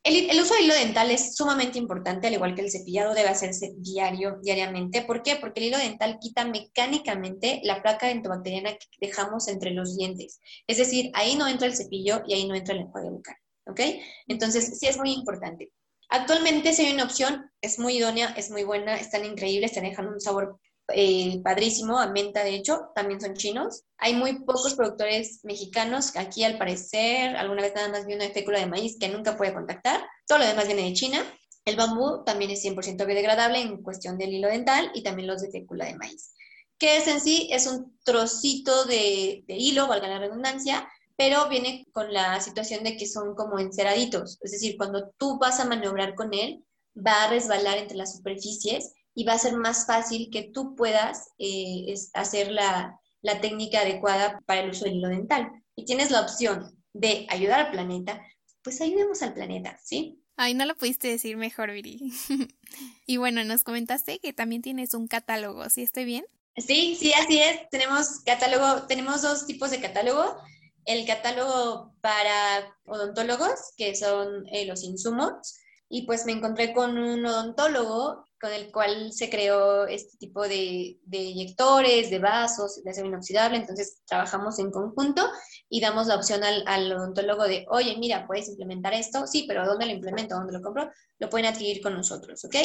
El, 0.05 0.29
el, 0.29 0.41
uso 0.41 0.53
de 0.53 0.61
hilo 0.61 0.73
dental 0.75 1.11
es 1.11 1.35
sumamente 1.35 1.77
importante, 1.77 2.27
al 2.27 2.33
igual 2.33 2.55
que 2.55 2.61
el 2.61 2.71
cepillado 2.71 3.13
debe 3.13 3.29
hacerse 3.29 3.73
diario, 3.77 4.39
diariamente. 4.41 5.01
¿Por 5.01 5.23
qué? 5.23 5.35
Porque 5.35 5.59
el 5.59 5.67
hilo 5.67 5.77
dental 5.77 6.19
quita 6.19 6.45
mecánicamente 6.45 7.59
la 7.63 7.81
placa 7.81 8.07
dentobacteriana 8.07 8.71
que 8.71 8.87
dejamos 8.99 9.47
entre 9.49 9.71
los 9.71 9.97
dientes. 9.97 10.39
Es 10.67 10.77
decir, 10.77 11.11
ahí 11.13 11.35
no 11.35 11.47
entra 11.47 11.67
el 11.67 11.75
cepillo 11.75 12.21
y 12.25 12.33
ahí 12.33 12.47
no 12.47 12.55
entra 12.55 12.75
el 12.75 12.81
enjuague 12.81 13.09
bucal, 13.09 13.35
¿ok? 13.65 13.79
Entonces, 14.27 14.77
sí 14.77 14.87
es 14.87 14.97
muy 14.97 15.11
importante. 15.11 15.71
Actualmente, 16.13 16.73
si 16.73 16.85
hay 16.85 16.93
una 16.93 17.05
opción, 17.05 17.49
es 17.59 17.79
muy 17.79 17.97
idónea, 17.97 18.27
es 18.37 18.51
muy 18.51 18.63
buena, 18.63 18.97
están 18.97 19.25
increíbles, 19.25 19.71
te 19.71 19.81
dejan 19.81 20.07
un 20.07 20.21
sabor 20.21 20.59
eh, 20.89 21.41
padrísimo, 21.43 21.97
a 21.97 22.05
menta 22.05 22.43
de 22.43 22.53
hecho, 22.53 22.91
también 22.93 23.19
son 23.19 23.33
chinos. 23.33 23.81
Hay 23.97 24.13
muy 24.13 24.45
pocos 24.45 24.75
productores 24.75 25.39
mexicanos, 25.41 26.15
aquí 26.15 26.43
al 26.43 26.59
parecer, 26.59 27.35
alguna 27.35 27.63
vez 27.63 27.73
nada 27.73 27.89
más 27.89 28.05
vi 28.05 28.13
una 28.13 28.29
fécula 28.29 28.59
de 28.59 28.67
maíz 28.67 28.97
que 28.99 29.09
nunca 29.09 29.35
puede 29.35 29.55
contactar, 29.55 30.05
todo 30.27 30.37
lo 30.37 30.45
demás 30.45 30.67
viene 30.67 30.83
de 30.83 30.93
China. 30.93 31.25
El 31.65 31.77
bambú 31.77 32.23
también 32.23 32.51
es 32.51 32.63
100% 32.63 33.07
biodegradable 33.07 33.59
en 33.59 33.81
cuestión 33.81 34.19
del 34.19 34.33
hilo 34.35 34.49
dental 34.49 34.91
y 34.93 35.01
también 35.01 35.27
los 35.27 35.41
de 35.41 35.49
fécula 35.49 35.85
de 35.85 35.95
maíz. 35.95 36.35
Que 36.77 36.97
es 36.97 37.07
en 37.07 37.21
sí? 37.21 37.49
Es 37.51 37.65
un 37.65 37.97
trocito 38.03 38.85
de, 38.85 39.45
de 39.47 39.55
hilo, 39.55 39.87
valga 39.87 40.07
la 40.07 40.19
redundancia, 40.19 40.87
pero 41.23 41.47
viene 41.47 41.87
con 41.93 42.11
la 42.11 42.41
situación 42.41 42.83
de 42.83 42.97
que 42.97 43.07
son 43.07 43.33
como 43.33 43.57
enceraditos, 43.57 44.39
es 44.41 44.51
decir, 44.51 44.75
cuando 44.75 45.09
tú 45.17 45.39
vas 45.39 45.61
a 45.61 45.65
maniobrar 45.65 46.15
con 46.15 46.33
él, 46.33 46.61
va 46.95 47.23
a 47.23 47.29
resbalar 47.29 47.77
entre 47.77 47.95
las 47.95 48.17
superficies 48.17 48.91
y 49.15 49.23
va 49.23 49.31
a 49.31 49.39
ser 49.39 49.55
más 49.55 49.85
fácil 49.85 50.29
que 50.29 50.51
tú 50.53 50.75
puedas 50.75 51.29
eh, 51.37 51.93
hacer 52.13 52.51
la, 52.51 52.99
la 53.21 53.39
técnica 53.39 53.79
adecuada 53.79 54.41
para 54.45 54.63
el 54.63 54.71
uso 54.71 54.83
del 54.83 54.95
hilo 54.95 55.07
dental. 55.07 55.49
Y 55.77 55.85
tienes 55.85 56.11
la 56.11 56.19
opción 56.19 56.77
de 56.91 57.25
ayudar 57.29 57.61
al 57.61 57.71
planeta, 57.71 58.21
pues 58.61 58.81
ayudemos 58.81 59.21
al 59.21 59.33
planeta, 59.33 59.79
¿sí? 59.81 60.19
Ay, 60.35 60.55
no 60.55 60.65
lo 60.65 60.75
pudiste 60.75 61.07
decir 61.07 61.37
mejor, 61.37 61.71
Viri. 61.71 62.11
y 63.05 63.15
bueno, 63.15 63.45
nos 63.45 63.63
comentaste 63.63 64.19
que 64.19 64.33
también 64.33 64.61
tienes 64.61 64.93
un 64.93 65.07
catálogo, 65.07 65.69
¿sí 65.69 65.83
estoy 65.83 66.03
bien? 66.03 66.25
Sí, 66.57 66.97
sí, 66.99 67.13
así 67.13 67.39
es. 67.39 67.69
Tenemos 67.69 68.19
catálogo, 68.25 68.87
tenemos 68.87 69.21
dos 69.21 69.47
tipos 69.47 69.71
de 69.71 69.79
catálogo 69.79 70.35
el 70.85 71.05
catálogo 71.05 71.95
para 72.01 72.75
odontólogos, 72.85 73.73
que 73.77 73.95
son 73.95 74.45
eh, 74.51 74.65
los 74.65 74.83
insumos, 74.83 75.59
y 75.89 76.05
pues 76.05 76.25
me 76.25 76.31
encontré 76.31 76.73
con 76.73 76.97
un 76.97 77.25
odontólogo 77.25 78.25
con 78.43 78.51
el 78.51 78.73
cual 78.73 79.13
se 79.13 79.29
creó 79.29 79.87
este 79.87 80.17
tipo 80.17 80.41
de, 80.41 80.99
de 81.05 81.17
eyectores, 81.17 82.09
de 82.09 82.19
vasos, 82.19 82.83
de 82.83 82.91
acero 82.91 83.07
inoxidable, 83.07 83.57
entonces 83.57 84.01
trabajamos 84.05 84.59
en 84.59 84.69
conjunto 84.69 85.25
y 85.69 85.79
damos 85.79 86.07
la 86.07 86.15
opción 86.15 86.43
al, 86.43 86.61
al, 86.67 86.91
odontólogo 86.91 87.45
de, 87.45 87.65
oye, 87.69 87.95
mira, 87.97 88.27
puedes 88.27 88.49
implementar 88.49 88.93
esto, 88.93 89.27
sí, 89.27 89.45
pero 89.47 89.65
¿dónde 89.65 89.85
lo 89.85 89.93
implemento? 89.93 90.35
¿Dónde 90.35 90.51
lo 90.51 90.61
compro? 90.61 90.91
Lo 91.19 91.29
pueden 91.29 91.45
adquirir 91.45 91.81
con 91.81 91.93
nosotros, 91.93 92.43
¿ok? 92.43 92.55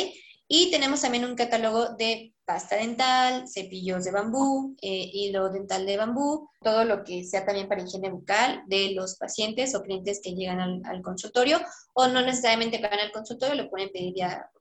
Y 0.51 0.71
tenemos 0.71 1.03
también 1.03 1.27
un 1.27 1.37
catálogo 1.37 1.91
de 1.91 2.33
pasta 2.47 2.77
dental, 2.77 3.47
cepillos 3.47 4.05
de 4.05 4.11
bambú, 4.11 4.75
eh, 4.81 5.11
hilo 5.13 5.51
dental 5.51 5.85
de 5.85 5.99
bambú, 5.99 6.49
todo 6.63 6.85
lo 6.85 7.05
que 7.05 7.23
sea 7.25 7.45
también 7.45 7.69
para 7.69 7.83
higiene 7.83 8.09
bucal 8.09 8.63
de 8.67 8.93
los 8.93 9.17
pacientes 9.17 9.75
o 9.75 9.83
clientes 9.83 10.23
que 10.25 10.35
llegan 10.35 10.87
al, 10.87 11.03
consultorio 11.03 11.61
o 11.93 12.09
no 12.09 12.23
necesariamente 12.23 12.79
van 12.79 12.99
al 12.99 13.13
consultorio, 13.13 13.63
lo 13.63 13.69
pueden 13.69 13.91
pedir 13.91 14.15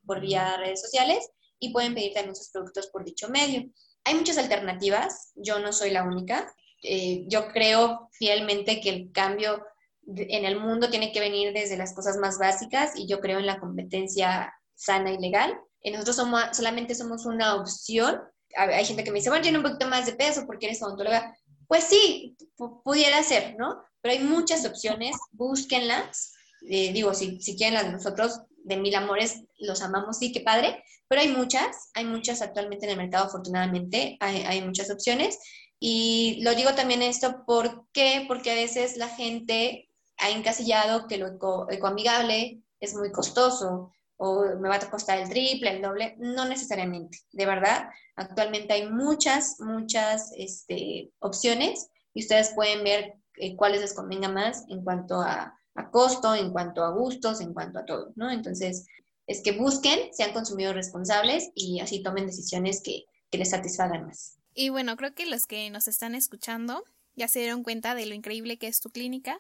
por 0.06 0.20
vía 0.20 0.58
redes 0.58 0.82
sociales 0.82 1.30
y 1.60 1.72
pueden 1.72 1.94
pedir 1.94 2.14
también 2.14 2.36
sus 2.36 2.50
productos 2.50 2.88
por 2.88 3.06
dicho 3.06 3.30
medio. 3.30 3.70
Hay 4.04 4.16
muchas 4.16 4.38
alternativas, 4.38 5.32
yo 5.36 5.60
no 5.60 5.72
soy 5.72 5.92
la 5.92 6.04
única. 6.04 6.54
Eh, 6.84 7.24
yo 7.28 7.48
creo 7.48 8.10
fielmente 8.12 8.82
que 8.82 8.90
el 8.90 9.12
cambio 9.14 9.66
en 10.06 10.44
el 10.44 10.60
mundo 10.60 10.90
tiene 10.90 11.14
que 11.14 11.22
venir 11.22 11.54
desde 11.54 11.78
las 11.78 11.94
cosas 11.94 12.18
más 12.18 12.38
básicas 12.38 12.98
y 12.98 13.08
yo 13.08 13.22
creo 13.22 13.40
en 13.40 13.46
la 13.46 13.60
competencia 13.60 14.54
sana 14.76 15.12
y 15.12 15.18
legal. 15.18 15.58
Y 15.82 15.92
nosotros 15.92 16.16
somos, 16.16 16.42
solamente 16.54 16.96
somos 16.96 17.26
una 17.26 17.56
opción. 17.56 18.22
Hay 18.56 18.86
gente 18.86 19.04
que 19.04 19.12
me 19.12 19.20
dice, 19.20 19.30
bueno, 19.30 19.44
tiene 19.44 19.58
un 19.58 19.64
poquito 19.64 19.88
más 19.88 20.06
de 20.06 20.14
peso 20.14 20.46
porque 20.46 20.68
eres 20.68 20.82
odontóloga. 20.82 21.36
Pues 21.68 21.84
sí, 21.84 22.38
pudiera 22.84 23.22
ser, 23.24 23.56
¿no? 23.58 23.82
Pero 24.02 24.14
hay 24.14 24.24
muchas 24.24 24.66
opciones, 24.66 25.16
búsquenlas. 25.32 26.34
Eh, 26.70 26.92
digo, 26.94 27.14
si, 27.14 27.42
si 27.42 27.56
quieren 27.56 27.76
las 27.76 27.86
de 27.86 27.92
nosotros, 27.92 28.42
de 28.64 28.78
mil 28.78 28.96
amores, 28.96 29.44
los 29.60 29.82
amamos, 29.82 30.18
sí, 30.18 30.32
qué 30.32 30.42
padre. 30.42 30.84
Pero 31.08 31.22
hay 31.22 31.30
muchas, 31.30 31.90
hay 31.94 32.06
muchas 32.06 32.42
actualmente 32.42 32.86
en 32.86 32.92
el 32.92 32.98
mercado, 32.98 33.26
afortunadamente, 33.26 34.18
hay, 34.20 34.42
hay 34.42 34.62
muchas 34.62 34.90
opciones. 34.92 35.40
Y 35.80 36.40
lo 36.42 36.56
digo 36.56 36.74
también 36.74 37.02
esto, 37.02 37.44
¿por 37.46 37.88
qué? 37.94 38.26
Porque 38.28 38.52
a 38.52 38.56
veces 38.56 38.98
la 38.98 39.08
gente 39.08 39.90
ha 40.18 40.30
encasillado 40.32 41.08
que 41.08 41.18
lo 41.18 41.28
eco, 41.28 41.68
ecoamigable 41.70 42.62
es 42.80 42.96
muy 42.96 43.12
costoso 43.12 43.92
o 44.18 44.44
me 44.60 44.70
va 44.70 44.76
a 44.76 44.90
costar 44.90 45.20
el 45.20 45.30
triple, 45.30 45.72
el 45.72 45.82
doble. 45.82 46.16
No 46.20 46.46
necesariamente, 46.46 47.20
de 47.32 47.46
verdad. 47.46 47.90
Actualmente 48.16 48.74
hay 48.74 48.90
muchas, 48.90 49.60
muchas 49.60 50.32
este, 50.36 51.12
opciones 51.20 51.90
y 52.14 52.22
ustedes 52.22 52.52
pueden 52.56 52.84
ver 52.84 53.16
eh, 53.38 53.56
cuáles 53.56 53.82
les 53.82 53.94
convenga 53.94 54.30
más 54.30 54.66
en 54.70 54.84
cuanto 54.84 55.22
a, 55.22 55.54
costo, 55.92 56.34
en 56.34 56.52
cuanto 56.52 56.84
a 56.84 56.90
gustos, 56.90 57.40
en 57.40 57.54
cuanto 57.54 57.78
a 57.78 57.86
todo, 57.86 58.12
¿no? 58.16 58.32
Entonces, 58.32 58.88
es 59.28 59.42
que 59.44 59.52
busquen, 59.52 60.12
sean 60.12 60.34
consumidores 60.34 60.88
responsables 60.88 61.52
y 61.54 61.80
así 61.80 62.02
tomen 62.02 62.26
decisiones 62.26 62.82
que, 62.82 63.06
que 63.30 63.38
les 63.38 63.52
satisfagan 63.52 64.08
más. 64.08 64.40
Y 64.56 64.70
bueno, 64.70 64.98
creo 64.98 65.14
que 65.14 65.28
los 65.28 65.46
que 65.46 65.70
nos 65.70 65.88
están 65.88 66.16
escuchando 66.16 66.84
ya 67.16 67.28
se 67.28 67.40
dieron 67.40 67.62
cuenta 67.62 67.94
de 67.94 68.08
lo 68.08 68.16
increíble 68.16 68.58
que 68.58 68.68
es 68.68 68.80
tu 68.80 68.90
clínica, 68.90 69.40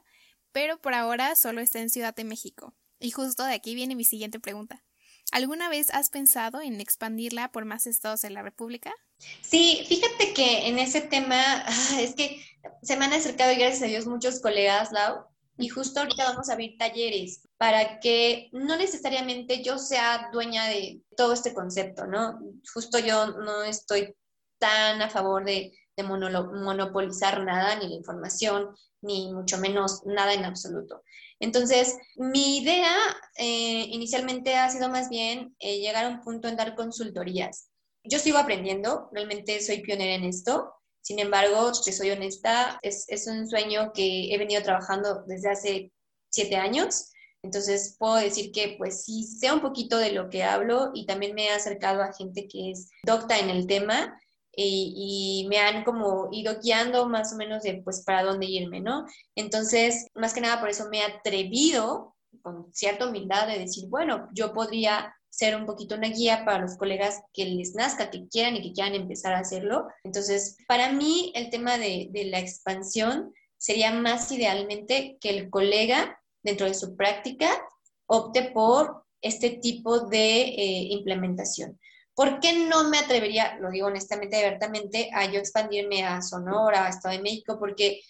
pero 0.51 0.79
por 0.79 0.93
ahora 0.93 1.35
solo 1.35 1.61
está 1.61 1.79
en 1.79 1.89
Ciudad 1.89 2.13
de 2.13 2.23
México. 2.23 2.75
Y 2.99 3.11
justo 3.11 3.43
de 3.43 3.53
aquí 3.53 3.75
viene 3.75 3.95
mi 3.95 4.03
siguiente 4.03 4.39
pregunta. 4.39 4.83
¿Alguna 5.31 5.69
vez 5.69 5.89
has 5.91 6.09
pensado 6.09 6.61
en 6.61 6.79
expandirla 6.79 7.51
por 7.51 7.65
más 7.65 7.85
estados 7.85 8.21
de 8.21 8.29
la 8.29 8.41
República? 8.41 8.93
Sí, 9.41 9.85
fíjate 9.87 10.33
que 10.33 10.67
en 10.67 10.79
ese 10.79 11.01
tema 11.01 11.35
ah, 11.65 12.01
es 12.01 12.15
que 12.15 12.41
se 12.81 12.97
me 12.97 13.05
han 13.05 13.13
acercado, 13.13 13.53
gracias 13.57 13.83
a 13.83 13.87
Dios, 13.87 14.07
muchos 14.07 14.39
colegas, 14.39 14.91
Lau, 14.91 15.25
y 15.57 15.69
justo 15.69 15.99
ahorita 15.99 16.23
vamos 16.23 16.49
a 16.49 16.53
abrir 16.53 16.77
talleres 16.77 17.47
para 17.57 17.99
que 17.99 18.49
no 18.51 18.77
necesariamente 18.77 19.63
yo 19.63 19.79
sea 19.79 20.29
dueña 20.31 20.67
de 20.67 21.01
todo 21.15 21.33
este 21.33 21.53
concepto, 21.53 22.05
¿no? 22.05 22.39
Justo 22.71 22.99
yo 22.99 23.27
no 23.27 23.63
estoy 23.63 24.15
tan 24.59 25.01
a 25.01 25.09
favor 25.09 25.43
de, 25.45 25.73
monopolizar 26.03 27.43
nada, 27.43 27.75
ni 27.79 27.89
la 27.89 27.95
información, 27.95 28.69
ni 29.01 29.33
mucho 29.33 29.57
menos 29.57 30.05
nada 30.05 30.35
en 30.35 30.45
absoluto. 30.45 31.01
Entonces, 31.39 31.95
mi 32.15 32.57
idea 32.57 32.95
eh, 33.37 33.85
inicialmente 33.89 34.55
ha 34.55 34.69
sido 34.69 34.89
más 34.89 35.09
bien 35.09 35.55
eh, 35.59 35.79
llegar 35.79 36.05
a 36.05 36.09
un 36.09 36.21
punto 36.21 36.47
en 36.47 36.55
dar 36.55 36.75
consultorías. 36.75 37.69
Yo 38.03 38.19
sigo 38.19 38.37
aprendiendo, 38.37 39.09
realmente 39.11 39.61
soy 39.61 39.81
pionera 39.81 40.15
en 40.15 40.23
esto. 40.23 40.73
Sin 41.01 41.19
embargo, 41.19 41.71
te 41.83 41.91
soy 41.91 42.11
honesta, 42.11 42.79
es, 42.81 43.27
un 43.27 43.47
sueño 43.47 43.91
que 43.93 44.33
he 44.33 44.37
venido 44.37 44.61
trabajando 44.61 45.23
desde 45.25 45.49
hace 45.49 45.91
siete 46.29 46.55
años. 46.55 47.11
Entonces, 47.43 47.95
puedo 47.97 48.15
decir 48.15 48.51
que 48.51 48.75
pues 48.77 49.05
sí 49.05 49.23
sé 49.23 49.51
un 49.51 49.61
poquito 49.61 49.97
de 49.97 50.11
lo 50.11 50.29
que 50.29 50.43
hablo 50.43 50.91
y 50.93 51.05
también 51.05 51.35
me 51.35 51.45
he 51.45 51.49
acercado 51.51 52.01
a 52.01 52.13
gente 52.13 52.47
que 52.47 52.71
es 52.71 52.89
docta 53.03 53.37
en 53.39 53.49
el 53.49 53.67
tema 53.67 54.19
y, 54.59 55.45
me 55.49 55.59
han 55.59 55.83
como 55.83 56.29
ido 56.31 56.59
guiando 56.61 57.07
más 57.07 57.33
o 57.33 57.37
menos 57.37 57.63
de 57.63 57.81
pues 57.83 58.03
para 58.03 58.23
dónde 58.23 58.47
irme, 58.47 58.81
¿no? 58.81 59.05
Entonces, 59.35 60.07
más 60.15 60.33
que 60.33 60.41
nada 60.41 60.59
por 60.59 60.69
eso 60.69 60.89
me 60.89 60.99
he 60.99 61.03
atrevido 61.03 62.15
con 62.41 62.73
cierta 62.73 63.07
humildad 63.07 63.47
de 63.47 63.59
decir, 63.59 63.87
bueno, 63.87 64.27
yo 64.33 64.53
podría 64.53 65.13
ser 65.29 65.55
un 65.55 65.65
poquito 65.65 65.95
una 65.95 66.09
guía 66.09 66.43
para 66.45 66.59
los 66.59 66.77
colegas 66.77 67.21
que 67.33 67.45
les 67.45 67.75
nazca, 67.75 68.09
que 68.09 68.27
quieran 68.27 68.55
y 68.55 68.61
que 68.61 68.73
quieran 68.73 68.95
empezar 68.95 69.33
a 69.33 69.39
hacerlo. 69.39 69.87
Entonces, 70.03 70.57
para 70.67 70.91
mí 70.91 71.31
el 71.35 71.49
tema 71.51 71.77
de, 71.77 72.09
de 72.11 72.25
la 72.25 72.39
expansión 72.39 73.33
por 82.17 82.29
este 82.29 82.39
tipo 82.39 82.49
de 82.49 82.57
eh, 82.57 82.67
implementación. 82.67 82.67
¿Por 82.67 82.67
qué 82.67 82.67
no 82.67 82.89
me 82.89 82.97
atrevería, 82.97 83.57
lo 83.59 83.69
digo 83.69 83.87
honestamente, 83.87 84.37
abiertamente, 84.37 85.09
a 85.13 85.25
yo 85.25 85.39
expandirme 85.39 86.03
a 86.03 86.21
Sonora, 86.21 86.87
a 86.87 86.89
Estado 86.89 87.15
de 87.15 87.21
México? 87.21 87.57
Porque 87.59 88.01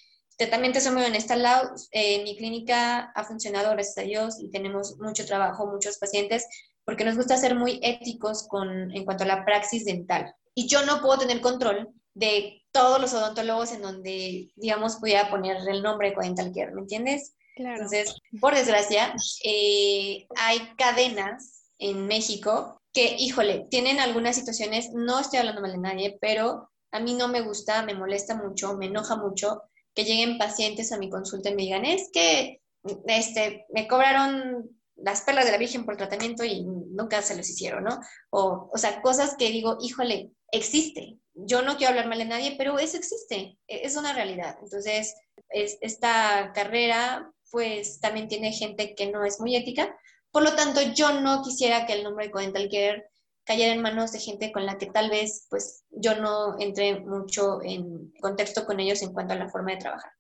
también 0.50 0.72
te 0.72 0.80
soy 0.80 0.94
muy 0.94 1.04
honesta, 1.04 1.36
Lau, 1.36 1.72
eh, 1.92 2.24
mi 2.24 2.38
clínica 2.38 3.12
ha 3.14 3.24
funcionado, 3.26 3.72
gracias 3.72 3.98
a 3.98 4.02
Dios, 4.08 4.40
y 4.40 4.50
tenemos 4.50 4.98
mucho 5.00 5.26
trabajo, 5.26 5.68
muchos 5.68 5.98
pacientes, 5.98 6.48
porque 6.86 7.04
nos 7.04 7.18
gusta 7.18 7.36
ser 7.38 7.56
muy 7.56 7.80
éticos 7.84 8.48
con, 8.48 8.96
en 8.96 9.04
cuanto 9.04 9.24
a 9.24 9.28
la 9.28 9.44
praxis 9.44 9.84
dental. 9.84 10.34
Y 10.54 10.68
yo 10.68 10.86
no 10.86 11.02
puedo 11.02 11.18
tener 11.18 11.42
control 11.42 11.90
de 12.14 12.64
todos 12.72 13.02
los 13.02 13.14
odontólogos 13.14 13.72
en 13.74 13.82
donde, 13.82 14.52
digamos, 14.56 14.96
pudiera 14.98 15.30
poner 15.30 15.58
el 15.68 15.84
nombre 15.84 16.12
de 16.12 16.16
Dental 16.22 16.52
Care, 16.54 16.72
¿me 16.74 16.82
entiendes? 16.82 17.36
Claro. 17.56 17.76
Entonces, 17.76 18.16
por 18.40 18.56
desgracia, 18.56 19.14
eh, 19.44 20.28
hay 20.38 20.60
cadenas 20.78 21.64
en 21.80 22.08
México 22.08 22.78
que, 22.98 23.16
híjole, 23.20 23.68
tienen 23.70 24.00
algunas 24.00 24.36
situaciones, 24.36 24.90
no 24.92 25.20
estoy 25.20 25.38
hablando 25.38 25.62
mal 25.62 25.72
de 25.72 25.78
nadie, 25.78 26.18
pero 26.20 26.72
a 26.92 27.00
mí 27.00 27.14
no 27.14 27.28
me 27.28 27.42
gusta, 27.42 27.84
me 27.84 27.94
molesta 27.94 28.34
mucho, 28.34 28.76
me 28.76 28.88
enoja 28.88 29.16
mucho 29.16 29.62
que 29.94 30.04
lleguen 30.04 30.40
pacientes 30.40 30.92
a 30.92 30.98
mi 30.98 31.08
consulta 31.08 31.52
y 31.52 31.56
me 31.56 31.62
digan, 31.62 31.86
es 31.86 32.10
que 32.12 32.60
este, 33.06 33.68
me 33.72 33.88
cobraron 33.88 34.68
las 34.96 35.22
perlas 35.22 35.46
de 35.46 35.52
la 35.52 35.60
Virgen 35.60 35.86
por 35.86 35.96
tratamiento 35.96 36.44
y 36.44 36.64
nunca 36.64 37.22
se 37.22 37.38
los 37.38 37.48
hicieron, 37.48 37.84
¿no? 37.84 38.00
O, 38.32 38.72
o 38.74 38.78
sea, 38.80 39.00
cosas 39.04 39.36
que 39.38 39.52
digo, 39.52 39.78
híjole, 39.80 40.32
existe. 40.52 41.20
Yo 41.36 41.62
no 41.62 41.78
quiero 41.78 41.92
hablar 41.92 42.08
mal 42.08 42.18
de 42.18 42.26
nadie, 42.26 42.56
pero 42.58 42.80
eso 42.80 42.98
existe, 42.98 43.60
e, 43.68 43.86
es 43.86 43.96
una 43.96 44.14
realidad. 44.14 44.58
Entonces, 44.64 45.14
es, 45.50 45.78
esta 45.82 46.52
carrera, 46.56 47.32
pues 47.52 48.00
también 48.00 48.28
tiene 48.28 48.52
gente 48.54 48.96
que 48.96 49.12
no 49.12 49.24
es 49.24 49.40
muy 49.40 49.56
ética, 49.56 49.96
por 50.32 50.44
lo 50.44 50.56
tanto, 50.56 50.82
yo 50.94 51.22
no 51.22 51.42
quisiera 51.42 51.86
que 51.86 51.94
el 51.94 52.04
nombre 52.04 52.26
de 52.26 52.32
Codental 52.32 52.70
Care 52.70 53.10
cayera 53.48 53.74
en 53.74 53.82
manos 53.82 54.12
de 54.12 54.20
gente 54.20 54.52
con 54.52 54.66
la 54.66 54.78
que 54.78 54.88
tal 54.88 55.10
vez 55.10 55.48
pues 55.50 55.86
yo 55.90 56.16
no 56.20 56.60
entré 56.60 57.00
mucho 57.00 57.62
en 57.64 58.12
contexto 58.20 58.66
con 58.66 58.80
ellos 58.80 59.02
en 59.02 59.14
cuanto 59.14 59.34
a 59.34 59.38
la 59.38 59.50
forma 59.50 59.72
de 59.72 59.78
trabajar. 59.78 60.12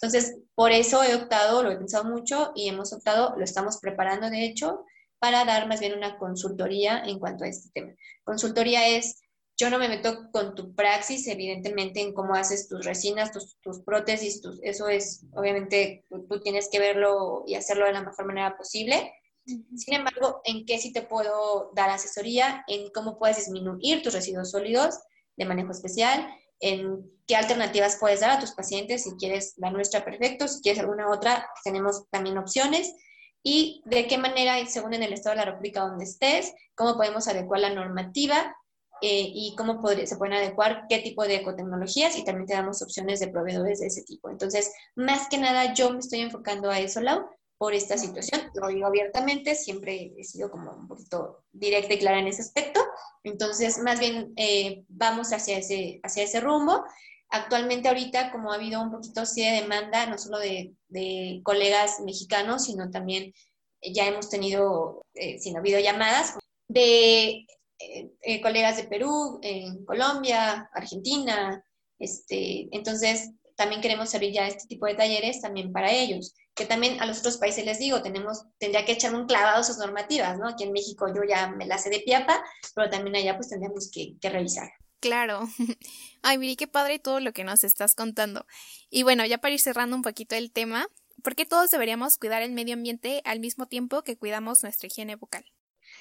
Entonces, 0.00 0.38
por 0.54 0.70
eso 0.70 1.02
he 1.02 1.14
optado, 1.14 1.62
lo 1.62 1.70
he 1.70 1.76
pensado 1.76 2.04
mucho 2.04 2.52
y 2.54 2.68
hemos 2.68 2.92
optado, 2.92 3.34
lo 3.36 3.44
estamos 3.44 3.78
preparando 3.78 4.30
de 4.30 4.44
hecho, 4.44 4.84
para 5.18 5.44
dar 5.44 5.68
más 5.68 5.80
bien 5.80 5.96
una 5.96 6.18
consultoría 6.18 7.02
en 7.04 7.18
cuanto 7.18 7.44
a 7.44 7.48
este 7.48 7.70
tema. 7.72 7.92
Consultoría 8.24 8.88
es, 8.88 9.20
yo 9.56 9.70
no 9.70 9.78
me 9.78 9.88
meto 9.88 10.30
con 10.32 10.54
tu 10.54 10.74
praxis, 10.74 11.26
evidentemente, 11.28 12.00
en 12.00 12.14
cómo 12.14 12.34
haces 12.34 12.68
tus 12.68 12.84
resinas, 12.84 13.30
tus, 13.30 13.80
prótesis, 13.84 14.40
eso 14.62 14.88
es, 14.88 15.24
obviamente, 15.34 16.04
tú 16.08 16.40
tienes 16.40 16.68
que 16.70 16.80
verlo 16.80 17.44
y 17.46 17.54
hacerlo 17.54 17.86
de 17.86 17.92
la 17.92 18.02
mejor 18.02 18.26
manera 18.26 18.56
posible 18.56 19.12
sin 19.44 19.94
embargo, 19.94 20.40
¿en 20.44 20.64
qué 20.64 20.78
sí 20.78 20.92
te 20.92 21.02
puedo 21.02 21.70
dar 21.74 21.90
asesoría? 21.90 22.64
En 22.68 22.90
cómo 22.90 23.18
puedes 23.18 23.36
disminuir 23.36 24.02
tus 24.02 24.14
residuos 24.14 24.50
sólidos 24.50 24.98
de 25.36 25.44
manejo 25.44 25.72
especial, 25.72 26.28
en 26.60 27.10
qué 27.26 27.36
alternativas 27.36 27.96
puedes 27.98 28.20
dar 28.20 28.30
a 28.30 28.40
tus 28.40 28.52
pacientes, 28.52 29.04
si 29.04 29.16
quieres 29.16 29.54
la 29.56 29.70
nuestra, 29.70 30.04
perfecto, 30.04 30.46
si 30.46 30.60
quieres 30.62 30.80
alguna 30.80 31.10
otra, 31.10 31.48
tenemos 31.64 32.08
también 32.10 32.38
opciones, 32.38 32.94
y 33.42 33.82
de 33.86 34.06
qué 34.06 34.18
manera, 34.18 34.64
según 34.66 34.94
en 34.94 35.02
el 35.02 35.12
estado 35.12 35.34
de 35.34 35.44
la 35.44 35.50
República 35.50 35.80
donde 35.80 36.04
estés, 36.04 36.52
cómo 36.74 36.96
podemos 36.96 37.26
adecuar 37.26 37.60
la 37.60 37.74
normativa 37.74 38.54
eh, 39.00 39.32
y 39.34 39.56
cómo 39.56 39.82
se 40.06 40.16
pueden 40.16 40.34
adecuar 40.34 40.86
qué 40.88 41.00
tipo 41.00 41.24
de 41.24 41.36
ecotecnologías 41.36 42.16
y 42.16 42.24
también 42.24 42.46
te 42.46 42.54
damos 42.54 42.82
opciones 42.82 43.18
de 43.18 43.28
proveedores 43.28 43.80
de 43.80 43.88
ese 43.88 44.04
tipo. 44.04 44.30
Entonces, 44.30 44.72
más 44.94 45.28
que 45.28 45.38
nada, 45.38 45.74
yo 45.74 45.90
me 45.90 45.98
estoy 45.98 46.20
enfocando 46.20 46.70
a 46.70 46.78
eso, 46.78 47.00
Lau, 47.00 47.26
por 47.62 47.74
esta 47.74 47.96
situación. 47.96 48.50
Lo 48.54 48.66
digo 48.66 48.88
abiertamente, 48.88 49.54
siempre 49.54 50.12
he 50.18 50.24
sido 50.24 50.50
como 50.50 50.72
un 50.72 50.88
poquito 50.88 51.44
directa 51.52 51.94
y 51.94 51.98
clara 52.00 52.18
en 52.18 52.26
ese 52.26 52.42
aspecto. 52.42 52.80
Entonces, 53.22 53.78
más 53.78 54.00
bien 54.00 54.32
eh, 54.34 54.82
vamos 54.88 55.32
hacia 55.32 55.58
ese, 55.58 56.00
hacia 56.02 56.24
ese 56.24 56.40
rumbo. 56.40 56.84
Actualmente 57.30 57.86
ahorita, 57.86 58.32
como 58.32 58.50
ha 58.50 58.56
habido 58.56 58.82
un 58.82 58.90
poquito 58.90 59.24
sí 59.26 59.44
de 59.44 59.60
demanda, 59.60 60.06
no 60.06 60.18
solo 60.18 60.40
de, 60.40 60.74
de 60.88 61.40
colegas 61.44 62.00
mexicanos, 62.00 62.64
sino 62.64 62.90
también 62.90 63.32
ya 63.80 64.08
hemos 64.08 64.28
tenido, 64.28 65.06
eh, 65.14 65.38
sino 65.38 65.62
videollamadas 65.62 66.38
de 66.66 67.46
eh, 67.78 68.10
eh, 68.22 68.40
colegas 68.40 68.76
de 68.76 68.88
Perú, 68.88 69.38
en 69.40 69.84
Colombia, 69.84 70.68
Argentina. 70.74 71.64
Este, 72.00 72.66
entonces, 72.72 73.30
también 73.56 73.80
queremos 73.80 74.14
abrir 74.14 74.32
ya 74.32 74.46
este 74.46 74.66
tipo 74.66 74.86
de 74.86 74.94
talleres 74.94 75.40
también 75.40 75.72
para 75.72 75.92
ellos 75.92 76.34
que 76.54 76.66
también 76.66 77.00
a 77.00 77.06
los 77.06 77.20
otros 77.20 77.38
países 77.38 77.64
les 77.64 77.78
digo, 77.78 78.02
tenemos, 78.02 78.44
tendría 78.58 78.84
que 78.84 78.92
echar 78.92 79.14
un 79.14 79.26
clavado 79.26 79.60
a 79.60 79.64
sus 79.64 79.78
normativas, 79.78 80.38
¿no? 80.38 80.48
Aquí 80.48 80.64
en 80.64 80.72
México 80.72 81.06
yo 81.08 81.22
ya 81.26 81.48
me 81.48 81.66
la 81.66 81.78
sé 81.78 81.88
de 81.88 82.00
piapa, 82.00 82.44
pero 82.74 82.90
también 82.90 83.16
allá 83.16 83.36
pues 83.36 83.48
tendríamos 83.48 83.90
que, 83.90 84.18
que 84.20 84.28
revisar. 84.28 84.70
Claro. 85.00 85.48
Ay, 86.22 86.38
mire 86.38 86.56
qué 86.56 86.68
padre 86.68 86.98
todo 86.98 87.20
lo 87.20 87.32
que 87.32 87.42
nos 87.42 87.64
estás 87.64 87.94
contando. 87.94 88.46
Y 88.90 89.02
bueno, 89.02 89.24
ya 89.24 89.38
para 89.38 89.54
ir 89.54 89.60
cerrando 89.60 89.96
un 89.96 90.02
poquito 90.02 90.34
el 90.34 90.52
tema, 90.52 90.88
¿Por 91.22 91.36
qué 91.36 91.46
todos 91.46 91.70
deberíamos 91.70 92.16
cuidar 92.16 92.42
el 92.42 92.50
medio 92.50 92.74
ambiente 92.74 93.22
al 93.24 93.38
mismo 93.38 93.66
tiempo 93.66 94.02
que 94.02 94.16
cuidamos 94.16 94.64
nuestra 94.64 94.88
higiene 94.88 95.14
bucal? 95.14 95.44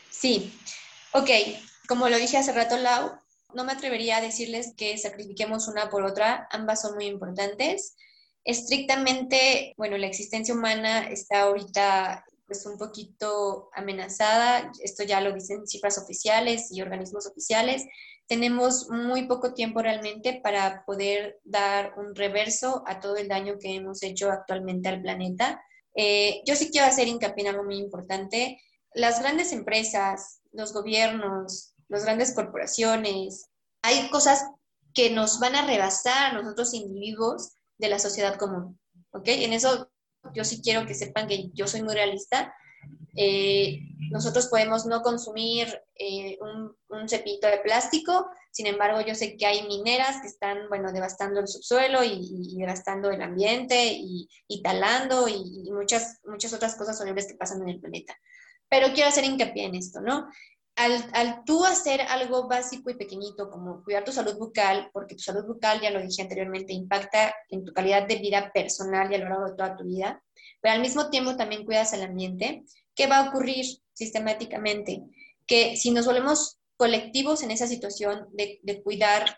Sí, 0.09 0.51
ok, 1.11 1.29
como 1.87 2.09
lo 2.09 2.17
dije 2.17 2.37
hace 2.37 2.53
rato, 2.53 2.77
Lau, 2.77 3.11
no 3.53 3.63
me 3.63 3.73
atrevería 3.73 4.17
a 4.17 4.21
decirles 4.21 4.73
que 4.75 4.97
sacrifiquemos 4.97 5.67
una 5.67 5.89
por 5.89 6.03
otra, 6.03 6.47
ambas 6.51 6.81
son 6.81 6.95
muy 6.95 7.05
importantes. 7.05 7.95
Estrictamente, 8.43 9.73
bueno, 9.77 9.97
la 9.97 10.07
existencia 10.07 10.53
humana 10.53 11.07
está 11.09 11.41
ahorita 11.41 12.25
pues 12.51 12.65
un 12.65 12.77
poquito 12.77 13.69
amenazada, 13.73 14.71
esto 14.83 15.03
ya 15.03 15.21
lo 15.21 15.31
dicen 15.31 15.65
cifras 15.65 15.97
oficiales 15.97 16.69
y 16.71 16.81
organismos 16.81 17.25
oficiales. 17.25 17.85
Tenemos 18.27 18.89
muy 18.89 19.25
poco 19.25 19.53
tiempo 19.53 19.81
realmente 19.81 20.41
para 20.43 20.83
poder 20.85 21.39
dar 21.45 21.93
un 21.97 22.13
reverso 22.13 22.83
a 22.87 22.99
todo 22.99 23.15
el 23.15 23.29
daño 23.29 23.57
que 23.57 23.75
hemos 23.75 24.03
hecho 24.03 24.29
actualmente 24.31 24.89
al 24.89 25.01
planeta. 25.01 25.61
Eh, 25.95 26.41
yo 26.45 26.55
sí 26.55 26.71
quiero 26.71 26.87
hacer 26.87 27.07
hincapié 27.07 27.45
en 27.45 27.51
algo 27.51 27.63
muy 27.63 27.77
importante. 27.77 28.61
Las 28.93 29.21
grandes 29.21 29.53
empresas, 29.53 30.41
los 30.51 30.73
gobiernos, 30.73 31.70
las 31.91 32.05
grandes 32.05 32.33
corporaciones, 32.33 33.49
hay 33.81 34.09
cosas 34.09 34.45
que 34.93 35.09
nos 35.09 35.39
van 35.39 35.55
a 35.55 35.65
rebasar 35.65 36.31
a 36.31 36.41
nosotros 36.41 36.73
individuos 36.73 37.51
de 37.77 37.89
la 37.89 37.99
sociedad 37.99 38.37
común. 38.37 38.79
¿Ok? 39.11 39.27
En 39.27 39.53
eso 39.53 39.91
yo 40.33 40.43
sí 40.43 40.61
quiero 40.61 40.85
que 40.85 40.93
sepan 40.93 41.27
que 41.27 41.49
yo 41.53 41.67
soy 41.67 41.81
muy 41.83 41.93
realista. 41.93 42.55
Eh, 43.15 43.79
nosotros 44.09 44.47
podemos 44.47 44.85
no 44.85 45.01
consumir 45.01 45.67
eh, 45.95 46.37
un, 46.39 46.73
un, 46.87 47.05
de 47.07 47.61
plástico, 47.63 48.29
sin 48.51 48.67
embargo, 48.67 49.01
yo 49.01 49.15
sé 49.15 49.35
que 49.35 49.45
hay 49.45 49.67
mineras 49.67 50.21
que 50.21 50.27
están, 50.27 50.69
bueno, 50.69 50.91
devastando 50.91 51.39
el 51.39 51.47
subsuelo 51.47 52.03
y, 52.03 52.55
devastando 52.57 53.09
el 53.11 53.21
ambiente 53.21 53.93
y, 53.93 54.27
talando 54.63 55.27
y, 55.27 55.63
y, 55.65 55.71
muchas, 55.71 56.19
muchas 56.25 56.53
otras 56.53 56.75
cosas 56.75 56.99
horribles 57.01 57.27
que 57.27 57.35
pasan 57.35 57.61
en 57.61 57.69
el 57.69 57.79
planeta. 57.81 58.17
Pero 58.69 58.93
quiero 58.93 59.09
hacer 59.09 59.25
hincapié 59.25 59.65
en 59.65 59.75
esto, 59.75 59.99
¿no? 59.99 60.29
Al, 60.75 61.09
al, 61.13 61.43
tú 61.43 61.65
hacer 61.65 62.01
algo 62.01 62.47
básico 62.47 62.89
y 62.89 62.95
pequeñito 62.95 63.49
como 63.49 63.83
cuidar 63.83 64.03
tu 64.03 64.11
salud 64.11 64.37
bucal, 64.37 64.89
porque 64.93 65.15
tu 65.15 65.21
salud 65.21 65.45
bucal, 65.45 65.81
ya 65.81 65.91
lo 65.91 66.01
dije 66.01 66.21
anteriormente, 66.21 66.73
impacta 66.73 67.35
en 67.49 67.65
tu 67.65 67.73
calidad 67.73 68.07
de 68.07 68.15
vida 68.15 68.51
personal 68.53 69.11
y 69.11 69.15
a 69.15 69.17
lo 69.19 69.29
largo 69.29 69.45
de 69.49 69.55
toda 69.55 69.75
tu 69.75 69.83
vida, 69.83 70.23
pero 70.61 70.75
al 70.75 70.81
mismo 70.81 71.09
tiempo 71.09 71.35
también 71.35 71.65
cuidas 71.65 71.91
el 71.93 72.03
ambiente, 72.03 72.63
¿qué 72.95 73.07
va 73.07 73.17
a 73.17 73.29
ocurrir 73.29 73.65
sistemáticamente? 73.93 75.03
Que 75.45 75.75
si 75.75 75.91
nos 75.91 76.05
volvemos 76.05 76.59
colectivos 76.77 77.43
en 77.43 77.51
esa 77.51 77.67
situación 77.67 78.27
de, 78.31 78.81
cuidar 78.83 79.37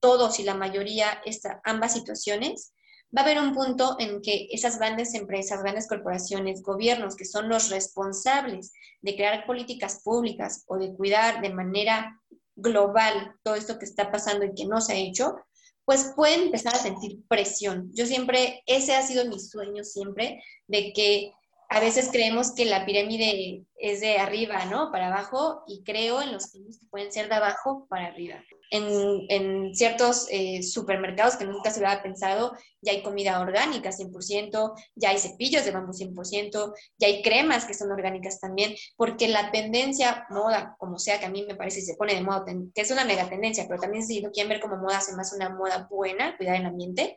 todos 0.00 0.38
y 0.40 0.44
la 0.44 0.54
mayoría 0.54 1.20
esta, 1.24 1.60
ambas 1.64 1.92
situaciones, 1.92 2.72
va 3.14 3.22
a 3.22 3.24
haber 3.24 3.38
un 3.38 3.54
punto 3.54 3.96
en 3.98 4.20
que 4.22 4.48
esas 4.50 4.78
grandes 4.78 5.14
empresas, 5.14 5.62
grandes 5.62 5.88
corporaciones, 5.88 6.62
gobiernos 6.62 7.16
que 7.16 7.24
son 7.24 7.48
los 7.48 7.70
responsables 7.70 8.72
de 9.00 9.16
crear 9.16 9.46
políticas 9.46 10.00
públicas 10.02 10.64
o 10.66 10.78
de 10.78 10.94
cuidar 10.94 11.40
de 11.40 11.52
manera 11.52 12.20
global 12.56 13.34
todo 13.42 13.54
esto 13.54 13.78
que 13.78 13.84
está 13.84 14.10
pasando 14.10 14.44
y 14.44 14.54
que 14.54 14.66
no 14.66 14.80
se 14.80 14.94
ha 14.94 14.96
hecho, 14.96 15.36
pues 15.84 16.12
pueden 16.16 16.42
empezar 16.42 16.74
a 16.74 16.78
sentir 16.78 17.22
presión. 17.28 17.90
Yo 17.94 18.06
siempre, 18.06 18.62
ese 18.66 18.94
ha 18.94 19.02
sido 19.02 19.24
mi 19.26 19.38
sueño 19.38 19.84
siempre, 19.84 20.42
de 20.66 20.92
que 20.92 21.32
a 21.68 21.80
veces 21.80 22.08
creemos 22.10 22.52
que 22.54 22.64
la 22.64 22.84
pirámide 22.84 23.64
es 23.76 24.00
de 24.00 24.18
arriba, 24.18 24.64
¿no? 24.66 24.90
Para 24.90 25.08
abajo, 25.08 25.62
y 25.66 25.82
creo 25.84 26.22
en 26.22 26.32
los 26.32 26.50
que 26.50 26.60
pueden 26.90 27.12
ser 27.12 27.28
de 27.28 27.36
abajo 27.36 27.86
para 27.88 28.06
arriba. 28.06 28.42
En, 28.70 29.26
en 29.28 29.74
ciertos 29.74 30.26
eh, 30.30 30.62
supermercados 30.62 31.36
que 31.36 31.44
nunca 31.44 31.70
se 31.70 31.84
había 31.84 32.02
pensado, 32.02 32.52
ya 32.80 32.92
hay 32.92 33.02
comida 33.02 33.40
orgánica 33.40 33.90
100%, 33.90 34.74
ya 34.94 35.10
hay 35.10 35.18
cepillos 35.18 35.64
de 35.64 35.70
bambú 35.70 35.92
100%, 35.92 36.74
ya 36.98 37.06
hay 37.06 37.22
cremas 37.22 37.64
que 37.64 37.74
son 37.74 37.92
orgánicas 37.92 38.40
también, 38.40 38.74
porque 38.96 39.28
la 39.28 39.50
tendencia, 39.50 40.26
moda, 40.30 40.74
como 40.78 40.98
sea 40.98 41.18
que 41.20 41.26
a 41.26 41.30
mí 41.30 41.44
me 41.46 41.54
parece 41.54 41.80
se 41.80 41.94
pone 41.94 42.14
de 42.14 42.22
moda, 42.22 42.44
que 42.74 42.80
es 42.80 42.90
una 42.90 43.04
mega 43.04 43.28
tendencia, 43.28 43.66
pero 43.68 43.80
también 43.80 44.04
si 44.04 44.20
lo 44.20 44.30
quieren 44.30 44.50
ver 44.50 44.60
como 44.60 44.76
moda, 44.76 44.98
hace 44.98 45.14
más 45.14 45.32
una 45.32 45.48
moda 45.48 45.86
buena, 45.90 46.36
cuidar 46.36 46.56
el 46.56 46.66
ambiente, 46.66 47.16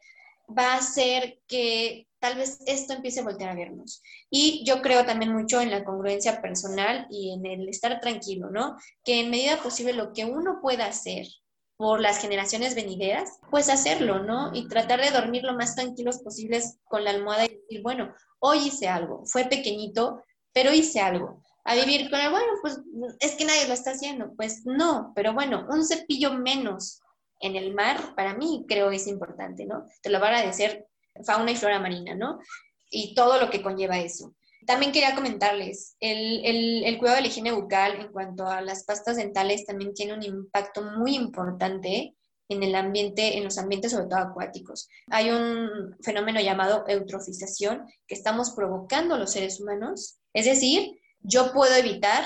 va 0.58 0.76
a 0.76 0.82
ser 0.82 1.39
que 1.47 2.08
tal 2.20 2.36
vez 2.36 2.60
esto 2.66 2.93
empiece 2.93 3.22
a 3.22 3.24
voltear 3.24 3.52
a 3.52 3.56
vernos. 3.56 4.02
Y 4.30 4.64
yo 4.66 4.82
creo 4.82 5.06
también 5.06 5.34
mucho 5.34 5.62
en 5.62 5.72
la 5.72 5.84
congruencia 5.84 6.41
personal 6.41 7.08
y 7.10 7.34
en 7.34 7.45
el 7.45 7.70
estar 7.70 8.00
tranquilo, 8.00 8.50
¿no? 8.50 8.76
Que 9.04 9.22
en 9.22 9.30
medida 9.30 9.62
posible 9.62 9.93
lo 9.93 10.14
que 10.14 10.26
uno 10.26 10.60
pueda 10.62 10.86
hacer 10.86 11.28
por 11.80 12.01
las 12.01 12.19
generaciones 12.19 12.75
venideras, 12.75 13.39
pues 13.49 13.69
hacerlo, 13.69 14.19
¿no? 14.19 14.51
Y 14.53 14.67
tratar 14.67 14.99
de 14.99 15.11
dormir 15.11 15.43
lo 15.43 15.53
más 15.53 15.75
tranquilos 15.75 16.17
posibles 16.17 16.77
con 16.84 17.05
la 17.05 17.11
almohada 17.11 17.45
y 17.45 17.55
decir, 17.55 17.82
bueno, 17.82 18.13
hoy 18.39 18.67
hice 18.67 18.89
algo, 18.89 19.25
fue 19.25 19.45
pequeñito, 19.45 20.21
pero 20.51 20.73
hice 20.73 20.99
algo. 20.99 21.41
A 21.63 21.75
vivir 21.75 22.09
con 22.09 22.19
el, 22.19 22.32
bueno, 22.32 22.47
pues 22.61 22.82
es 23.21 23.36
que 23.36 23.45
nadie 23.45 23.65
lo 23.65 23.75
está 23.75 23.91
haciendo. 23.91 24.34
Pues 24.36 24.65
no, 24.65 25.13
pero 25.15 25.34
bueno, 25.34 25.67
un 25.69 25.86
cepillo 25.86 26.34
menos 26.34 26.99
en 27.39 27.55
el 27.55 27.73
mar, 27.73 28.13
para 28.13 28.34
mí 28.34 28.65
creo 28.67 28.91
es 28.91 29.07
importante, 29.07 29.65
¿no? 29.65 29.86
Te 30.01 30.09
lo 30.09 30.19
va 30.19 30.27
a 30.27 30.30
agradecer 30.32 30.86
fauna 31.23 31.51
y 31.51 31.55
flora 31.55 31.80
marina, 31.80 32.13
¿no? 32.13 32.41
Y 32.91 33.15
todo 33.15 33.39
lo 33.39 33.49
que 33.49 33.61
conlleva 33.61 33.99
eso. 33.99 34.36
También 34.70 34.91
quería 34.91 35.15
comentarles, 35.15 35.97
el, 35.99 36.86
el, 36.86 36.97
cuidado 36.99 37.15
de 37.15 37.24
la 37.24 37.28
higiene 37.30 37.51
bucal 37.51 38.01
en 38.01 38.11
cuanto 38.11 38.45
a 38.45 38.61
las 38.61 38.84
pastas 38.84 39.17
dentales 39.17 39.65
también 39.65 39.95
tiene 39.95 40.13
un 40.13 40.22
impacto 40.22 40.84
muy 40.84 41.15
importante 41.15 42.15
en 42.49 42.61
el 42.61 42.76
ambiente, 42.76 43.39
en 43.39 43.45
los 43.45 43.57
ambientes 43.57 43.93
sobre 43.93 44.05
todo 44.05 44.20
acuáticos. 44.20 44.88
Hay 45.07 45.32
un 45.32 45.97
fenómeno 46.03 46.39
llamado 46.39 46.84
eutrofización 46.88 47.88
que 48.05 48.13
estamos 48.13 48.51
provocando 48.51 49.17
los 49.17 49.32
seres 49.32 49.59
humanos. 49.59 50.20
Es 50.34 50.45
decir, 50.45 51.01
yo 51.22 51.51
puedo 51.51 51.74
evitar 51.74 52.26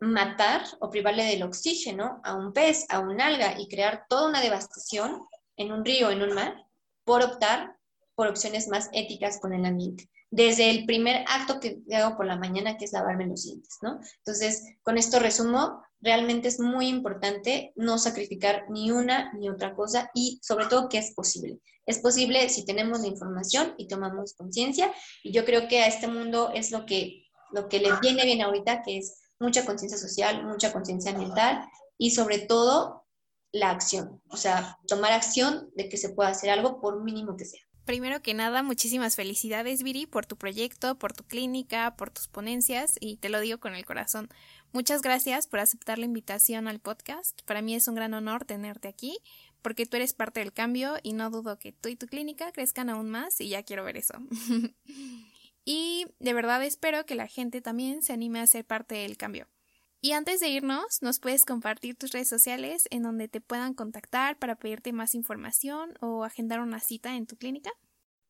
matar 0.00 0.64
o 0.80 0.90
privarle 0.90 1.22
del 1.26 1.44
oxígeno 1.44 2.20
a 2.24 2.34
un 2.34 2.52
pez, 2.52 2.86
a 2.88 2.98
un 2.98 3.20
alga 3.20 3.54
y 3.56 3.68
crear 3.68 4.06
toda 4.08 4.28
una 4.28 4.40
devastación 4.40 5.22
en 5.56 5.70
un 5.70 5.84
río, 5.84 6.10
en 6.10 6.22
un 6.22 6.32
mar, 6.32 6.56
por 7.04 7.22
optar 7.22 7.76
por 8.16 8.26
opciones 8.26 8.66
más 8.66 8.90
éticas 8.92 9.38
con 9.38 9.52
el 9.52 9.64
ambiente. 9.64 10.08
Desde 10.32 10.70
el 10.70 10.86
primer 10.86 11.26
acto 11.28 11.60
que 11.60 11.82
hago 11.94 12.16
por 12.16 12.24
la 12.24 12.36
mañana, 12.36 12.78
que 12.78 12.86
es 12.86 12.92
lavarme 12.92 13.26
los 13.26 13.44
dientes, 13.44 13.76
¿no? 13.82 14.00
Entonces, 14.16 14.64
con 14.82 14.96
esto 14.96 15.18
resumo, 15.18 15.82
realmente 16.00 16.48
es 16.48 16.58
muy 16.58 16.88
importante 16.88 17.74
no 17.76 17.98
sacrificar 17.98 18.64
ni 18.70 18.90
una 18.90 19.30
ni 19.34 19.50
otra 19.50 19.74
cosa 19.74 20.10
y 20.14 20.40
sobre 20.42 20.66
todo 20.66 20.88
que 20.88 20.96
es 20.96 21.12
posible. 21.14 21.60
Es 21.84 21.98
posible 21.98 22.48
si 22.48 22.64
tenemos 22.64 23.00
la 23.00 23.08
información 23.08 23.74
y 23.76 23.88
tomamos 23.88 24.32
conciencia 24.32 24.90
y 25.22 25.32
yo 25.32 25.44
creo 25.44 25.68
que 25.68 25.82
a 25.82 25.86
este 25.86 26.08
mundo 26.08 26.50
es 26.54 26.70
lo 26.70 26.86
que, 26.86 27.26
lo 27.52 27.68
que 27.68 27.80
le 27.80 27.90
viene 28.00 28.24
bien 28.24 28.40
ahorita, 28.40 28.82
que 28.82 28.98
es 28.98 29.20
mucha 29.38 29.66
conciencia 29.66 29.98
social, 29.98 30.46
mucha 30.46 30.72
conciencia 30.72 31.10
ambiental 31.10 31.68
y 31.98 32.12
sobre 32.12 32.38
todo 32.38 33.04
la 33.52 33.68
acción, 33.68 34.22
o 34.30 34.38
sea, 34.38 34.78
tomar 34.88 35.12
acción 35.12 35.70
de 35.76 35.90
que 35.90 35.98
se 35.98 36.08
pueda 36.08 36.30
hacer 36.30 36.48
algo 36.48 36.80
por 36.80 37.04
mínimo 37.04 37.36
que 37.36 37.44
sea. 37.44 37.60
Primero 37.84 38.22
que 38.22 38.32
nada, 38.32 38.62
muchísimas 38.62 39.16
felicidades, 39.16 39.82
Viri, 39.82 40.06
por 40.06 40.24
tu 40.24 40.36
proyecto, 40.36 40.98
por 40.98 41.12
tu 41.12 41.24
clínica, 41.24 41.96
por 41.96 42.10
tus 42.10 42.28
ponencias, 42.28 42.96
y 43.00 43.16
te 43.16 43.28
lo 43.28 43.40
digo 43.40 43.58
con 43.58 43.74
el 43.74 43.84
corazón. 43.84 44.28
Muchas 44.72 45.02
gracias 45.02 45.48
por 45.48 45.58
aceptar 45.58 45.98
la 45.98 46.04
invitación 46.04 46.68
al 46.68 46.78
podcast. 46.78 47.42
Para 47.42 47.60
mí 47.60 47.74
es 47.74 47.88
un 47.88 47.96
gran 47.96 48.14
honor 48.14 48.44
tenerte 48.44 48.86
aquí, 48.86 49.18
porque 49.62 49.84
tú 49.84 49.96
eres 49.96 50.12
parte 50.12 50.40
del 50.40 50.52
cambio 50.52 50.94
y 51.02 51.12
no 51.12 51.28
dudo 51.30 51.58
que 51.58 51.72
tú 51.72 51.88
y 51.88 51.96
tu 51.96 52.06
clínica 52.06 52.52
crezcan 52.52 52.88
aún 52.88 53.10
más 53.10 53.40
y 53.40 53.48
ya 53.48 53.64
quiero 53.64 53.82
ver 53.82 53.96
eso. 53.96 54.14
y 55.64 56.06
de 56.20 56.34
verdad 56.34 56.62
espero 56.64 57.04
que 57.04 57.16
la 57.16 57.26
gente 57.26 57.60
también 57.60 58.02
se 58.02 58.12
anime 58.12 58.40
a 58.40 58.46
ser 58.46 58.64
parte 58.64 58.94
del 58.94 59.16
cambio. 59.16 59.48
Y 60.04 60.12
antes 60.12 60.40
de 60.40 60.48
irnos, 60.48 61.00
¿nos 61.00 61.20
puedes 61.20 61.44
compartir 61.44 61.94
tus 61.94 62.10
redes 62.10 62.28
sociales 62.28 62.88
en 62.90 63.04
donde 63.04 63.28
te 63.28 63.40
puedan 63.40 63.72
contactar 63.72 64.36
para 64.36 64.56
pedirte 64.56 64.92
más 64.92 65.14
información 65.14 65.94
o 66.00 66.24
agendar 66.24 66.58
una 66.58 66.80
cita 66.80 67.14
en 67.14 67.24
tu 67.24 67.36
clínica? 67.36 67.70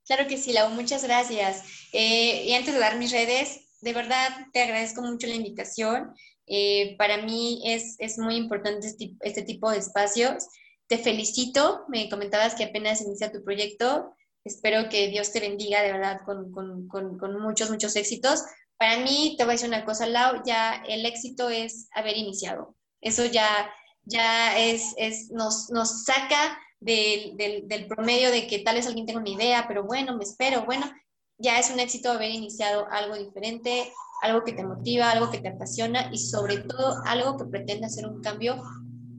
Claro 0.05 0.29
que 0.29 0.37
sí, 0.37 0.53
Lau, 0.53 0.68
muchas 0.68 1.03
gracias. 1.03 1.62
Eh, 1.95 2.45
y 2.45 2.53
antes 2.53 2.75
de 2.75 2.79
dar 2.79 2.99
mis 2.99 3.11
redes, 3.11 3.70
de 3.81 3.95
verdad 3.95 4.29
te 4.53 4.61
agradezco 4.61 5.01
mucho 5.01 5.27
la 5.27 5.35
invitación. 5.35 6.12
Eh, 6.47 6.95
para 6.99 7.23
mí 7.23 7.62
es, 7.64 7.97
es, 8.01 8.18
muy 8.18 8.37
importante 8.37 8.89
este, 8.89 9.16
este, 9.20 9.41
tipo 9.41 9.70
de 9.70 9.79
espacios. 9.79 10.45
Te 10.89 10.99
felicito, 10.99 11.87
me 11.89 12.11
comentabas 12.11 12.55
que 12.55 12.64
apenas 12.64 13.01
inicia 13.01 13.33
tu 13.33 13.43
proyecto. 13.43 14.14
Espero 14.45 14.91
que 14.91 15.09
Dios 15.09 15.33
te 15.33 15.41
bendiga 15.41 15.81
de 15.81 15.93
verdad 15.93 16.20
con, 16.27 16.53
con, 16.53 16.87
con, 16.87 17.16
con 17.16 17.41
muchos, 17.41 17.70
muchos 17.70 17.97
éxitos. 17.97 18.43
Para 18.83 18.99
mí, 18.99 19.37
te 19.39 19.45
voy 19.45 19.53
a 19.53 19.55
decir 19.55 19.68
una 19.68 19.85
cosa, 19.85 20.09
Lau, 20.09 20.43
ya 20.45 20.83
el 20.89 21.07
éxito 21.07 21.49
es 21.49 21.89
haber 21.95 22.16
iniciado. 22.16 22.74
Eso 23.01 23.24
ya, 23.26 23.70
ya 24.03 24.59
es, 24.59 24.93
es 24.97 25.30
nos, 25.30 25.70
nos 25.70 26.03
saca 26.03 26.59
del, 26.80 27.37
del, 27.37 27.87
promedio 27.87 28.33
de 28.33 28.49
que 28.49 28.59
tal 28.59 28.74
vez 28.74 28.89
alguien 28.89 29.07
tenga 29.07 29.20
una 29.20 29.30
idea, 29.30 29.66
pero 29.68 29.85
bueno, 29.85 30.16
me 30.16 30.24
espero, 30.24 30.64
bueno, 30.64 30.91
ya 31.39 31.61
es 31.61 31.70
un 31.70 31.78
éxito 31.78 32.11
haber 32.11 32.33
iniciado 32.33 32.89
algo 32.91 33.14
diferente, 33.16 33.93
algo 34.20 34.43
que 34.43 34.53
te 34.53 34.64
motiva, 34.64 35.12
algo 35.12 35.30
que 35.30 35.39
te 35.39 35.51
apasiona 35.51 36.11
y 36.12 36.18
sobre 36.18 36.59
todo 36.59 36.97
algo 37.05 37.37
que 37.37 37.45
pretende 37.45 37.87
hacer 37.87 38.05
un 38.09 38.20
cambio 38.20 38.61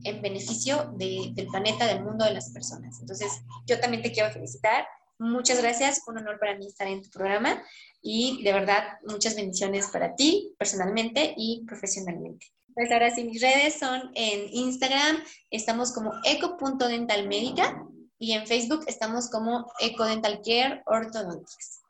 en 0.04 0.22
beneficio 0.22 0.92
de, 0.98 1.32
del 1.36 1.48
planeta, 1.48 1.88
del 1.88 2.04
mundo, 2.04 2.26
de 2.26 2.34
las 2.34 2.50
personas. 2.50 3.00
Entonces, 3.00 3.32
yo 3.66 3.80
también 3.80 4.04
te 4.04 4.12
quiero 4.12 4.30
felicitar 4.30 4.86
muchas 5.24 5.62
gracias, 5.62 6.02
fue 6.04 6.14
un 6.14 6.22
honor 6.22 6.40
para 6.40 6.56
mí 6.58 6.68
estar 6.68 6.88
en 6.88 7.02
tu 7.02 7.10
programa 7.10 7.64
y 8.02 8.44
de 8.44 8.54
verdad 8.54 9.00
muchas 9.06 9.36
bendiciones 9.36 9.88
para 9.88 10.16
ti 10.16 10.54
personalmente 10.58 11.34
y 11.38 11.64
profesionalmente. 11.66 12.48
Pues 12.74 12.92
ahora 12.92 13.14
sí, 13.14 13.24
mis 13.24 13.42
redes 13.42 13.76
son 13.80 14.12
en 14.16 14.50
Instagram, 14.52 15.24
estamos 15.52 15.94
como 15.94 16.12
eco.dentalmédica 16.24 17.84
y 18.18 18.34
en 18.34 18.48
Facebook 18.48 18.84
estamos 18.88 19.30
como 19.30 19.72
ecodentalcare 19.80 20.82
ortodontics. 20.86 21.82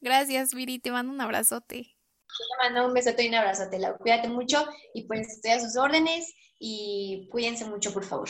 Gracias, 0.00 0.54
Viri, 0.54 0.78
te 0.78 0.92
mando 0.92 1.12
un 1.12 1.20
abrazote. 1.20 1.82
Te 1.82 2.64
mando 2.64 2.86
un 2.86 2.94
besote 2.94 3.24
y 3.24 3.28
un 3.28 3.34
abrazote, 3.34 3.80
cuídate 3.98 4.28
mucho 4.28 4.64
y 4.94 5.04
pues 5.04 5.28
estoy 5.28 5.50
a 5.52 5.60
sus 5.60 5.76
órdenes 5.76 6.32
y 6.58 7.28
cuídense 7.30 7.64
mucho, 7.64 7.92
por 7.92 8.04
favor. 8.04 8.28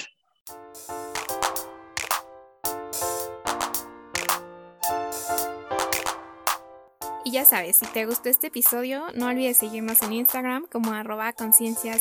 Y 7.28 7.30
ya 7.30 7.44
sabes, 7.44 7.76
si 7.76 7.84
te 7.84 8.06
gustó 8.06 8.30
este 8.30 8.46
episodio, 8.46 9.04
no 9.14 9.26
olvides 9.26 9.58
seguirnos 9.58 10.00
en 10.00 10.14
Instagram 10.14 10.64
como 10.72 10.92
arroba 10.92 11.34
conciencia 11.34 11.94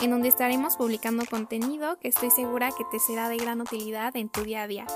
en 0.00 0.10
donde 0.10 0.28
estaremos 0.28 0.76
publicando 0.76 1.26
contenido 1.26 1.98
que 1.98 2.08
estoy 2.08 2.30
segura 2.30 2.70
que 2.70 2.84
te 2.90 2.98
será 3.00 3.28
de 3.28 3.36
gran 3.36 3.60
utilidad 3.60 4.16
en 4.16 4.30
tu 4.30 4.40
día 4.40 4.62
a 4.62 4.66
día. 4.66 4.86